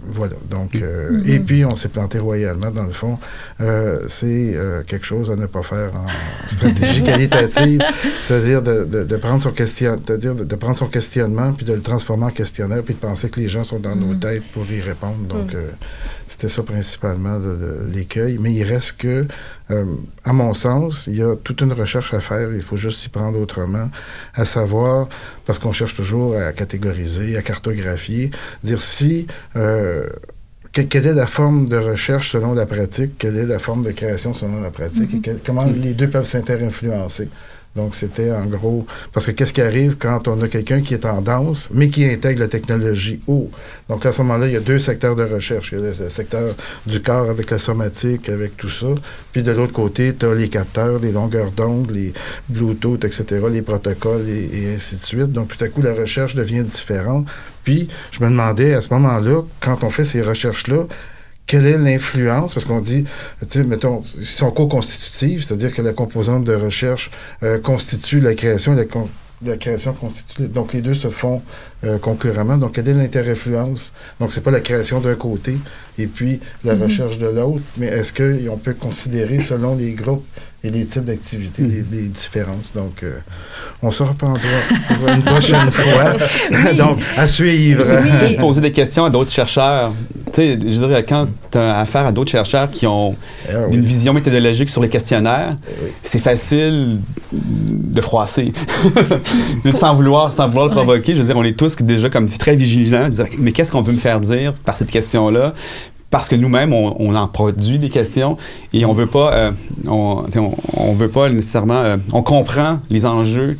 voilà. 0.06 0.34
Donc, 0.50 0.74
euh, 0.76 1.22
et 1.24 1.40
puis, 1.40 1.64
on 1.64 1.76
s'est 1.76 1.88
planté 1.88 2.18
royalement, 2.18 2.70
dans 2.70 2.84
le 2.84 2.92
fond. 2.92 3.18
Euh, 3.60 4.00
c'est 4.08 4.56
quelque 4.86 5.06
chose 5.06 5.30
à 5.30 5.36
ne 5.36 5.46
pas 5.46 5.62
faire 5.62 5.90
en 5.96 6.06
stratégie 6.48 7.02
qualitative, 7.10 7.80
c'est-à-dire 8.22 8.62
de, 8.62 8.84
de, 8.84 9.04
de 9.04 9.16
prendre 9.16 9.42
son 9.42 9.50
question, 9.52 9.96
c'est-à-dire 10.04 10.34
de, 10.34 10.44
de 10.44 10.54
prendre 10.56 10.76
son 10.76 10.86
questionnement 10.88 11.52
puis 11.52 11.64
de 11.64 11.72
le 11.72 11.80
transformer 11.80 12.24
en 12.24 12.30
questionnaire 12.30 12.82
puis 12.82 12.94
de 12.94 12.98
penser 12.98 13.28
que 13.30 13.40
les 13.40 13.48
gens 13.48 13.64
sont 13.64 13.78
dans 13.78 13.96
nos 13.96 14.14
têtes 14.14 14.42
pour 14.52 14.70
y 14.70 14.80
répondre. 14.80 15.16
Donc, 15.28 15.54
euh, 15.54 15.68
c'était 16.28 16.48
ça 16.48 16.62
principalement 16.62 17.38
le- 17.38 17.56
le- 17.60 17.90
l'écueil. 17.92 18.38
Mais 18.40 18.52
il 18.52 18.64
reste 18.64 18.96
que, 18.98 19.26
euh, 19.70 19.84
à 20.24 20.32
mon 20.32 20.52
sens, 20.54 21.04
il 21.06 21.16
y 21.16 21.22
a 21.22 21.36
toute 21.36 21.60
une 21.62 21.72
recherche 21.72 22.12
à 22.14 22.20
faire. 22.20 22.52
Il 22.52 22.62
faut 22.62 22.76
juste 22.76 22.98
s'y 22.98 23.08
prendre 23.08 23.38
autrement, 23.40 23.88
à 24.34 24.44
savoir, 24.44 25.08
parce 25.46 25.58
qu'on 25.58 25.72
cherche 25.72 25.94
toujours 25.94 26.36
à 26.36 26.52
catégoriser, 26.52 27.36
à 27.36 27.42
cartographier, 27.42 28.30
dire 28.62 28.80
si 28.80 29.26
euh, 29.56 30.06
que- 30.72 30.82
quelle 30.82 31.06
est 31.06 31.14
la 31.14 31.26
forme 31.26 31.68
de 31.68 31.76
recherche 31.76 32.32
selon 32.32 32.52
la 32.52 32.66
pratique, 32.66 33.16
quelle 33.18 33.36
est 33.38 33.46
la 33.46 33.58
forme 33.58 33.84
de 33.84 33.92
création 33.92 34.34
selon 34.34 34.60
la 34.60 34.70
pratique, 34.70 35.14
et 35.14 35.20
quel- 35.20 35.40
comment 35.44 35.64
les 35.64 35.94
deux 35.94 36.10
peuvent 36.10 36.26
s'inter-influencer. 36.26 37.28
Donc, 37.76 37.96
c'était 37.96 38.30
en 38.30 38.46
gros... 38.46 38.86
Parce 39.12 39.26
que 39.26 39.32
qu'est-ce 39.32 39.52
qui 39.52 39.60
arrive 39.60 39.96
quand 39.98 40.28
on 40.28 40.40
a 40.42 40.48
quelqu'un 40.48 40.80
qui 40.80 40.94
est 40.94 41.04
en 41.04 41.20
danse, 41.22 41.68
mais 41.72 41.88
qui 41.88 42.04
intègre 42.04 42.40
la 42.40 42.48
technologie 42.48 43.20
haut? 43.26 43.50
Donc, 43.88 44.06
à 44.06 44.12
ce 44.12 44.22
moment-là, 44.22 44.46
il 44.46 44.52
y 44.52 44.56
a 44.56 44.60
deux 44.60 44.78
secteurs 44.78 45.16
de 45.16 45.24
recherche. 45.24 45.72
Il 45.72 45.80
y 45.80 45.86
a 45.86 45.90
le, 45.90 46.08
secteur 46.08 46.54
du 46.86 47.02
corps 47.02 47.28
avec 47.28 47.50
la 47.50 47.58
somatique, 47.58 48.28
avec 48.28 48.56
tout 48.56 48.68
ça. 48.68 48.86
Puis, 49.32 49.42
de 49.42 49.50
l'autre 49.50 49.72
côté, 49.72 50.14
tu 50.14 50.24
as 50.24 50.34
les 50.34 50.48
capteurs, 50.48 51.00
les 51.00 51.10
longueurs 51.10 51.50
d'onde, 51.50 51.90
les 51.90 52.12
Bluetooth, 52.48 53.04
etc., 53.04 53.24
les 53.50 53.62
protocoles 53.62 54.28
et 54.28 54.74
ainsi 54.76 54.94
de 54.94 55.00
suite. 55.00 55.32
Donc, 55.32 55.56
tout 55.56 55.64
à 55.64 55.68
coup, 55.68 55.82
la 55.82 55.94
recherche 55.94 56.34
devient 56.34 56.62
différente. 56.62 57.26
Puis, 57.64 57.88
je 58.12 58.22
me 58.22 58.30
demandais 58.30 58.74
à 58.74 58.82
ce 58.82 58.92
moment-là, 58.94 59.42
quand 59.60 59.82
on 59.82 59.90
fait 59.90 60.04
ces 60.04 60.22
recherches-là, 60.22 60.86
quelle 61.46 61.66
est 61.66 61.78
l'influence? 61.78 62.54
Parce 62.54 62.64
qu'on 62.64 62.80
dit, 62.80 63.04
tu 63.40 63.46
sais, 63.48 63.64
mettons, 63.64 64.02
ils 64.18 64.24
sont 64.26 64.50
co-constitutifs, 64.50 65.46
c'est-à-dire 65.46 65.72
que 65.74 65.82
la 65.82 65.92
composante 65.92 66.44
de 66.44 66.54
recherche 66.54 67.10
euh, 67.42 67.58
constitue 67.58 68.20
la 68.20 68.34
création, 68.34 68.74
la, 68.74 68.84
con- 68.84 69.08
la 69.44 69.56
création 69.56 69.92
constitue. 69.92 70.48
Donc, 70.48 70.72
les 70.72 70.80
deux 70.80 70.94
se 70.94 71.10
font 71.10 71.42
euh, 71.84 71.98
concurremment. 71.98 72.56
Donc, 72.56 72.72
quelle 72.74 72.88
est 72.88 72.94
l'inter-influence? 72.94 73.92
Donc, 74.20 74.32
c'est 74.32 74.40
pas 74.40 74.50
la 74.50 74.60
création 74.60 75.00
d'un 75.00 75.16
côté 75.16 75.58
et 75.98 76.06
puis 76.06 76.40
la 76.64 76.74
recherche 76.74 77.18
de 77.18 77.26
l'autre, 77.26 77.62
mais 77.76 77.86
est-ce 77.86 78.12
qu'on 78.12 78.56
peut 78.56 78.74
considérer 78.74 79.38
selon 79.38 79.76
les 79.76 79.92
groupes 79.92 80.26
et 80.64 80.70
les 80.70 80.86
types 80.86 81.04
d'activités 81.04 81.62
des, 81.62 81.82
des 81.82 82.08
différences? 82.08 82.72
Donc, 82.74 83.02
euh, 83.02 83.12
on 83.82 83.90
se 83.90 84.02
reprendra 84.02 84.40
pour 84.88 85.08
une 85.08 85.22
prochaine 85.32 85.70
fois. 85.70 86.14
Donc, 86.78 86.98
à 87.16 87.26
suivre. 87.26 87.84
C'est 87.84 88.02
difficile 88.02 88.36
de 88.36 88.40
poser 88.40 88.60
des 88.62 88.72
questions 88.72 89.04
à 89.04 89.10
d'autres 89.10 89.30
chercheurs. 89.30 89.92
Tu 90.32 90.40
sais, 90.40 90.52
je 90.60 90.74
dirais, 90.86 91.04
quand 91.06 91.28
tu 91.52 91.58
as 91.58 91.78
affaire 91.78 92.06
à 92.06 92.12
d'autres 92.12 92.30
chercheurs 92.30 92.70
qui 92.70 92.86
ont 92.86 93.14
Ah 93.48 93.66
oui. 93.68 93.76
une 93.76 93.82
vision 93.84 94.12
méthodologique 94.14 94.70
sur 94.70 94.80
les 94.82 94.88
questionnaires, 94.88 95.54
oui. 95.82 95.90
c'est 96.02 96.18
facile 96.18 96.98
de 97.30 98.00
froisser. 98.00 98.52
sans 99.78 99.94
vouloir, 99.94 100.32
sans 100.32 100.48
vouloir 100.48 100.66
le 100.68 100.72
provoquer, 100.72 101.14
je 101.14 101.20
veux 101.20 101.26
dire, 101.26 101.36
on 101.36 101.44
est 101.44 101.56
tous 101.56 101.76
déjà 101.82 102.08
comme 102.08 102.28
très 102.28 102.56
vigilants, 102.56 103.08
dire, 103.08 103.26
mais 103.38 103.52
qu'est-ce 103.52 103.70
qu'on 103.70 103.82
veut 103.82 103.92
me 103.92 103.98
faire 103.98 104.18
dire 104.20 104.54
par 104.64 104.76
cette 104.76 104.90
question-là? 104.90 105.52
Parce 106.14 106.28
que 106.28 106.36
nous-mêmes, 106.36 106.72
on, 106.72 106.94
on 107.00 107.16
en 107.16 107.26
produit 107.26 107.80
des 107.80 107.90
questions 107.90 108.38
et 108.72 108.84
on 108.84 108.92
veut 108.92 109.08
pas, 109.08 109.34
euh, 109.34 109.50
on, 109.88 110.22
veut 110.96 111.08
pas 111.08 111.28
nécessairement, 111.28 111.74
euh, 111.82 111.96
on 112.12 112.22
comprend 112.22 112.78
les 112.88 113.04
enjeux 113.04 113.58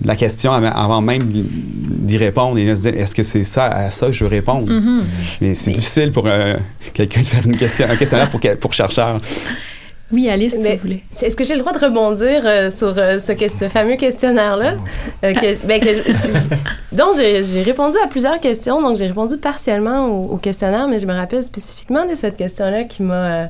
de 0.00 0.06
la 0.06 0.14
question 0.14 0.52
avant- 0.52 1.00
même 1.00 1.24
d'y 1.24 2.16
répondre 2.16 2.56
et 2.56 2.64
de 2.64 2.76
se 2.76 2.82
dire 2.82 2.94
est-ce 2.96 3.16
que 3.16 3.24
c'est 3.24 3.42
ça 3.42 3.64
à 3.64 3.90
ça 3.90 4.06
que 4.06 4.12
je 4.12 4.22
veux 4.22 4.30
répondre? 4.30 4.72
Mais 5.40 5.56
c'est 5.56 5.72
difficile 5.72 6.12
pour 6.12 6.28
euh, 6.28 6.54
quelqu'un 6.94 7.22
de 7.22 7.26
faire 7.26 7.44
une 7.44 7.56
question, 7.56 7.86
un 7.90 7.96
questionnaire 7.96 8.30
pour, 8.30 8.38
pour 8.60 8.72
chercheur. 8.72 9.20
Oui, 10.10 10.28
Alice, 10.30 10.52
si 10.54 10.58
Mais- 10.60 10.76
vous 10.76 10.80
voulez. 10.82 11.02
Est-ce 11.20 11.36
que 11.36 11.44
j'ai 11.44 11.54
le 11.54 11.60
droit 11.60 11.72
de 11.72 11.78
rebondir 11.78 12.40
euh, 12.46 12.70
sur 12.70 12.94
euh, 12.96 13.18
ce, 13.18 13.32
que- 13.32 13.48
ce 13.50 13.68
fameux 13.68 13.96
questionnaire-là? 13.96 14.72
Euh, 15.22 15.34
que- 15.34 15.66
ben, 15.66 15.80
que 15.80 15.88
dont 16.92 17.12
j'ai 17.14 17.44
j'ai 17.44 17.60
répondu 17.62 17.98
à 18.02 18.06
plusieurs 18.06 18.40
questions. 18.40 18.80
Donc, 18.80 18.96
j'ai 18.96 19.06
répondu 19.06 19.36
partiellement 19.36 20.06
au, 20.06 20.32
au 20.34 20.36
questionnaire, 20.38 20.88
mais 20.88 20.98
je 20.98 21.06
me 21.06 21.14
rappelle 21.14 21.44
spécifiquement 21.44 22.06
de 22.06 22.14
cette 22.14 22.36
question-là 22.38 22.84
qui 22.84 23.02
m'a, 23.02 23.14
euh, 23.14 23.46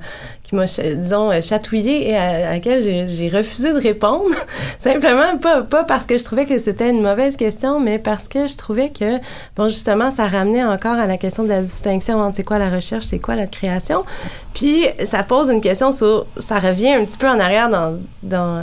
qui 0.49 0.55
m'a, 0.55 0.65
disons, 0.65 1.31
euh, 1.31 1.41
chatouillée 1.43 2.09
et 2.11 2.17
à, 2.17 2.53
laquelle 2.53 2.81
j'ai- 3.09 3.29
refusé 3.29 3.73
de 3.75 3.79
répondre. 3.79 4.35
Simplement, 4.79 5.37
pas, 5.37 5.61
pas 5.63 5.85
parce 5.85 6.07
que 6.07 6.17
je 6.17 6.25
trouvais 6.25 6.47
que 6.47 6.57
c'était 6.59 6.89
une 6.89 7.03
mauvaise 7.03 7.37
question, 7.37 7.79
mais 7.81 7.99
parce 7.99 8.29
que 8.29 8.47
je 8.49 8.57
trouvais 8.57 8.89
que, 8.89 9.19
bon, 9.57 9.69
justement, 9.69 10.11
ça 10.11 10.27
ramenait 10.27 10.65
encore 10.65 10.99
à 10.99 11.07
la 11.07 11.19
question 11.19 11.43
de 11.43 11.51
la 11.51 11.61
distinction 11.61 12.21
entre 12.21 12.37
c'est 12.37 12.45
quoi 12.45 12.59
la 12.59 12.71
recherche, 12.71 13.05
c'est 13.05 13.19
quoi 13.19 13.35
la 13.35 13.47
création. 13.47 14.05
Puis, 14.55 14.87
ça 15.05 15.23
pose 15.23 15.51
une 15.51 15.61
question 15.61 15.91
sur. 15.91 16.25
Ça 16.39 16.59
revient 16.59 16.95
un 16.95 17.05
petit 17.05 17.19
peu 17.19 17.29
en 17.29 17.39
arrière 17.39 17.69
dans, 17.69 17.99
dans, 18.23 18.63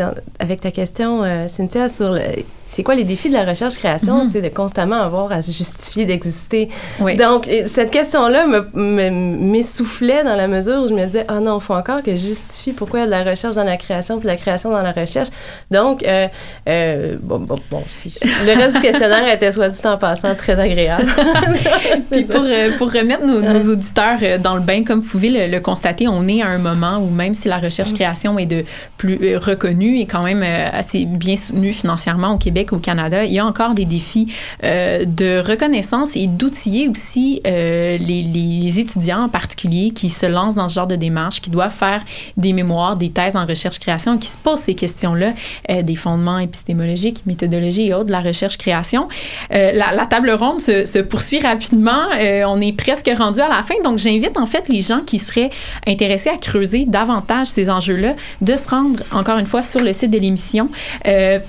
euh, 0.00 0.10
avec 0.38 0.60
ta 0.62 0.70
question, 0.70 1.22
euh, 1.22 1.48
Cynthia, 1.48 1.88
sur 1.88 2.12
le. 2.12 2.20
C'est 2.66 2.82
quoi 2.82 2.94
les 2.96 3.04
défis 3.04 3.28
de 3.28 3.34
la 3.34 3.44
recherche-création? 3.44 4.24
Mhm. 4.24 4.30
C'est 4.32 4.42
de 4.42 4.48
constamment 4.48 5.00
avoir 5.00 5.30
à 5.30 5.42
se 5.42 5.52
justifier 5.52 6.06
d'exister. 6.06 6.68
Oui. 6.98 7.14
Donc, 7.16 7.46
et 7.46 7.68
cette 7.68 7.90
question-là 7.92 8.46
me- 8.46 8.66
me- 8.74 9.10
m'essoufflait 9.10 10.24
dans 10.24 10.34
la 10.34 10.48
mesure 10.48 10.82
où 10.82 10.88
je 10.88 10.94
me 10.94 11.04
disais, 11.06 11.24
ah 11.28 11.38
non, 11.40 11.58
il 11.60 11.62
faut 11.62 11.74
encore 11.74 12.02
que 12.02 12.12
je 12.16 12.20
justifie 12.26 12.72
pourquoi 12.72 13.00
il 13.00 13.02
y 13.02 13.04
a 13.04 13.06
de 13.06 13.24
la 13.24 13.30
recherche 13.30 13.54
dans 13.54 13.62
la 13.64 13.76
création 13.76 14.16
puis 14.18 14.24
de 14.24 14.32
la 14.32 14.36
création 14.36 14.70
dans 14.70 14.82
la 14.82 14.90
recherche. 14.92 15.28
Donc, 15.70 16.02
euh, 16.04 16.26
euh, 16.68 17.16
bon, 17.22 17.38
bon, 17.38 17.58
bon, 17.70 17.84
si- 17.94 18.14
le 18.22 18.56
reste 18.58 18.74
du 18.76 18.80
questionnaire 18.80 19.32
était, 19.32 19.52
soit 19.52 19.68
dit 19.68 19.80
en 19.86 19.96
passant, 19.96 20.34
très 20.34 20.58
agréable. 20.58 21.06
Puis 22.10 22.24
pour, 22.24 22.42
euh, 22.44 22.76
pour 22.76 22.92
remettre 22.92 23.24
nos, 23.24 23.40
nos 23.40 23.72
auditeurs 23.72 24.18
dans 24.42 24.54
le 24.54 24.60
bain, 24.62 24.82
comme 24.84 25.00
vous 25.00 25.08
pouvez 25.10 25.30
le, 25.30 25.46
le 25.46 25.60
constater, 25.60 26.08
on 26.08 26.26
est 26.26 26.42
à 26.42 26.48
un 26.48 26.58
moment 26.58 26.98
où 26.98 27.08
même 27.10 27.34
si 27.34 27.46
la 27.48 27.58
recherche-création 27.58 28.38
est 28.38 28.46
de 28.46 28.64
plus 28.96 29.36
reconnue 29.36 29.98
et 30.00 30.06
quand 30.06 30.22
même 30.24 30.42
assez 30.42 31.04
bien 31.04 31.36
soutenue 31.36 31.72
financièrement 31.72 32.32
au 32.34 32.38
Québec, 32.38 32.63
au 32.72 32.78
Canada, 32.78 33.24
il 33.24 33.32
y 33.32 33.38
a 33.38 33.46
encore 33.46 33.74
des 33.74 33.84
défis 33.84 34.28
euh, 34.62 35.04
de 35.04 35.42
reconnaissance 35.46 36.16
et 36.16 36.26
d'outiller 36.26 36.88
aussi 36.88 37.40
euh, 37.46 37.98
les, 37.98 38.80
étudiants 38.80 39.22
en 39.22 39.28
particulier 39.28 39.90
qui 39.90 40.10
se 40.10 40.26
lancent 40.26 40.56
dans 40.56 40.68
ce 40.68 40.74
genre 40.74 40.86
de 40.86 40.96
démarche, 40.96 41.40
qui 41.40 41.50
doivent 41.50 41.72
faire 41.72 42.02
des 42.36 42.52
mémoires, 42.52 42.96
des 42.96 43.10
thèses 43.10 43.36
en 43.36 43.46
recherche-création, 43.46 44.18
qui 44.18 44.28
se 44.28 44.38
posent 44.38 44.60
ces 44.60 44.74
questions-là, 44.74 45.32
euh, 45.70 45.82
des 45.82 45.96
fondements 45.96 46.38
épistémologiques, 46.38 47.22
méthodologie 47.26 47.88
et 47.88 47.94
autres 47.94 48.06
de 48.06 48.12
la 48.12 48.20
recherche-création. 48.20 49.08
La, 49.50 50.06
table 50.06 50.30
ronde 50.30 50.60
se, 50.60 51.00
poursuit 51.00 51.40
rapidement. 51.40 52.08
On 52.46 52.60
est 52.60 52.76
presque 52.76 53.10
rendu 53.16 53.40
à 53.40 53.48
la 53.48 53.62
fin. 53.62 53.74
Donc, 53.84 53.98
j'invite 53.98 54.36
en 54.36 54.46
fait 54.46 54.68
les 54.68 54.82
gens 54.82 55.00
qui 55.00 55.18
seraient 55.18 55.50
intéressés 55.86 56.30
à 56.30 56.36
creuser 56.36 56.84
davantage 56.86 57.46
ces 57.46 57.70
enjeux-là 57.70 58.14
de 58.40 58.56
se 58.56 58.68
rendre 58.68 59.00
encore 59.12 59.38
une 59.38 59.46
fois 59.46 59.62
sur 59.62 59.80
le 59.80 59.92
site 59.92 60.10
de 60.10 60.18
l'émission 60.18 60.68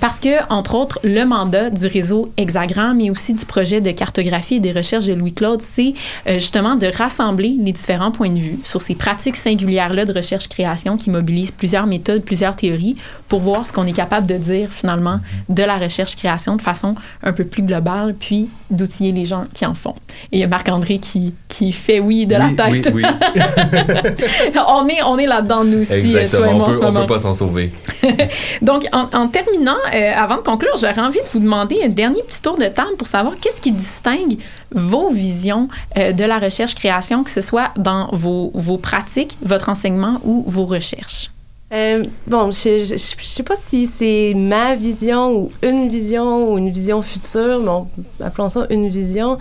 parce 0.00 0.20
que, 0.20 0.52
entre 0.52 0.74
autres, 0.74 0.95
le 1.02 1.24
mandat 1.24 1.70
du 1.70 1.86
réseau 1.86 2.28
Hexagram 2.36 2.96
mais 2.96 3.10
aussi 3.10 3.34
du 3.34 3.44
projet 3.44 3.80
de 3.80 3.90
cartographie 3.90 4.56
et 4.56 4.60
des 4.60 4.72
recherches 4.72 5.06
de 5.06 5.14
Louis-Claude, 5.14 5.62
c'est 5.62 5.94
euh, 6.28 6.34
justement 6.34 6.76
de 6.76 6.86
rassembler 6.86 7.56
les 7.58 7.72
différents 7.72 8.10
points 8.10 8.30
de 8.30 8.38
vue 8.38 8.58
sur 8.64 8.80
ces 8.82 8.94
pratiques 8.94 9.36
singulières-là 9.36 10.04
de 10.04 10.12
recherche-création 10.12 10.96
qui 10.96 11.10
mobilisent 11.10 11.50
plusieurs 11.50 11.86
méthodes, 11.86 12.22
plusieurs 12.24 12.56
théories 12.56 12.96
pour 13.28 13.40
voir 13.40 13.66
ce 13.66 13.72
qu'on 13.72 13.86
est 13.86 13.92
capable 13.92 14.26
de 14.26 14.36
dire 14.36 14.68
finalement 14.70 15.20
de 15.48 15.62
la 15.62 15.76
recherche-création 15.76 16.56
de 16.56 16.62
façon 16.62 16.94
un 17.22 17.32
peu 17.32 17.44
plus 17.44 17.62
globale, 17.62 18.14
puis 18.18 18.48
d'outiller 18.70 19.12
les 19.12 19.24
gens 19.24 19.44
qui 19.54 19.66
en 19.66 19.74
font. 19.74 19.94
Et 20.32 20.38
il 20.38 20.40
y 20.40 20.44
a 20.44 20.48
Marc-André 20.48 20.98
qui, 20.98 21.34
qui 21.48 21.72
fait 21.72 22.00
oui 22.00 22.26
de 22.26 22.34
la 22.34 22.48
tête. 22.50 22.90
oui, 22.92 23.02
oui. 23.02 23.04
on 24.68 24.88
est, 24.88 25.02
on 25.04 25.18
est 25.18 25.26
là-dedans, 25.26 25.64
nous 25.64 25.80
aussi, 25.80 25.92
Exactement. 25.92 26.42
toi 26.42 26.52
et 26.52 26.54
moi, 26.54 26.66
on 26.68 26.70
en 26.70 26.92
peut, 26.92 26.98
on 26.98 27.00
peut 27.02 27.06
pas 27.06 27.18
s'en 27.18 27.32
sauver. 27.32 27.72
Donc, 28.62 28.86
en, 28.92 29.08
en 29.12 29.28
terminant, 29.28 29.76
euh, 29.94 30.12
avant 30.16 30.36
de 30.36 30.42
conclure, 30.42 30.76
j'aurais 30.86 31.06
envie 31.06 31.20
de 31.20 31.28
vous 31.28 31.40
demander 31.40 31.82
un 31.82 31.88
dernier 31.88 32.22
petit 32.22 32.40
tour 32.40 32.56
de 32.56 32.66
table 32.66 32.96
pour 32.96 33.06
savoir 33.06 33.34
qu'est-ce 33.40 33.60
qui 33.60 33.72
distingue 33.72 34.38
vos 34.70 35.10
visions 35.10 35.68
euh, 35.96 36.12
de 36.12 36.24
la 36.24 36.38
recherche-création, 36.38 37.24
que 37.24 37.30
ce 37.30 37.40
soit 37.40 37.70
dans 37.76 38.08
vos, 38.12 38.50
vos 38.54 38.78
pratiques, 38.78 39.36
votre 39.42 39.68
enseignement 39.68 40.20
ou 40.24 40.44
vos 40.46 40.66
recherches? 40.66 41.30
Euh, 41.72 42.04
bon, 42.28 42.52
je, 42.52 42.84
je 42.84 43.24
sais 43.26 43.42
pas 43.42 43.56
si 43.56 43.88
c'est 43.88 44.34
ma 44.36 44.76
vision 44.76 45.32
ou 45.32 45.52
une 45.62 45.88
vision 45.88 46.52
ou 46.52 46.58
une 46.58 46.70
vision 46.70 47.02
future. 47.02 47.60
Bon, 47.60 47.88
appelons 48.22 48.48
ça 48.48 48.66
une 48.70 48.88
vision. 48.88 49.38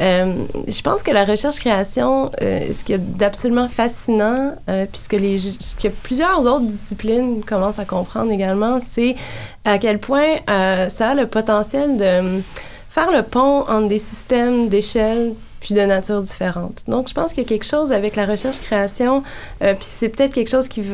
Euh, 0.00 0.44
je 0.68 0.80
pense 0.82 1.02
que 1.02 1.10
la 1.10 1.24
recherche-création, 1.24 2.30
euh, 2.42 2.72
ce 2.72 2.84
qu'il 2.84 2.96
y 2.96 2.98
a 2.98 3.00
d'absolument 3.00 3.68
fascinant, 3.68 4.54
euh, 4.68 4.84
puisque 4.90 5.14
les, 5.14 5.38
ce 5.38 5.74
que 5.74 5.88
plusieurs 5.88 6.40
autres 6.40 6.66
disciplines 6.66 7.42
commencent 7.42 7.78
à 7.78 7.84
comprendre 7.84 8.30
également, 8.30 8.80
c'est 8.80 9.16
à 9.64 9.78
quel 9.78 9.98
point 9.98 10.36
ça 10.46 11.10
a 11.10 11.14
le 11.14 11.26
potentiel 11.26 11.96
de 11.96 12.42
faire 12.90 13.10
le 13.10 13.22
pont 13.22 13.60
entre 13.68 13.88
des 13.88 13.98
systèmes 13.98 14.68
d'échelle 14.68 15.34
puis 15.60 15.74
de 15.74 15.80
nature 15.80 16.22
différente. 16.22 16.82
Donc, 16.86 17.08
je 17.08 17.14
pense 17.14 17.32
qu'il 17.32 17.42
y 17.42 17.46
a 17.46 17.48
quelque 17.48 17.64
chose 17.64 17.90
avec 17.90 18.14
la 18.16 18.26
recherche-création, 18.26 19.22
puis 19.60 19.76
c'est 19.80 20.08
peut-être 20.08 20.34
quelque 20.34 20.50
chose 20.50 20.68
qui, 20.68 20.84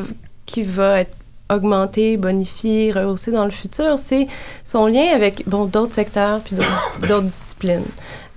qui 0.46 0.62
va 0.62 1.00
être 1.00 1.16
augmenté, 1.54 2.16
bonifié, 2.16 2.92
rehaussé 2.92 3.30
dans 3.30 3.44
le 3.44 3.50
futur, 3.50 3.98
c'est 3.98 4.26
son 4.64 4.86
lien 4.86 5.06
avec 5.14 5.42
bon 5.46 5.64
d'autres 5.66 5.92
secteurs 5.94 6.40
puis 6.40 6.56
d'autres 7.00 7.22
disciplines. 7.24 7.84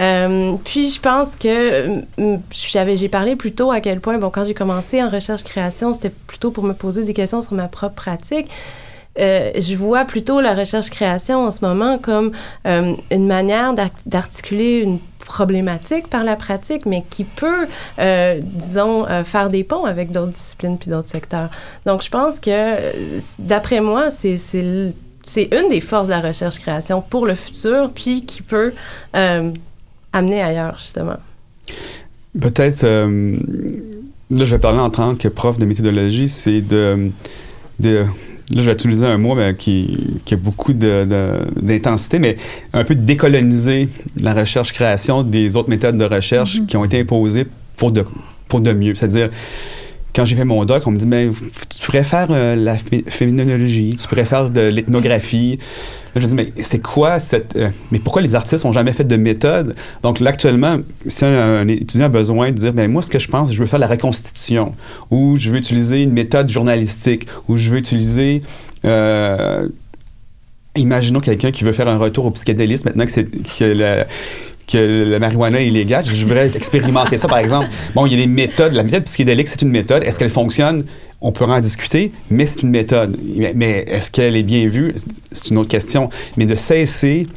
Euh, 0.01 0.53
puis 0.65 0.89
je 0.89 0.99
pense 0.99 1.35
que 1.35 1.99
mm, 2.17 2.39
j'avais 2.51 2.97
j'ai 2.97 3.09
parlé 3.09 3.35
plus 3.35 3.53
tôt 3.53 3.71
à 3.71 3.79
quel 3.79 3.99
point 4.01 4.17
bon 4.17 4.29
quand 4.29 4.43
j'ai 4.43 4.53
commencé 4.53 5.01
en 5.01 5.09
recherche 5.09 5.43
création 5.43 5.93
c'était 5.93 6.11
plutôt 6.27 6.51
pour 6.51 6.63
me 6.65 6.73
poser 6.73 7.03
des 7.03 7.13
questions 7.13 7.41
sur 7.41 7.53
ma 7.53 7.67
propre 7.67 7.95
pratique. 7.95 8.47
Euh, 9.17 9.51
je 9.57 9.75
vois 9.77 10.03
plutôt 10.03 10.41
la 10.41 10.53
recherche-création 10.53 11.45
en 11.47 11.51
ce 11.51 11.63
moment 11.63 11.97
comme 11.97 12.33
euh, 12.67 12.95
une 13.09 13.27
manière 13.27 13.73
d'ar- 13.73 13.87
d'articuler 14.05 14.79
une 14.81 14.99
problématique 15.25 16.07
par 16.07 16.23
la 16.23 16.35
pratique, 16.35 16.85
mais 16.85 17.03
qui 17.09 17.25
peut, 17.25 17.67
euh, 17.99 18.39
disons, 18.41 19.05
euh, 19.07 19.23
faire 19.23 19.49
des 19.49 19.63
ponts 19.63 19.85
avec 19.85 20.11
d'autres 20.11 20.31
disciplines 20.31 20.77
puis 20.77 20.89
d'autres 20.89 21.09
secteurs. 21.09 21.49
Donc, 21.85 22.03
je 22.03 22.09
pense 22.09 22.39
que, 22.39 22.49
euh, 22.51 23.19
d'après 23.39 23.81
moi, 23.81 24.09
c'est 24.11 24.37
une 24.55 25.67
des 25.69 25.81
forces 25.81 26.07
de 26.07 26.13
la 26.13 26.21
recherche-création 26.21 27.01
pour 27.01 27.25
le 27.25 27.35
futur, 27.35 27.91
puis 27.93 28.23
qui 28.25 28.41
peut 28.41 28.71
amener 29.13 30.41
ailleurs, 30.41 30.77
justement. 30.79 31.17
Peut-être, 32.39 32.83
là, 32.85 34.45
je 34.45 34.55
vais 34.55 34.59
parler 34.59 34.79
en 34.79 34.89
tant 34.89 35.15
que 35.15 35.27
prof 35.27 35.57
de 35.57 35.65
méthodologie, 35.65 36.29
c'est 36.29 36.61
de, 36.61 37.11
de. 37.79 38.05
Là, 38.53 38.61
je 38.61 38.67
vais 38.67 38.73
utiliser 38.73 39.05
un 39.07 39.17
mot 39.17 39.35
ben, 39.35 39.55
qui, 39.55 39.97
qui 40.23 40.35
a 40.35 40.37
beaucoup 40.37 40.73
de- 40.73 41.05
de- 41.05 41.61
d'intensité, 41.65 42.19
mais 42.19 42.37
un 42.73 42.83
peu 42.83 42.93
de 42.93 43.01
décoloniser 43.01 43.89
la 44.21 44.33
recherche-création 44.35 45.23
des 45.23 45.55
autres 45.55 45.69
méthodes 45.69 45.97
de 45.97 46.05
recherche 46.05 46.61
qui 46.67 46.77
ont 46.77 46.85
été 46.85 46.99
imposées 46.99 47.47
pour 47.75 47.91
de, 47.91 48.05
pour 48.47 48.61
de 48.61 48.71
mieux. 48.71 48.93
C'est-à-dire, 48.93 49.29
quand 50.15 50.25
j'ai 50.25 50.35
fait 50.35 50.45
mon 50.45 50.63
doc, 50.65 50.83
on 50.87 50.91
me 50.91 50.97
dit, 50.97 51.05
ben, 51.05 51.33
tu 51.69 51.85
pourrais 51.85 52.03
faire 52.03 52.27
euh, 52.29 52.55
la 52.55 52.75
fé- 52.75 53.03
féminologie, 53.07 53.97
tu 54.01 54.07
pourrais 54.07 54.25
faire 54.25 54.49
de 54.49 54.61
l'ethnographie. 54.61 55.59
Je 56.15 56.25
dis, 56.25 56.35
mais 56.35 56.53
c'est 56.61 56.79
quoi 56.81 57.19
cette. 57.19 57.57
euh, 57.57 57.69
mais 57.91 57.99
pourquoi 57.99 58.21
les 58.21 58.35
artistes 58.35 58.63
n'ont 58.63 58.71
jamais 58.71 58.93
fait 58.93 59.03
de 59.03 59.17
méthode? 59.17 59.75
Donc 60.01 60.21
là, 60.21 60.29
actuellement, 60.29 60.77
si 61.07 61.25
un, 61.25 61.67
étudiant 61.67 62.05
a 62.05 62.09
besoin 62.09 62.51
de 62.51 62.57
dire, 62.57 62.71
ben 62.71 62.89
moi, 62.89 63.01
ce 63.01 63.09
que 63.09 63.19
je 63.19 63.27
pense, 63.27 63.51
je 63.51 63.59
veux 63.59 63.65
faire 63.65 63.79
la 63.79 63.87
reconstitution, 63.87 64.73
ou 65.11 65.35
je 65.35 65.51
veux 65.51 65.57
utiliser 65.57 66.03
une 66.03 66.13
méthode 66.13 66.47
journalistique, 66.49 67.27
ou 67.49 67.57
je 67.57 67.69
veux 67.69 67.77
utiliser. 67.77 68.41
euh, 68.85 69.67
imaginons 70.77 71.21
quelqu'un 71.21 71.51
qui 71.51 71.63
veut 71.63 71.71
faire 71.71 71.87
un 71.87 71.97
retour 71.97 72.25
au 72.25 72.31
psychédélisme 72.31 72.89
maintenant 72.89 73.05
que, 73.05 73.11
c'est, 73.11 73.27
que 74.67 75.05
la 75.09 75.19
marijuana 75.19 75.61
est 75.61 75.67
illégale. 75.67 76.05
Je 76.05 76.25
voudrais 76.25 76.51
expérimenter 76.55 77.17
ça, 77.17 77.27
par 77.27 77.37
exemple. 77.39 77.69
Bon, 77.93 78.05
il 78.05 78.13
y 78.13 78.15
a 78.15 78.17
des 78.17 78.27
méthodes. 78.27 78.73
La 78.73 78.83
méthode 78.83 79.03
psychédélique, 79.03 79.47
c'est 79.47 79.61
une 79.61 79.69
méthode. 79.69 80.03
Est-ce 80.03 80.19
qu'elle 80.19 80.29
fonctionne? 80.29 80.85
On 81.21 81.31
peut 81.31 81.45
en 81.45 81.59
discuter, 81.59 82.11
mais 82.29 82.45
c'est 82.45 82.61
une 82.61 82.69
méthode. 82.69 83.17
Mais, 83.35 83.53
mais 83.55 83.85
est-ce 83.87 84.11
qu'elle 84.11 84.35
est 84.35 84.43
bien 84.43 84.67
vue? 84.67 84.93
C'est 85.31 85.49
une 85.49 85.57
autre 85.57 85.69
question. 85.69 86.09
Mais 86.37 86.45
de 86.45 86.55
cesser 86.55 87.27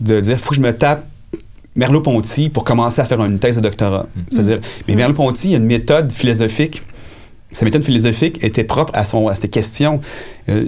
de 0.00 0.20
dire, 0.20 0.38
faut 0.38 0.50
que 0.50 0.56
je 0.56 0.60
me 0.60 0.72
tape 0.72 1.06
Merleau-Ponty 1.74 2.48
pour 2.48 2.64
commencer 2.64 3.00
à 3.00 3.04
faire 3.04 3.22
une 3.22 3.38
thèse 3.38 3.56
de 3.56 3.60
doctorat. 3.60 4.06
C'est-à-dire, 4.30 4.60
mais 4.88 4.94
Merleau-Ponty, 4.94 5.48
il 5.48 5.50
y 5.52 5.54
a 5.54 5.58
une 5.58 5.64
méthode 5.64 6.10
philosophique 6.12 6.82
sa 7.56 7.64
méthode 7.64 7.84
philosophique 7.84 8.44
était 8.44 8.64
propre 8.64 8.92
à, 8.94 9.06
son, 9.06 9.28
à 9.28 9.34
ses 9.34 9.48
questions. 9.48 10.02
Euh, 10.50 10.62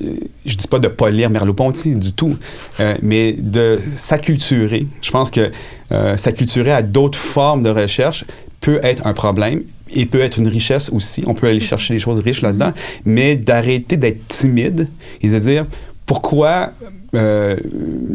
je 0.46 0.54
dis 0.56 0.66
pas 0.66 0.78
de 0.78 0.88
pas 0.88 1.10
lire 1.10 1.28
Merleau-Ponty 1.28 1.96
du 1.96 2.14
tout, 2.14 2.34
euh, 2.80 2.94
mais 3.02 3.34
de 3.34 3.78
s'acculturer. 3.94 4.86
Je 5.02 5.10
pense 5.10 5.30
que 5.30 5.50
euh, 5.92 6.16
s'acculturer 6.16 6.72
à 6.72 6.80
d'autres 6.80 7.18
formes 7.18 7.62
de 7.62 7.68
recherche 7.68 8.24
peut 8.62 8.80
être 8.82 9.06
un 9.06 9.12
problème 9.12 9.64
et 9.90 10.06
peut 10.06 10.20
être 10.20 10.38
une 10.38 10.48
richesse 10.48 10.88
aussi. 10.88 11.24
On 11.26 11.34
peut 11.34 11.48
aller 11.48 11.60
chercher 11.60 11.92
des 11.92 12.00
choses 12.00 12.20
riches 12.20 12.40
là-dedans, 12.40 12.72
mais 13.04 13.36
d'arrêter 13.36 13.98
d'être 13.98 14.26
timide 14.26 14.88
et 15.20 15.28
de 15.28 15.38
dire 15.38 15.66
pourquoi 16.06 16.72
euh, 17.14 17.54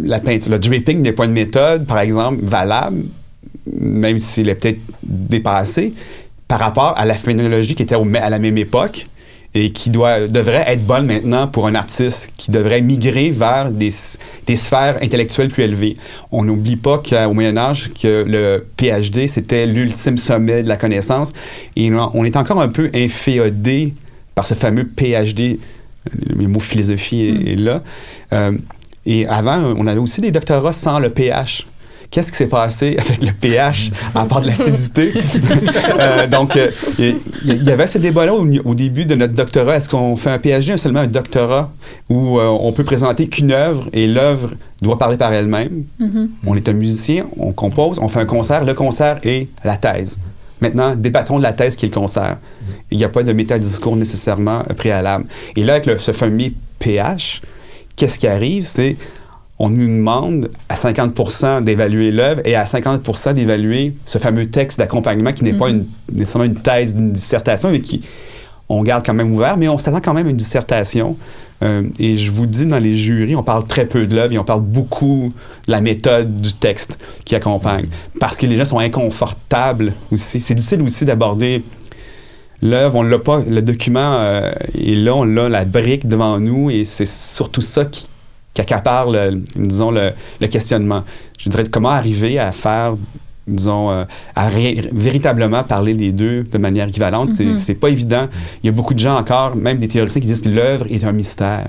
la 0.04 0.20
peinture, 0.20 0.52
le 0.52 0.58
draping 0.58 1.00
n'est 1.00 1.14
pas 1.14 1.26
une 1.26 1.34
méthode, 1.34 1.86
par 1.86 2.00
exemple, 2.00 2.40
valable, 2.44 3.04
même 3.80 4.18
s'il 4.18 4.50
est 4.50 4.56
peut-être 4.56 4.82
dépassé, 5.04 5.94
par 6.54 6.60
rapport 6.60 6.94
à 6.98 7.06
la 7.08 7.16
phénoménologie 7.16 7.74
qui 7.74 7.82
était 7.82 7.96
au- 7.96 8.08
à 8.16 8.30
la 8.30 8.38
même 8.38 8.60
époque 8.60 9.08
et 9.56 9.72
qui 9.72 9.90
doit, 9.90 10.28
devrait 10.28 10.64
être 10.68 10.86
bonne 10.86 11.08
maintenant 11.08 11.48
pour 11.48 11.66
un 11.66 11.74
artiste 11.74 12.30
qui 12.38 12.52
devrait 12.52 12.82
migrer 12.82 13.32
vers 13.32 13.72
des, 13.72 13.92
des 14.46 14.56
sphères 14.56 15.00
intellectuelles 15.02 15.50
plus 15.50 15.64
élevées. 15.64 15.98
On 16.32 16.44
n'oublie 16.44 16.76
pas 16.76 17.00
qu'au 17.00 17.34
Moyen 17.34 17.58
Âge, 17.58 17.90
que 18.00 18.24
le 18.28 18.68
PhD, 18.78 19.26
c'était 19.28 19.66
l'ultime 19.66 20.20
sommet 20.20 20.62
de 20.62 20.70
la 20.70 20.78
connaissance 20.78 21.34
et 21.76 21.92
on 21.92 22.24
est 22.24 22.36
encore 22.36 22.62
un 22.62 22.68
peu 22.70 22.92
inféodé 22.94 23.96
par 24.36 24.46
ce 24.46 24.54
fameux 24.54 24.86
PhD. 24.86 25.58
Le 26.36 26.48
mot 26.48 26.60
philosophie 26.60 27.30
est, 27.48 27.56
là. 27.56 27.82
Euh, 28.32 28.52
et 29.08 29.26
avant, 29.26 29.74
on 29.76 29.88
avait 29.88 30.00
aussi 30.00 30.22
des 30.22 30.30
doctorats 30.30 30.72
sans 30.72 31.00
le 31.00 31.10
PH 31.10 31.66
qu'est-ce 32.14 32.32
qui 32.32 32.38
s'est 32.38 32.48
passé 32.48 32.96
avec 33.00 33.24
le 33.24 33.32
pH 33.32 33.92
à 34.14 34.26
part 34.26 34.42
de 34.42 34.48
l'acidité? 34.48 35.14
Euh, 36.00 36.28
donc, 36.28 36.56
euh, 36.56 36.72
il 36.98 37.64
y, 37.64 37.72
avait 37.72 37.88
ce 37.88 37.98
débat-là 37.98 38.34
au, 38.34 38.76
début 38.76 39.06
de 39.06 39.16
notre 39.16 39.34
doctorat. 39.34 39.78
Est-ce 39.78 39.90
qu'on 39.90 40.16
fait 40.16 40.30
un 40.30 40.38
PhD 40.38 40.74
ou 40.74 40.78
seulement 40.78 41.02
un 41.02 41.08
doctorat 41.08 41.72
où 42.10 42.40
euh, 42.40 42.48
on 42.48 42.72
peut 42.72 42.84
présenter 42.84 43.28
qu'une 43.28 43.52
œuvre 43.52 43.86
et 43.94 44.08
l'œuvre 44.08 44.52
doit 44.82 44.98
parler 44.98 45.18
par 45.18 45.34
elle-même? 45.34 45.84
Mm-hmm. 46.00 46.28
On 46.46 46.56
est 46.56 46.68
un 46.68 46.74
musicien, 46.74 47.26
on 47.38 47.52
compose, 47.52 48.00
on 48.00 48.08
fait 48.08 48.20
un 48.20 48.26
concert. 48.26 48.66
Le 48.66 48.74
concert 48.74 49.20
est 49.24 49.48
la 49.64 49.78
thèse. 49.78 50.20
Maintenant, 50.62 50.96
débattons 50.96 51.38
de 51.38 51.44
la 51.44 51.54
thèse 51.54 51.76
qui 51.76 51.86
est 51.86 51.90
le 51.90 51.96
concert. 51.96 52.38
Il 52.92 52.98
n'y 52.98 53.04
a 53.04 53.10
pas 53.10 53.24
de 53.24 53.34
métadiscours 53.34 53.96
nécessairement 53.96 54.64
préalable. 54.78 55.26
Et 55.56 55.64
là, 55.64 55.76
avec 55.76 56.00
ce 56.00 56.12
fameux 56.12 56.52
pH, 56.80 57.42
qu'est-ce 57.96 58.20
qui 58.20 58.28
arrive? 58.28 58.66
C'est 58.66 58.98
on 59.64 59.70
nous 59.70 59.88
demande 59.88 60.50
à 60.68 60.76
50% 60.76 61.64
d'évaluer 61.64 62.12
l'œuvre 62.12 62.42
et 62.44 62.54
à 62.54 62.66
50% 62.66 63.34
d'évaluer 63.34 63.94
ce 64.04 64.18
fameux 64.18 64.48
texte 64.48 64.78
d'accompagnement 64.78 65.32
qui 65.32 65.46
n'est 65.46 65.54
pas 65.54 65.70
mhm. 65.70 65.86
une, 66.10 66.18
nécessairement 66.18 66.44
une 66.44 66.58
thèse 66.58 66.96
d'une 66.96 67.14
dissertation, 67.14 67.72
mais 67.72 67.80
qui 67.80 68.02
on 68.68 68.84
garde 68.84 69.06
quand 69.06 69.14
même 69.14 69.32
ouvert, 69.32 69.56
mais 69.56 69.70
on 69.70 69.78
s'attend 69.78 70.02
quand 70.02 70.14
même 70.14 70.28
à 70.28 70.32
une 70.32 70.36
dissertation. 70.36 71.16
Euh, 71.62 71.84
et 71.98 72.18
je 72.18 72.30
vous 72.30 72.46
dis, 72.46 72.66
dans 72.66 72.80
les 72.80 72.94
jurys, 72.94 73.38
on 73.38 73.44
parle 73.44 73.66
très 73.66 73.86
peu 73.86 74.06
de 74.06 74.14
l'œuvre 74.14 74.34
et 74.34 74.38
on 74.38 74.44
parle 74.44 74.64
beaucoup 74.64 75.32
de 75.66 75.72
la 75.72 75.80
méthode 75.80 76.42
du 76.42 76.52
texte 76.54 77.00
qui 77.24 77.34
accompagne. 77.34 77.88
Parce 78.20 78.38
que 78.38 78.46
les 78.46 78.58
gens 78.58 78.66
sont 78.66 78.80
inconfortables 78.80 79.94
aussi. 80.12 80.42
C'est 80.42 80.56
difficile 80.56 80.82
aussi 80.82 81.06
d'aborder 81.06 81.64
l'œuvre, 82.62 82.96
on 82.96 83.04
l'a 83.04 83.20
pas, 83.20 83.42
le 83.48 83.62
document 83.62 84.18
euh, 84.20 84.52
est 84.78 84.96
là, 84.96 85.16
on 85.16 85.38
a 85.38 85.48
la 85.48 85.64
brique 85.64 86.06
devant 86.06 86.38
nous 86.42 86.70
et 86.70 86.84
c'est 86.84 87.08
surtout 87.08 87.62
ça 87.62 87.86
qui, 87.86 88.08
qui 88.54 88.62
accapare, 88.62 89.10
le, 89.10 89.42
disons, 89.56 89.92
le, 89.92 90.48
questionnement. 90.48 91.04
Je 91.40 91.50
dirais 91.50 91.64
comment 91.70 91.90
arriver 91.90 92.40
à 92.40 92.52
faire 92.52 92.96
disons, 93.46 93.92
euh, 93.92 94.06
à 94.36 94.50
véritablement 94.50 95.64
parler 95.64 95.94
des 95.94 96.14
deux 96.14 96.44
de 96.44 96.58
manière 96.58 96.88
équivalente, 96.88 97.30
mm-hmm. 97.30 97.58
c'est 97.58 97.74
pas 97.74 97.90
évident. 97.90 98.28
Il 98.64 98.68
y 98.68 98.70
a 98.70 98.72
beaucoup 98.72 98.94
de 98.94 99.00
gens 99.00 99.18
encore, 99.18 99.58
même 99.58 99.80
des 99.80 99.90
théoriciens, 99.90 100.22
qui 100.22 100.28
disent 100.28 100.42
que 100.42 100.50
l'œuvre 100.50 100.86
est 100.90 101.04
un 101.04 101.12
mystère 101.12 101.68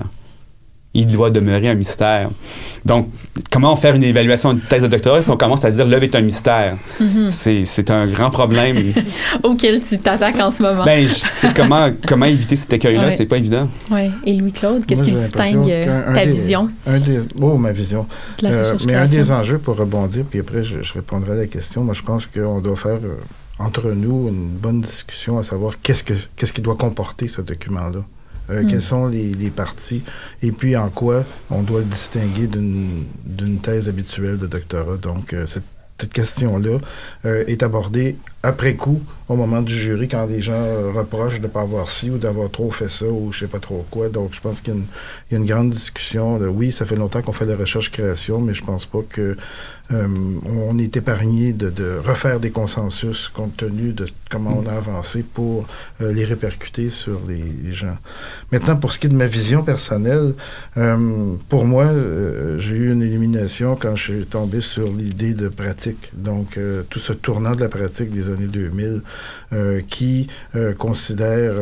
il 0.95 1.07
doit 1.07 1.29
demeurer 1.29 1.69
un 1.69 1.75
mystère. 1.75 2.29
Donc, 2.85 3.09
comment 3.51 3.75
faire 3.75 3.95
une 3.95 4.03
évaluation 4.03 4.53
de 4.53 4.59
thèse 4.59 4.83
de 4.83 4.87
doctorat 4.87 5.21
si 5.21 5.29
on 5.29 5.37
commence 5.37 5.65
à 5.65 5.71
dire 5.71 5.85
l'œuvre 5.85 6.03
est 6.03 6.15
un 6.15 6.21
mystère? 6.21 6.77
Mm-hmm. 7.01 7.63
C'est 7.65 7.89
un 7.89 8.07
grand 8.07 8.29
problème. 8.29 8.93
Auquel 9.43 9.81
tu 9.81 9.97
t'attaques 9.97 10.39
en 10.39 10.49
ce 10.49 10.63
moment. 10.63 10.85
Ben, 10.85 11.07
c'est 11.09 11.53
comment, 11.53 11.89
comment 12.07 12.25
éviter 12.25 12.55
cet 12.55 12.71
écueil-là, 12.71 13.11
c'est 13.11 13.25
pas 13.25 13.37
évident. 13.37 13.67
Oui. 13.91 14.09
Et 14.25 14.33
Louis-Claude, 14.33 14.85
qu'est-ce 14.85 15.03
qui 15.03 15.11
distingue 15.11 15.69
euh, 15.69 16.13
ta 16.13 16.25
vision? 16.25 16.69
Un 16.87 16.99
des, 16.99 17.19
oh, 17.41 17.57
ma 17.57 17.71
vision. 17.71 18.07
Euh, 18.43 18.77
mais 18.85 18.95
un 18.95 19.07
des 19.07 19.31
enjeux 19.31 19.59
pour 19.59 19.75
rebondir, 19.75 20.23
puis 20.29 20.39
après, 20.39 20.63
je, 20.63 20.93
répondrai 20.93 21.33
à 21.33 21.35
la 21.35 21.47
question. 21.47 21.83
Moi, 21.83 21.93
je 21.93 22.01
pense 22.01 22.25
qu'on 22.25 22.61
doit 22.61 22.77
faire. 22.77 22.99
Euh, 23.03 23.17
entre 23.57 23.91
nous 23.91 24.27
une 24.27 24.49
bonne 24.49 24.81
discussion 24.81 25.37
à 25.37 25.43
savoir 25.43 25.75
qu'est-ce 25.81 26.03
que 26.03 26.13
qu'est-ce 26.35 26.51
qui 26.51 26.59
doit 26.59 26.75
comporter 26.75 27.29
ce 27.29 27.41
document-là. 27.41 28.01
Euh, 28.49 28.63
hmm. 28.63 28.67
Quelles 28.67 28.81
sont 28.81 29.07
les, 29.07 29.33
les, 29.33 29.49
parties? 29.49 30.03
Et 30.41 30.51
puis 30.51 30.75
en 30.75 30.89
quoi 30.89 31.23
on 31.49 31.63
doit 31.63 31.79
le 31.79 31.85
distinguer 31.85 32.47
d'une 32.47 33.59
thèse 33.61 33.89
habituelle 33.89 34.37
de 34.37 34.47
doctorat? 34.47 34.97
Donc, 34.97 35.33
euh, 35.33 35.45
cette, 35.45 35.63
cette 35.99 36.13
question-là 36.13 36.79
euh, 37.25 37.45
est 37.47 37.63
abordée 37.63 38.17
après 38.43 38.75
coup, 38.75 39.01
au 39.29 39.35
moment 39.35 39.61
du 39.61 39.73
jury, 39.73 40.07
quand 40.07 40.27
des 40.27 40.41
gens 40.41 40.61
reprochent 40.93 41.39
de 41.39 41.47
ne 41.47 41.51
pas 41.51 41.61
avoir 41.61 41.89
ci 41.89 42.11
ou 42.11 42.17
d'avoir 42.17 42.51
trop 42.51 42.69
fait 42.69 42.89
ça 42.89 43.05
ou 43.05 43.31
je 43.31 43.39
sais 43.39 43.47
pas 43.47 43.59
trop 43.59 43.85
quoi. 43.89 44.09
Donc, 44.09 44.33
je 44.33 44.41
pense 44.41 44.61
qu'il 44.61 44.75
y, 44.75 45.33
y, 45.33 45.35
a 45.35 45.39
une 45.39 45.45
grande 45.45 45.69
discussion 45.71 46.37
de 46.37 46.47
oui, 46.47 46.71
ça 46.71 46.85
fait 46.85 46.95
longtemps 46.95 47.21
qu'on 47.21 47.31
fait 47.31 47.45
de 47.45 47.51
la 47.51 47.57
recherche-création, 47.57 48.41
mais 48.41 48.53
je 48.53 48.63
pense 48.63 48.85
pas 48.85 48.99
que 49.09 49.35
euh, 49.91 50.07
on 50.45 50.77
est 50.79 50.97
épargné 50.97 51.53
de, 51.53 51.69
de, 51.69 51.97
refaire 52.03 52.39
des 52.39 52.49
consensus 52.49 53.29
compte 53.29 53.55
tenu 53.57 53.93
de 53.93 54.07
comment 54.31 54.63
on 54.63 54.67
a 54.67 54.73
avancé 54.73 55.21
pour 55.21 55.67
euh, 56.01 56.11
les 56.11 56.25
répercuter 56.25 56.89
sur 56.89 57.21
les, 57.27 57.43
les, 57.63 57.73
gens. 57.73 57.97
Maintenant, 58.51 58.77
pour 58.77 58.91
ce 58.91 58.99
qui 58.99 59.05
est 59.05 59.09
de 59.11 59.15
ma 59.15 59.27
vision 59.27 59.63
personnelle, 59.63 60.33
euh, 60.77 61.35
pour 61.49 61.65
moi, 61.65 61.85
j'ai 62.57 62.75
eu 62.75 62.91
une 62.93 63.01
illumination 63.01 63.75
quand 63.75 63.95
je 63.95 64.13
suis 64.13 64.25
tombé 64.25 64.61
sur 64.61 64.91
l'idée 64.91 65.35
de 65.35 65.49
pratique. 65.49 66.09
Donc, 66.13 66.59
tout 66.89 66.99
ce 66.99 67.13
tournant 67.13 67.53
de 67.55 67.61
la 67.61 67.69
pratique 67.69 68.11
des 68.11 68.29
années 68.29 68.47
2000 68.47 69.01
qui 69.87 70.27
considère 70.77 71.53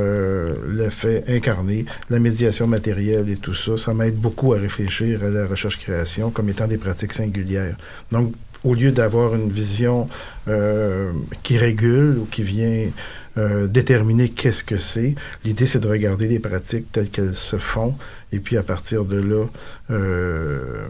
l'effet 0.67 1.24
incarné, 1.28 1.86
la 2.09 2.19
médiation 2.19 2.67
matérielle 2.67 3.30
et 3.30 3.38
tout 3.38 3.53
ça, 3.53 3.78
ça 3.78 3.93
m'aide 3.93 4.15
beaucoup 4.15 4.53
à 4.53 4.57
réfléchir 4.57 5.24
à 5.24 5.30
la 5.30 5.45
recherche-création 5.45 6.32
comme 6.32 6.49
étant 6.49 6.67
des 6.67 6.78
pratiques 6.78 7.13
singulières. 7.13 7.76
Donc, 8.14 8.34
au 8.64 8.76
lieu 8.76 8.91
d'avoir 8.91 9.36
une 9.36 9.51
vision 9.51 10.07
euh, 10.47 11.11
qui 11.43 11.57
régule 11.57 12.18
ou 12.20 12.26
qui 12.26 12.43
vient 12.43 12.89
euh, 13.38 13.68
déterminer 13.68 14.30
qu'est-ce 14.30 14.64
que 14.64 14.78
c'est, 14.78 15.16
l'idée 15.43 15.66
c'est 15.66 15.80
de 15.80 15.88
regarder 15.88 16.28
les 16.28 16.39
pratiques 16.39 16.91
telles 16.91 17.09
qu'elles 17.09 17.36
se 17.36 17.57
font 17.57 17.97
et 18.32 18.39
puis 18.39 18.55
à 18.57 18.64
partir 18.64 19.03
de 19.03 19.20
là, 19.20 19.45
euh, 19.89 20.88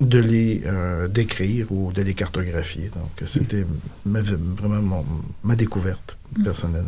de 0.00 0.18
les 0.18 0.62
décrire 1.10 1.72
ou 1.72 1.92
de 1.92 2.02
les 2.02 2.14
cartographier. 2.14 2.90
Donc 2.94 3.28
c'était 3.28 3.66
vraiment 4.04 5.04
ma 5.44 5.56
découverte 5.56 6.18
personnelle. 6.44 6.86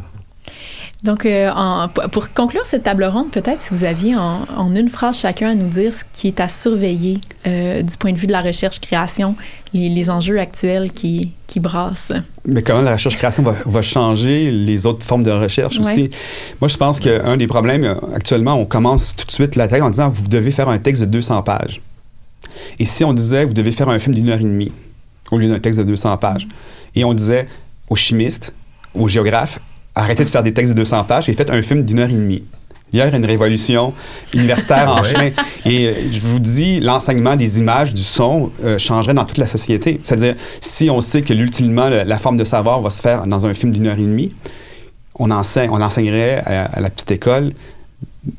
Donc, 1.02 1.26
euh, 1.26 1.50
pour 2.12 2.32
conclure 2.32 2.64
cette 2.64 2.84
table 2.84 3.02
ronde, 3.04 3.32
peut-être 3.32 3.60
si 3.60 3.70
vous 3.70 3.82
aviez 3.82 4.14
en, 4.14 4.72
une 4.74 4.88
phrase 4.88 5.18
chacun 5.18 5.50
à 5.50 5.54
nous 5.54 5.68
dire 5.68 5.92
ce 5.92 6.04
qui 6.12 6.28
est 6.28 6.38
à 6.38 6.48
surveiller 6.48 7.18
euh, 7.44 7.82
du 7.82 7.96
point 7.96 8.12
de 8.12 8.16
vue 8.16 8.28
de 8.28 8.32
la 8.32 8.40
recherche-création, 8.40 9.34
les, 9.74 10.10
enjeux 10.10 10.38
actuels 10.38 10.92
qui, 10.92 11.32
qui, 11.48 11.58
brassent. 11.58 12.12
Mais 12.44 12.62
comment 12.62 12.82
la 12.82 12.92
recherche-création 12.92 13.42
va, 13.42 13.82
changer 13.82 14.52
les 14.52 14.86
autres 14.86 15.04
formes 15.04 15.24
de 15.24 15.32
recherche 15.32 15.80
aussi? 15.80 16.10
Moi, 16.60 16.68
je 16.68 16.76
pense 16.76 17.00
qu'un 17.00 17.36
des 17.36 17.48
problèmes, 17.48 17.82
euh, 17.82 17.94
actuellement, 18.14 18.54
on 18.54 18.64
commence 18.64 19.16
tout 19.16 19.26
de 19.26 19.32
suite 19.32 19.56
la 19.56 19.66
tête 19.66 19.82
en 19.82 19.90
disant 19.90 20.08
vous 20.08 20.28
devez 20.28 20.52
faire 20.52 20.68
un 20.68 20.78
texte 20.78 21.02
de 21.02 21.06
200 21.06 21.42
pages. 21.42 21.80
Et 22.78 22.84
si 22.84 23.02
on 23.02 23.12
disait 23.12 23.44
vous 23.44 23.54
devez 23.54 23.72
faire 23.72 23.88
un 23.88 23.98
film 23.98 24.14
d'une 24.14 24.28
heure 24.28 24.40
et 24.40 24.44
demie 24.44 24.70
au 25.32 25.38
lieu 25.38 25.48
d'un 25.48 25.58
texte 25.58 25.80
de 25.80 25.84
200 25.84 26.16
pages, 26.18 26.46
et 26.94 27.04
on 27.04 27.12
disait 27.12 27.48
aux 27.88 27.96
chimistes, 27.96 28.54
aux 28.94 29.08
géographes, 29.08 29.58
arrêtez 29.94 30.24
de 30.24 30.30
faire 30.30 30.42
des 30.42 30.52
textes 30.52 30.72
de 30.72 30.76
200 30.76 31.04
pages 31.04 31.28
et 31.28 31.32
faites 31.32 31.50
un 31.50 31.62
film 31.62 31.84
d'une 31.84 31.98
heure 31.98 32.10
et 32.10 32.14
demie. 32.14 32.42
Il 32.92 32.98
y 32.98 33.02
a 33.02 33.16
une 33.16 33.24
révolution 33.24 33.94
universitaire 34.34 34.90
en 34.90 35.02
chemin. 35.04 35.30
Et 35.64 35.86
euh, 35.86 35.94
je 36.12 36.20
vous 36.20 36.38
dis, 36.38 36.78
l'enseignement 36.78 37.36
des 37.36 37.58
images, 37.58 37.94
du 37.94 38.02
son, 38.02 38.50
euh, 38.64 38.78
changerait 38.78 39.14
dans 39.14 39.24
toute 39.24 39.38
la 39.38 39.46
société. 39.46 39.98
C'est-à-dire, 40.04 40.34
si 40.60 40.90
on 40.90 41.00
sait 41.00 41.22
que 41.22 41.32
l'ultimement, 41.32 41.88
la 41.88 42.18
forme 42.18 42.36
de 42.36 42.44
savoir 42.44 42.82
va 42.82 42.90
se 42.90 43.00
faire 43.00 43.26
dans 43.26 43.46
un 43.46 43.54
film 43.54 43.72
d'une 43.72 43.86
heure 43.86 43.98
et 43.98 44.02
demie, 44.02 44.34
on, 45.18 45.30
enseigne, 45.30 45.70
on 45.70 45.80
enseignerait 45.80 46.42
à, 46.44 46.80
la 46.80 46.90
petite 46.90 47.10
école 47.10 47.52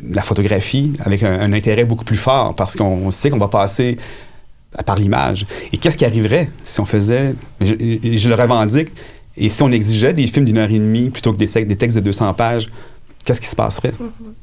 la 0.07 0.21
photographie 0.21 0.93
avec 1.03 1.23
un, 1.23 1.51
intérêt 1.51 1.83
beaucoup 1.83 2.05
plus 2.05 2.15
fort 2.15 2.55
parce 2.55 2.75
qu'on 2.75 3.11
sait 3.11 3.29
qu'on 3.29 3.37
va 3.37 3.49
passer 3.49 3.97
par 4.85 4.97
l'image. 4.97 5.45
Et 5.71 5.77
qu'est-ce 5.77 5.97
qui 5.97 6.05
arriverait 6.05 6.49
si 6.63 6.79
on 6.79 6.85
faisait, 6.85 7.35
je, 7.59 7.73
je 8.15 8.29
le 8.29 8.35
revendique, 8.35 8.89
et 9.35 9.49
si 9.49 9.61
on 9.63 9.71
exigeait 9.71 10.13
des 10.13 10.27
films 10.27 10.45
d'une 10.45 10.57
heure 10.57 10.71
et 10.71 10.79
demie 10.79 11.09
plutôt 11.09 11.33
que 11.33 11.37
des, 11.37 11.75
textes 11.75 11.97
de 11.97 12.01
200 12.01 12.33
pages, 12.33 12.69
qu'est-ce 13.25 13.41
qui 13.41 13.47
se 13.47 13.55
passerait? 13.55 13.91
Mm-hmm. 13.91 14.33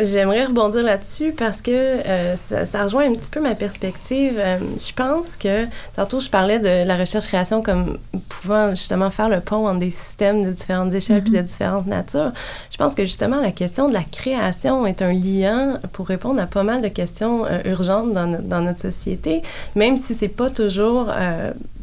J'aimerais 0.00 0.46
rebondir 0.46 0.82
là-dessus 0.82 1.32
parce 1.32 1.62
que 1.62 1.70
euh, 1.70 2.34
ça, 2.36 2.82
rejoint 2.82 3.08
un 3.08 3.14
petit 3.14 3.30
peu 3.30 3.40
ma 3.40 3.54
perspective. 3.54 4.34
Euh, 4.38 4.58
je 4.78 4.92
pense 4.92 5.36
que, 5.36 5.66
tantôt, 5.94 6.18
je 6.18 6.28
parlais 6.28 6.58
de 6.58 6.84
la 6.84 6.96
recherche-création 6.96 7.62
comme 7.62 7.98
pouvant 8.28 8.70
justement 8.70 9.10
faire 9.10 9.28
le 9.28 9.40
pont 9.40 9.68
entre 9.68 9.78
des 9.78 9.90
systèmes 9.90 10.44
de 10.44 10.50
différentes 10.50 10.92
échelles 10.94 11.22
puis 11.22 11.32
de 11.32 11.38
mm-hmm. 11.38 11.44
différentes 11.44 11.86
natures. 11.86 12.32
Je 12.72 12.76
pense 12.76 12.96
que 12.96 13.04
justement, 13.04 13.40
la 13.40 13.52
question 13.52 13.88
de 13.88 13.94
la 13.94 14.02
création 14.02 14.84
est 14.84 15.00
un 15.00 15.12
lien 15.12 15.78
pour 15.92 16.08
répondre 16.08 16.40
à 16.42 16.46
pas 16.46 16.64
mal 16.64 16.82
de 16.82 16.88
questions 16.88 17.46
euh, 17.46 17.60
urgentes 17.64 18.12
dans, 18.12 18.26
dans, 18.26 18.62
notre 18.62 18.80
société, 18.80 19.42
même 19.76 19.96
si 19.96 20.14
c'est 20.14 20.28
pas 20.28 20.48
toujours 20.48 21.08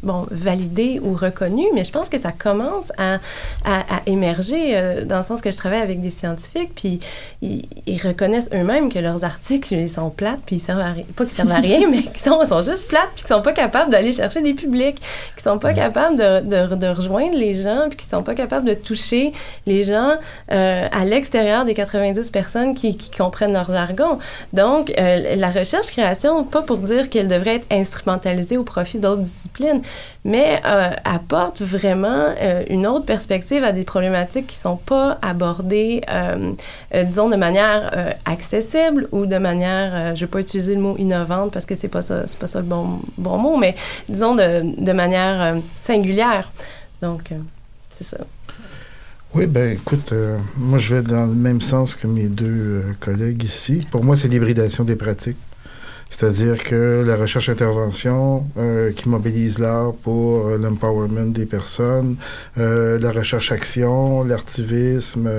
bon, 0.02 0.26
validé 0.30 1.00
ou 1.02 1.14
reconnu, 1.14 1.64
mais 1.74 1.84
je 1.84 1.92
pense 1.92 2.08
que 2.08 2.18
ça 2.18 2.32
commence 2.32 2.92
à, 2.98 3.18
à, 3.64 4.02
émerger 4.06 5.04
dans 5.04 5.18
le 5.18 5.22
sens 5.22 5.40
que 5.40 5.50
je 5.50 5.56
travaille 5.56 5.80
avec 5.80 6.00
des 6.00 6.10
scientifiques, 6.10 6.72
puis 6.74 6.98
ils, 7.40 7.62
ils 7.86 8.01
reconnaissent 8.08 8.50
eux-mêmes 8.52 8.92
que 8.92 8.98
leurs 8.98 9.24
articles, 9.24 9.74
ils 9.74 9.90
sont 9.90 10.10
plates, 10.10 10.40
puis 10.44 10.56
ils 10.56 10.60
servent 10.60 10.80
à 10.80 10.92
rien. 10.92 11.04
Pas 11.16 11.24
qu'ils 11.24 11.34
servent 11.34 11.52
à 11.52 11.56
rien, 11.56 11.88
mais 11.90 12.02
qu'ils 12.02 12.18
sont, 12.18 12.44
sont 12.44 12.62
juste 12.62 12.88
plates, 12.88 13.08
puis 13.14 13.24
qu'ils 13.24 13.34
sont 13.34 13.42
pas 13.42 13.52
capables 13.52 13.90
d'aller 13.90 14.12
chercher 14.12 14.42
des 14.42 14.54
publics, 14.54 15.00
qu'ils 15.34 15.42
sont 15.42 15.58
pas 15.58 15.72
capables 15.72 16.16
de, 16.16 16.40
de, 16.40 16.74
de, 16.74 16.86
rejoindre 16.86 17.36
les 17.36 17.54
gens, 17.54 17.86
puis 17.88 17.96
qu'ils 17.98 18.08
sont 18.08 18.22
pas 18.22 18.34
capables 18.34 18.66
de 18.66 18.74
toucher 18.74 19.32
les 19.66 19.84
gens 19.84 20.12
euh, 20.50 20.88
à 20.90 21.04
l'extérieur 21.04 21.64
des 21.64 21.74
90 21.74 22.30
personnes 22.30 22.74
qui, 22.74 22.96
qui, 22.96 23.10
comprennent 23.10 23.52
leur 23.52 23.66
jargon. 23.70 24.18
Donc, 24.52 24.92
euh, 24.98 25.36
la 25.36 25.50
recherche-création, 25.50 26.44
pas 26.44 26.62
pour 26.62 26.78
dire 26.78 27.10
qu'elle 27.10 27.28
devrait 27.28 27.56
être 27.56 27.66
instrumentalisée 27.70 28.56
au 28.56 28.64
profit 28.64 28.98
d'autres 28.98 29.22
disciplines, 29.22 29.82
mais 30.24 30.60
euh, 30.66 30.90
apporte 31.04 31.60
vraiment 31.60 32.34
une 32.68 32.86
autre 32.86 33.04
perspective 33.04 33.64
à 33.64 33.72
des 33.72 33.84
problématiques 33.84 34.46
qui 34.46 34.56
sont 34.56 34.76
pas 34.76 35.18
abordées, 35.22 36.02
disons, 36.94 37.28
de 37.28 37.36
manière 37.36 37.91
euh, 37.92 38.12
accessible 38.24 39.08
ou 39.12 39.26
de 39.26 39.38
manière, 39.38 40.16
je 40.16 40.24
vais 40.24 40.30
pas 40.30 40.40
utiliser 40.40 40.74
le 40.74 40.80
mot 40.80 40.96
innovante 40.98 41.52
parce 41.52 41.66
que 41.66 41.74
c'est 41.74 41.88
pas 41.88 42.02
ça, 42.02 42.24
pas 42.38 42.46
ça 42.46 42.60
le 42.60 42.66
bon, 42.66 43.00
bon 43.18 43.38
mot, 43.38 43.56
mais 43.56 43.74
disons 44.08 44.34
de, 44.34 44.82
de 44.82 44.92
manière 44.92 45.56
singulière. 45.76 46.50
Donc, 47.00 47.32
c'est 47.92 48.04
ça. 48.04 48.18
Oui, 49.34 49.46
ben 49.46 49.72
écoute, 49.72 50.12
euh, 50.12 50.38
moi 50.58 50.78
je 50.78 50.94
vais 50.94 51.02
dans 51.02 51.24
le 51.24 51.32
même 51.32 51.62
sens 51.62 51.94
que 51.94 52.06
mes 52.06 52.28
deux 52.28 52.44
euh, 52.46 52.82
collègues 53.00 53.42
ici. 53.42 53.86
Pour 53.90 54.04
moi, 54.04 54.14
c'est 54.14 54.28
l'hybridation 54.28 54.84
des 54.84 54.94
pratiques. 54.94 55.38
C'est-à-dire 56.10 56.62
que 56.62 57.02
la 57.06 57.16
recherche-intervention 57.16 58.44
euh, 58.58 58.92
qui 58.92 59.08
mobilise 59.08 59.58
l'art 59.58 59.94
pour 60.02 60.48
euh, 60.48 60.58
l'empowerment 60.58 61.32
des 61.32 61.46
personnes, 61.46 62.16
euh, 62.58 62.98
la 62.98 63.10
recherche-action, 63.10 64.22
l'artivisme, 64.22 65.30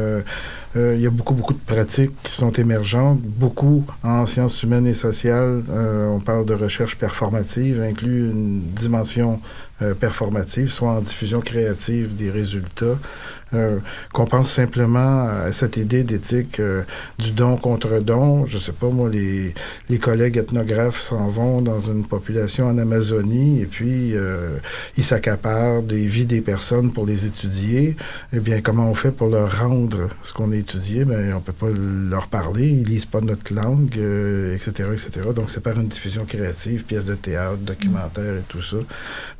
il 0.75 0.99
y 0.99 1.05
a 1.05 1.11
beaucoup, 1.11 1.35
beaucoup 1.35 1.53
de 1.53 1.59
pratiques 1.59 2.11
qui 2.23 2.31
sont 2.31 2.51
émergentes, 2.51 3.21
beaucoup 3.21 3.85
en 4.01 4.25
sciences 4.25 4.63
humaines 4.63 4.87
et 4.87 4.95
sociales. 4.95 5.63
on 5.69 6.19
parle 6.19 6.45
de 6.45 6.53
recherche 6.55 6.95
performative, 6.95 7.81
inclut 7.81 8.31
une 8.31 8.61
dimension 8.61 9.39
performative, 9.99 10.69
soit 10.69 10.89
en 10.89 11.01
diffusion 11.01 11.41
créative 11.41 12.15
des 12.15 12.31
résultats, 12.31 12.97
euh, 13.53 13.79
qu'on 14.13 14.25
pense 14.25 14.51
simplement 14.51 15.27
à 15.27 15.51
cette 15.51 15.77
idée 15.77 16.03
d'éthique 16.03 16.59
euh, 16.59 16.83
du 17.19 17.31
don 17.31 17.57
contre 17.57 17.99
don. 17.99 18.45
Je 18.45 18.57
sais 18.57 18.71
pas, 18.71 18.89
moi, 18.89 19.09
les, 19.09 19.53
les 19.89 19.97
collègues 19.97 20.37
ethnographes 20.37 21.01
s'en 21.01 21.29
vont 21.29 21.61
dans 21.61 21.79
une 21.79 22.05
population 22.05 22.67
en 22.67 22.77
Amazonie 22.77 23.61
et 23.61 23.65
puis 23.65 24.15
euh, 24.15 24.57
ils 24.97 25.03
s'accaparent 25.03 25.81
des 25.81 26.05
vies 26.07 26.25
des 26.25 26.41
personnes 26.41 26.91
pour 26.91 27.05
les 27.05 27.25
étudier. 27.25 27.95
Eh 28.33 28.39
bien, 28.39 28.61
comment 28.61 28.89
on 28.89 28.95
fait 28.95 29.11
pour 29.11 29.29
leur 29.29 29.59
rendre 29.59 30.09
ce 30.21 30.33
qu'on 30.33 30.51
a 30.51 30.55
étudié? 30.55 31.05
Ben, 31.05 31.33
on 31.33 31.41
peut 31.41 31.53
pas 31.53 31.69
leur 31.69 32.27
parler, 32.27 32.67
ils 32.67 32.83
lisent 32.83 33.05
pas 33.05 33.21
notre 33.21 33.53
langue, 33.53 33.95
etc., 34.55 34.89
etc. 34.93 35.27
Donc, 35.35 35.49
c'est 35.49 35.61
par 35.61 35.79
une 35.79 35.87
diffusion 35.87 36.25
créative, 36.25 36.83
pièces 36.83 37.05
de 37.05 37.15
théâtre, 37.15 37.57
documentaires 37.57 38.35
et 38.35 38.43
tout 38.47 38.61
ça. 38.61 38.77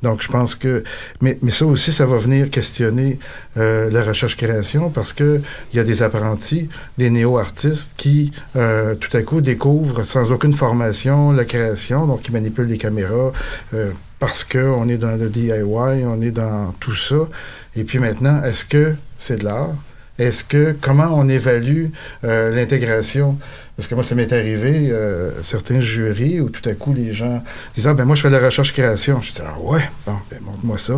Donc, 0.02 0.22
je 0.22 0.28
pense 0.28 0.56
que... 0.56 0.84
Mais, 1.22 1.38
mais 1.42 1.52
ça 1.52 1.66
aussi, 1.66 1.92
ça 1.92 2.06
va 2.06 2.18
venir 2.18 2.50
questionner 2.50 3.20
euh, 3.58 3.90
recherche-création 4.04 4.90
parce 4.90 5.14
que 5.14 5.42
il 5.72 5.78
y 5.78 5.80
a 5.80 5.84
des 5.84 6.02
apprentis, 6.02 6.70
des 6.98 7.10
néo-artistes 7.10 7.92
qui, 7.98 8.32
euh, 8.56 8.96
tout 8.96 9.16
à 9.16 9.22
coup, 9.22 9.42
découvrent 9.42 10.04
sans 10.04 10.32
aucune 10.32 10.54
formation 10.54 11.32
la 11.32 11.46
création, 11.46 12.08
donc 12.08 12.28
ils 12.28 12.32
manipulent 12.32 12.68
les 12.68 12.78
caméras 12.78 13.32
euh, 13.74 13.92
parce 14.20 14.44
qu'on 14.44 14.88
est 14.88 14.98
dans 14.98 15.18
le 15.18 15.30
DIY, 15.30 16.06
on 16.06 16.22
est 16.22 16.32
dans 16.32 16.74
tout 16.80 16.96
ça. 16.96 17.28
Et 17.76 17.84
puis 17.84 18.00
maintenant, 18.00 18.44
est-ce 18.44 18.66
que 18.66 18.96
c'est 19.18 19.38
de 19.38 19.44
l'art? 19.44 19.74
Est-ce 20.20 20.44
que, 20.44 20.76
comment 20.80 21.10
on 21.12 21.28
évalue 21.28 21.88
euh, 22.24 22.54
l'intégration? 22.54 23.38
Parce 23.76 23.88
que 23.88 23.96
moi, 23.96 24.04
ça 24.04 24.14
m'est 24.14 24.32
arrivé, 24.32 24.94
certains 25.42 25.82
jurys 25.82 26.40
où 26.40 26.50
tout 26.50 26.68
à 26.70 26.74
coup, 26.74 26.94
les 26.94 27.12
gens 27.12 27.44
disent, 27.74 27.88
ah 27.88 27.96
ben 27.96 28.06
moi, 28.06 28.16
je 28.16 28.22
fais 28.22 28.30
de 28.30 28.36
la 28.36 28.46
recherche-création. 28.46 29.20
Je 29.24 29.32
dis, 29.32 29.42
ah 29.44 29.60
ouais, 29.60 29.90
bon, 30.06 30.14
ben 30.30 30.40
montre-moi 30.42 30.78
ça. 30.78 30.94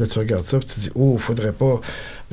Là, 0.00 0.06
tu 0.06 0.18
regardes 0.18 0.46
ça, 0.46 0.58
puis 0.58 0.66
tu 0.66 0.80
dis, 0.80 0.90
oh, 0.94 1.18
faudrait 1.18 1.52
pas. 1.52 1.78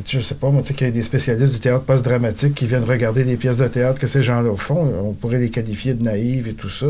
Je 0.08 0.22
sais 0.22 0.36
pas, 0.36 0.50
moi, 0.52 0.62
tu 0.62 0.70
sais, 0.70 0.74
qu'il 0.74 0.88
y 0.88 0.90
a 0.90 0.94
des 0.94 1.04
spécialistes 1.04 1.52
du 1.52 1.60
théâtre 1.60 1.84
post-dramatique 1.84 2.56
qui 2.56 2.66
viennent 2.66 2.86
regarder 2.86 3.26
les 3.26 3.36
pièces 3.36 3.58
de 3.58 3.68
théâtre 3.68 4.00
que 4.00 4.08
ces 4.08 4.24
gens-là 4.24 4.56
font. 4.56 4.90
On 5.04 5.12
pourrait 5.12 5.40
les 5.40 5.50
qualifier 5.50 5.94
de 5.94 6.02
naïves 6.02 6.48
et 6.48 6.54
tout 6.54 6.70
ça. 6.70 6.86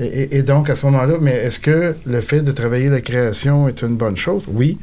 Et 0.00 0.42
donc, 0.42 0.68
à 0.68 0.74
ce 0.74 0.84
moment-là, 0.86 1.18
mais 1.20 1.36
est-ce 1.36 1.60
que 1.60 1.94
le 2.04 2.20
fait 2.20 2.42
de 2.42 2.50
travailler 2.50 2.88
la 2.88 3.00
création 3.00 3.68
est 3.68 3.82
une 3.82 3.96
bonne 3.96 4.16
chose? 4.16 4.42
Oui. 4.48 4.78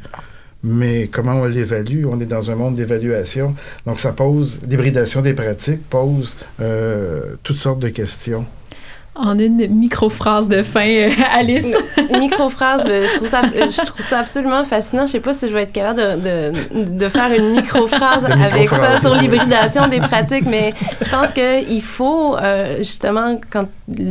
Mais 0.62 1.08
comment 1.08 1.34
on 1.34 1.44
l'évalue? 1.44 2.06
On 2.06 2.18
est 2.20 2.26
dans 2.26 2.50
un 2.50 2.54
monde 2.54 2.74
d'évaluation. 2.76 3.54
Donc, 3.84 4.00
ça 4.00 4.12
pose, 4.12 4.60
l'hybridation 4.66 5.20
des 5.20 5.34
pratiques 5.34 5.86
pose 5.90 6.36
euh, 6.62 7.36
toutes 7.42 7.58
sortes 7.58 7.80
de 7.80 7.90
questions. 7.90 8.46
En 9.20 9.36
une 9.36 9.66
micro-phrase 9.68 10.48
de 10.48 10.62
fin, 10.62 10.88
euh, 10.88 11.10
Alice. 11.32 11.66
micro-phrase, 12.20 12.84
je, 12.86 13.16
trouve 13.16 13.28
ça, 13.28 13.42
je 13.42 13.84
trouve 13.84 14.06
ça 14.06 14.20
absolument 14.20 14.64
fascinant. 14.64 15.06
Je 15.06 15.12
sais 15.12 15.20
pas 15.20 15.32
si 15.32 15.48
je 15.48 15.54
vais 15.54 15.64
être 15.64 15.72
capable 15.72 15.98
de, 15.98 16.52
de, 16.52 16.84
de 16.96 17.08
faire 17.08 17.32
une 17.36 17.50
micro-phrase 17.50 18.24
avec 18.24 18.70
ça 18.70 19.00
sur 19.00 19.14
l'hybridation 19.14 19.88
des 19.88 20.00
pratiques, 20.00 20.46
mais 20.46 20.72
je 21.02 21.08
pense 21.08 21.32
qu'il 21.32 21.82
faut 21.82 22.36
euh, 22.36 22.78
justement, 22.78 23.40
quand 23.50 23.66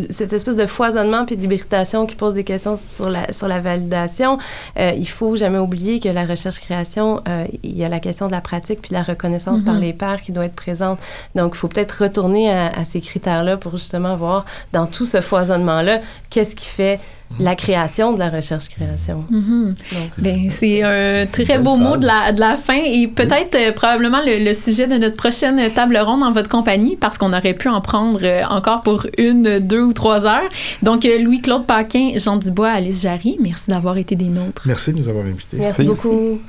cette 0.10 0.34
espèce 0.34 0.56
de 0.56 0.66
foisonnement 0.66 1.26
puis 1.26 1.38
d'hybridation 1.38 2.06
qui 2.06 2.16
pose 2.16 2.34
des 2.34 2.44
questions 2.44 2.76
sur 2.76 3.10
la, 3.10 3.32
sur 3.32 3.48
la 3.48 3.60
validation, 3.60 4.40
euh, 4.80 4.92
il 4.96 5.08
faut 5.08 5.36
jamais 5.36 5.60
oublier 5.60 6.00
que 6.00 6.10
la 6.10 6.26
recherche-création, 6.26 7.22
euh, 7.28 7.46
il 7.64 7.78
y 7.78 7.84
a 7.84 7.90
la 7.90 8.00
question 8.00 8.28
de 8.28 8.32
la 8.32 8.42
pratique 8.42 8.82
puis 8.82 8.90
de 8.90 8.96
la 8.96 9.04
reconnaissance 9.04 9.60
mm 9.60 9.64
-hmm. 9.64 9.66
par 9.66 9.80
les 9.80 9.94
pairs 9.94 10.22
qui 10.22 10.32
doit 10.32 10.46
être 10.46 10.56
présente. 10.56 11.00
Donc, 11.36 11.52
il 11.54 11.58
faut 11.58 11.68
peut-être 11.68 12.04
retourner 12.04 12.52
à, 12.52 12.68
à 12.68 12.84
ces 12.86 13.02
critères-là 13.02 13.58
pour 13.58 13.72
justement 13.78 14.16
voir 14.16 14.46
dans 14.74 14.88
tout 14.88 15.06
ce 15.06 15.22
foisonnement-là, 15.22 16.00
qu'est-ce 16.30 16.56
qui 16.56 16.68
fait 16.68 17.00
la 17.40 17.56
création 17.56 18.14
de 18.14 18.20
la 18.20 18.30
recherche-création. 18.30 19.24
Mm 19.30 19.40
-hmm. 19.40 20.50
c'est 20.50 20.82
un 20.84 21.26
très 21.26 21.60
beau 21.60 21.76
mot 21.76 21.98
de 21.98 22.06
la, 22.06 22.32
de 22.32 22.40
la 22.40 22.58
fin 22.58 22.82
et 22.84 23.08
peut-être 23.08 23.56
euh, 23.56 23.72
probablement 23.74 24.22
le, 24.26 24.44
le, 24.44 24.54
sujet 24.54 24.88
de 24.88 24.98
notre 24.98 25.18
prochaine 25.18 25.60
table 25.72 25.98
ronde 25.98 26.24
en 26.24 26.32
votre 26.32 26.50
compagnie 26.50 26.96
parce 26.96 27.18
qu'on 27.18 27.34
aurait 27.34 27.54
pu 27.54 27.68
en 27.70 27.82
prendre 27.82 28.20
euh, 28.24 28.42
encore 28.50 28.82
pour 28.82 29.06
une, 29.18 29.60
deux 29.60 29.84
ou 29.90 29.94
trois 29.94 30.26
heures. 30.26 30.50
Donc, 30.82 31.06
euh, 31.06 31.20
Louis-Claude 31.24 31.66
Paquin, 31.66 32.14
Jean 32.16 32.38
Dubois, 32.38 32.70
Alice 32.70 33.02
Jarry, 33.02 33.38
merci 33.40 33.70
d'avoir 33.70 33.98
été 33.98 34.16
des 34.16 34.32
nôtres. 34.40 34.64
Merci 34.66 34.94
de 34.94 35.00
nous 35.00 35.10
avoir 35.10 35.26
invités. 35.26 35.58
Merci, 35.58 35.84
merci. 35.84 35.84
beaucoup. 35.84 36.40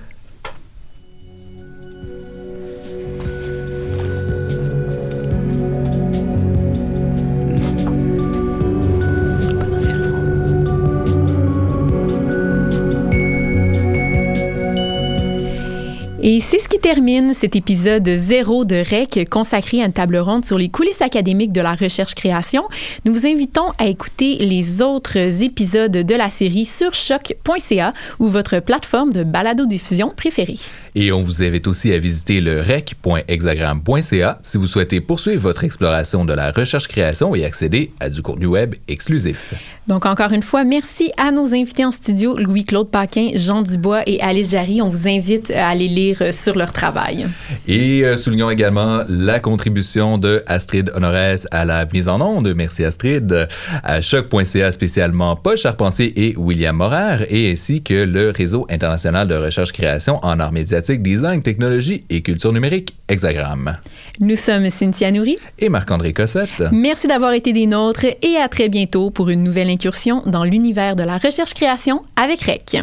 Et 16.31 16.41
c'est 16.41 16.68
termine 16.79 17.35
cet 17.35 17.57
épisode 17.57 18.09
zéro 18.09 18.65
de 18.65 18.77
REC 18.77 19.29
consacré 19.29 19.83
à 19.83 19.87
une 19.87 19.93
table 19.93 20.17
ronde 20.17 20.45
sur 20.45 20.59
les 20.59 20.69
coulisses 20.69 21.03
académiques 21.03 21.53
de 21.53 21.61
la 21.61 21.75
recherche-création. 21.75 22.63
Nous 23.05 23.13
vous 23.13 23.27
invitons 23.27 23.73
à 23.79 23.87
écouter 23.87 24.37
les 24.37 24.81
autres 24.81 25.43
épisodes 25.43 25.91
de 25.91 26.15
la 26.15 26.31
série 26.31 26.65
sur 26.65 26.95
choc.ca 26.95 27.93
ou 28.19 28.29
votre 28.29 28.61
plateforme 28.61 29.13
de 29.13 29.25
balado-diffusion 29.25 30.13
préférée. 30.17 30.59
Et 30.95 31.13
on 31.13 31.23
vous 31.23 31.43
invite 31.43 31.67
aussi 31.67 31.93
à 31.93 31.99
visiter 31.99 32.41
le 32.41 32.61
rec.hexagram.ca 32.61 34.39
si 34.43 34.59
vous 34.59 34.67
souhaitez 34.67 35.01
poursuivre 35.01 35.43
votre 35.43 35.65
exploration 35.65 36.25
de 36.25 36.33
la 36.33 36.51
recherche-création 36.51 37.35
et 37.35 37.45
accéder 37.45 37.93
à 38.01 38.09
du 38.09 38.23
contenu 38.23 38.47
web 38.47 38.75
exclusif. 38.89 39.55
Donc, 39.87 40.07
encore 40.07 40.33
une 40.33 40.43
fois, 40.43 40.65
merci 40.65 41.13
à 41.17 41.31
nos 41.31 41.55
invités 41.55 41.85
en 41.85 41.91
studio, 41.91 42.37
Louis-Claude 42.37 42.91
Paquin, 42.91 43.31
Jean 43.35 43.63
Dubois 43.63 44.03
et 44.07 44.21
Alice 44.21 44.51
Jarry. 44.51 44.83
On 44.83 44.89
vous 44.89 45.09
invite 45.09 45.51
à 45.51 45.69
aller 45.69 45.89
lire 45.89 46.35
sur 46.35 46.57
leur 46.57 46.68
travail. 46.73 47.27
Et 47.67 48.05
euh, 48.05 48.17
soulignons 48.17 48.51
également 48.51 49.03
la 49.09 49.41
contribution 49.41 50.19
de 50.19 50.43
Astrid 50.47 50.91
Honorès 50.95 51.47
à 51.51 51.65
la 51.65 51.85
mise 51.87 52.09
en 52.09 52.21
onde. 52.21 52.53
Merci 52.55 52.85
Astrid. 52.85 53.49
À 53.83 54.01
choc.ca 54.01 54.73
spécialement 54.73 55.37
Paul 55.37 55.57
Charpentier 55.57 56.29
et 56.29 56.37
William 56.37 56.77
Morer, 56.77 57.27
et 57.31 57.51
ainsi 57.53 57.83
que 57.83 58.05
le 58.05 58.31
réseau 58.31 58.67
international 58.71 59.29
de 59.29 59.35
recherche-création 59.35 60.19
en 60.23 60.39
arts 60.41 60.53
médiatiques, 60.53 61.03
design, 61.03 61.43
technologie 61.43 62.03
et 62.11 62.23
culture 62.23 62.53
numérique, 62.53 62.97
Hexagram. 63.09 63.79
Nous 64.21 64.37
sommes 64.37 64.69
Cynthia 64.71 65.11
Nouri 65.11 65.37
et 65.59 65.69
Marc-André 65.69 66.13
Cossette. 66.13 66.65
Merci 66.73 67.07
d'avoir 67.07 67.33
été 67.33 67.53
des 67.53 67.67
nôtres 67.67 68.05
et 68.05 68.37
à 68.37 68.49
très 68.49 68.69
bientôt 68.69 69.11
pour 69.11 69.29
une 69.31 69.43
nouvelle 69.43 69.71
incursion 69.71 70.23
dans 70.27 70.45
l'univers 70.45 70.97
de 70.97 71.05
la 71.05 71.19
recherche-création 71.19 72.03
avec 72.17 72.43
REC. 72.43 72.83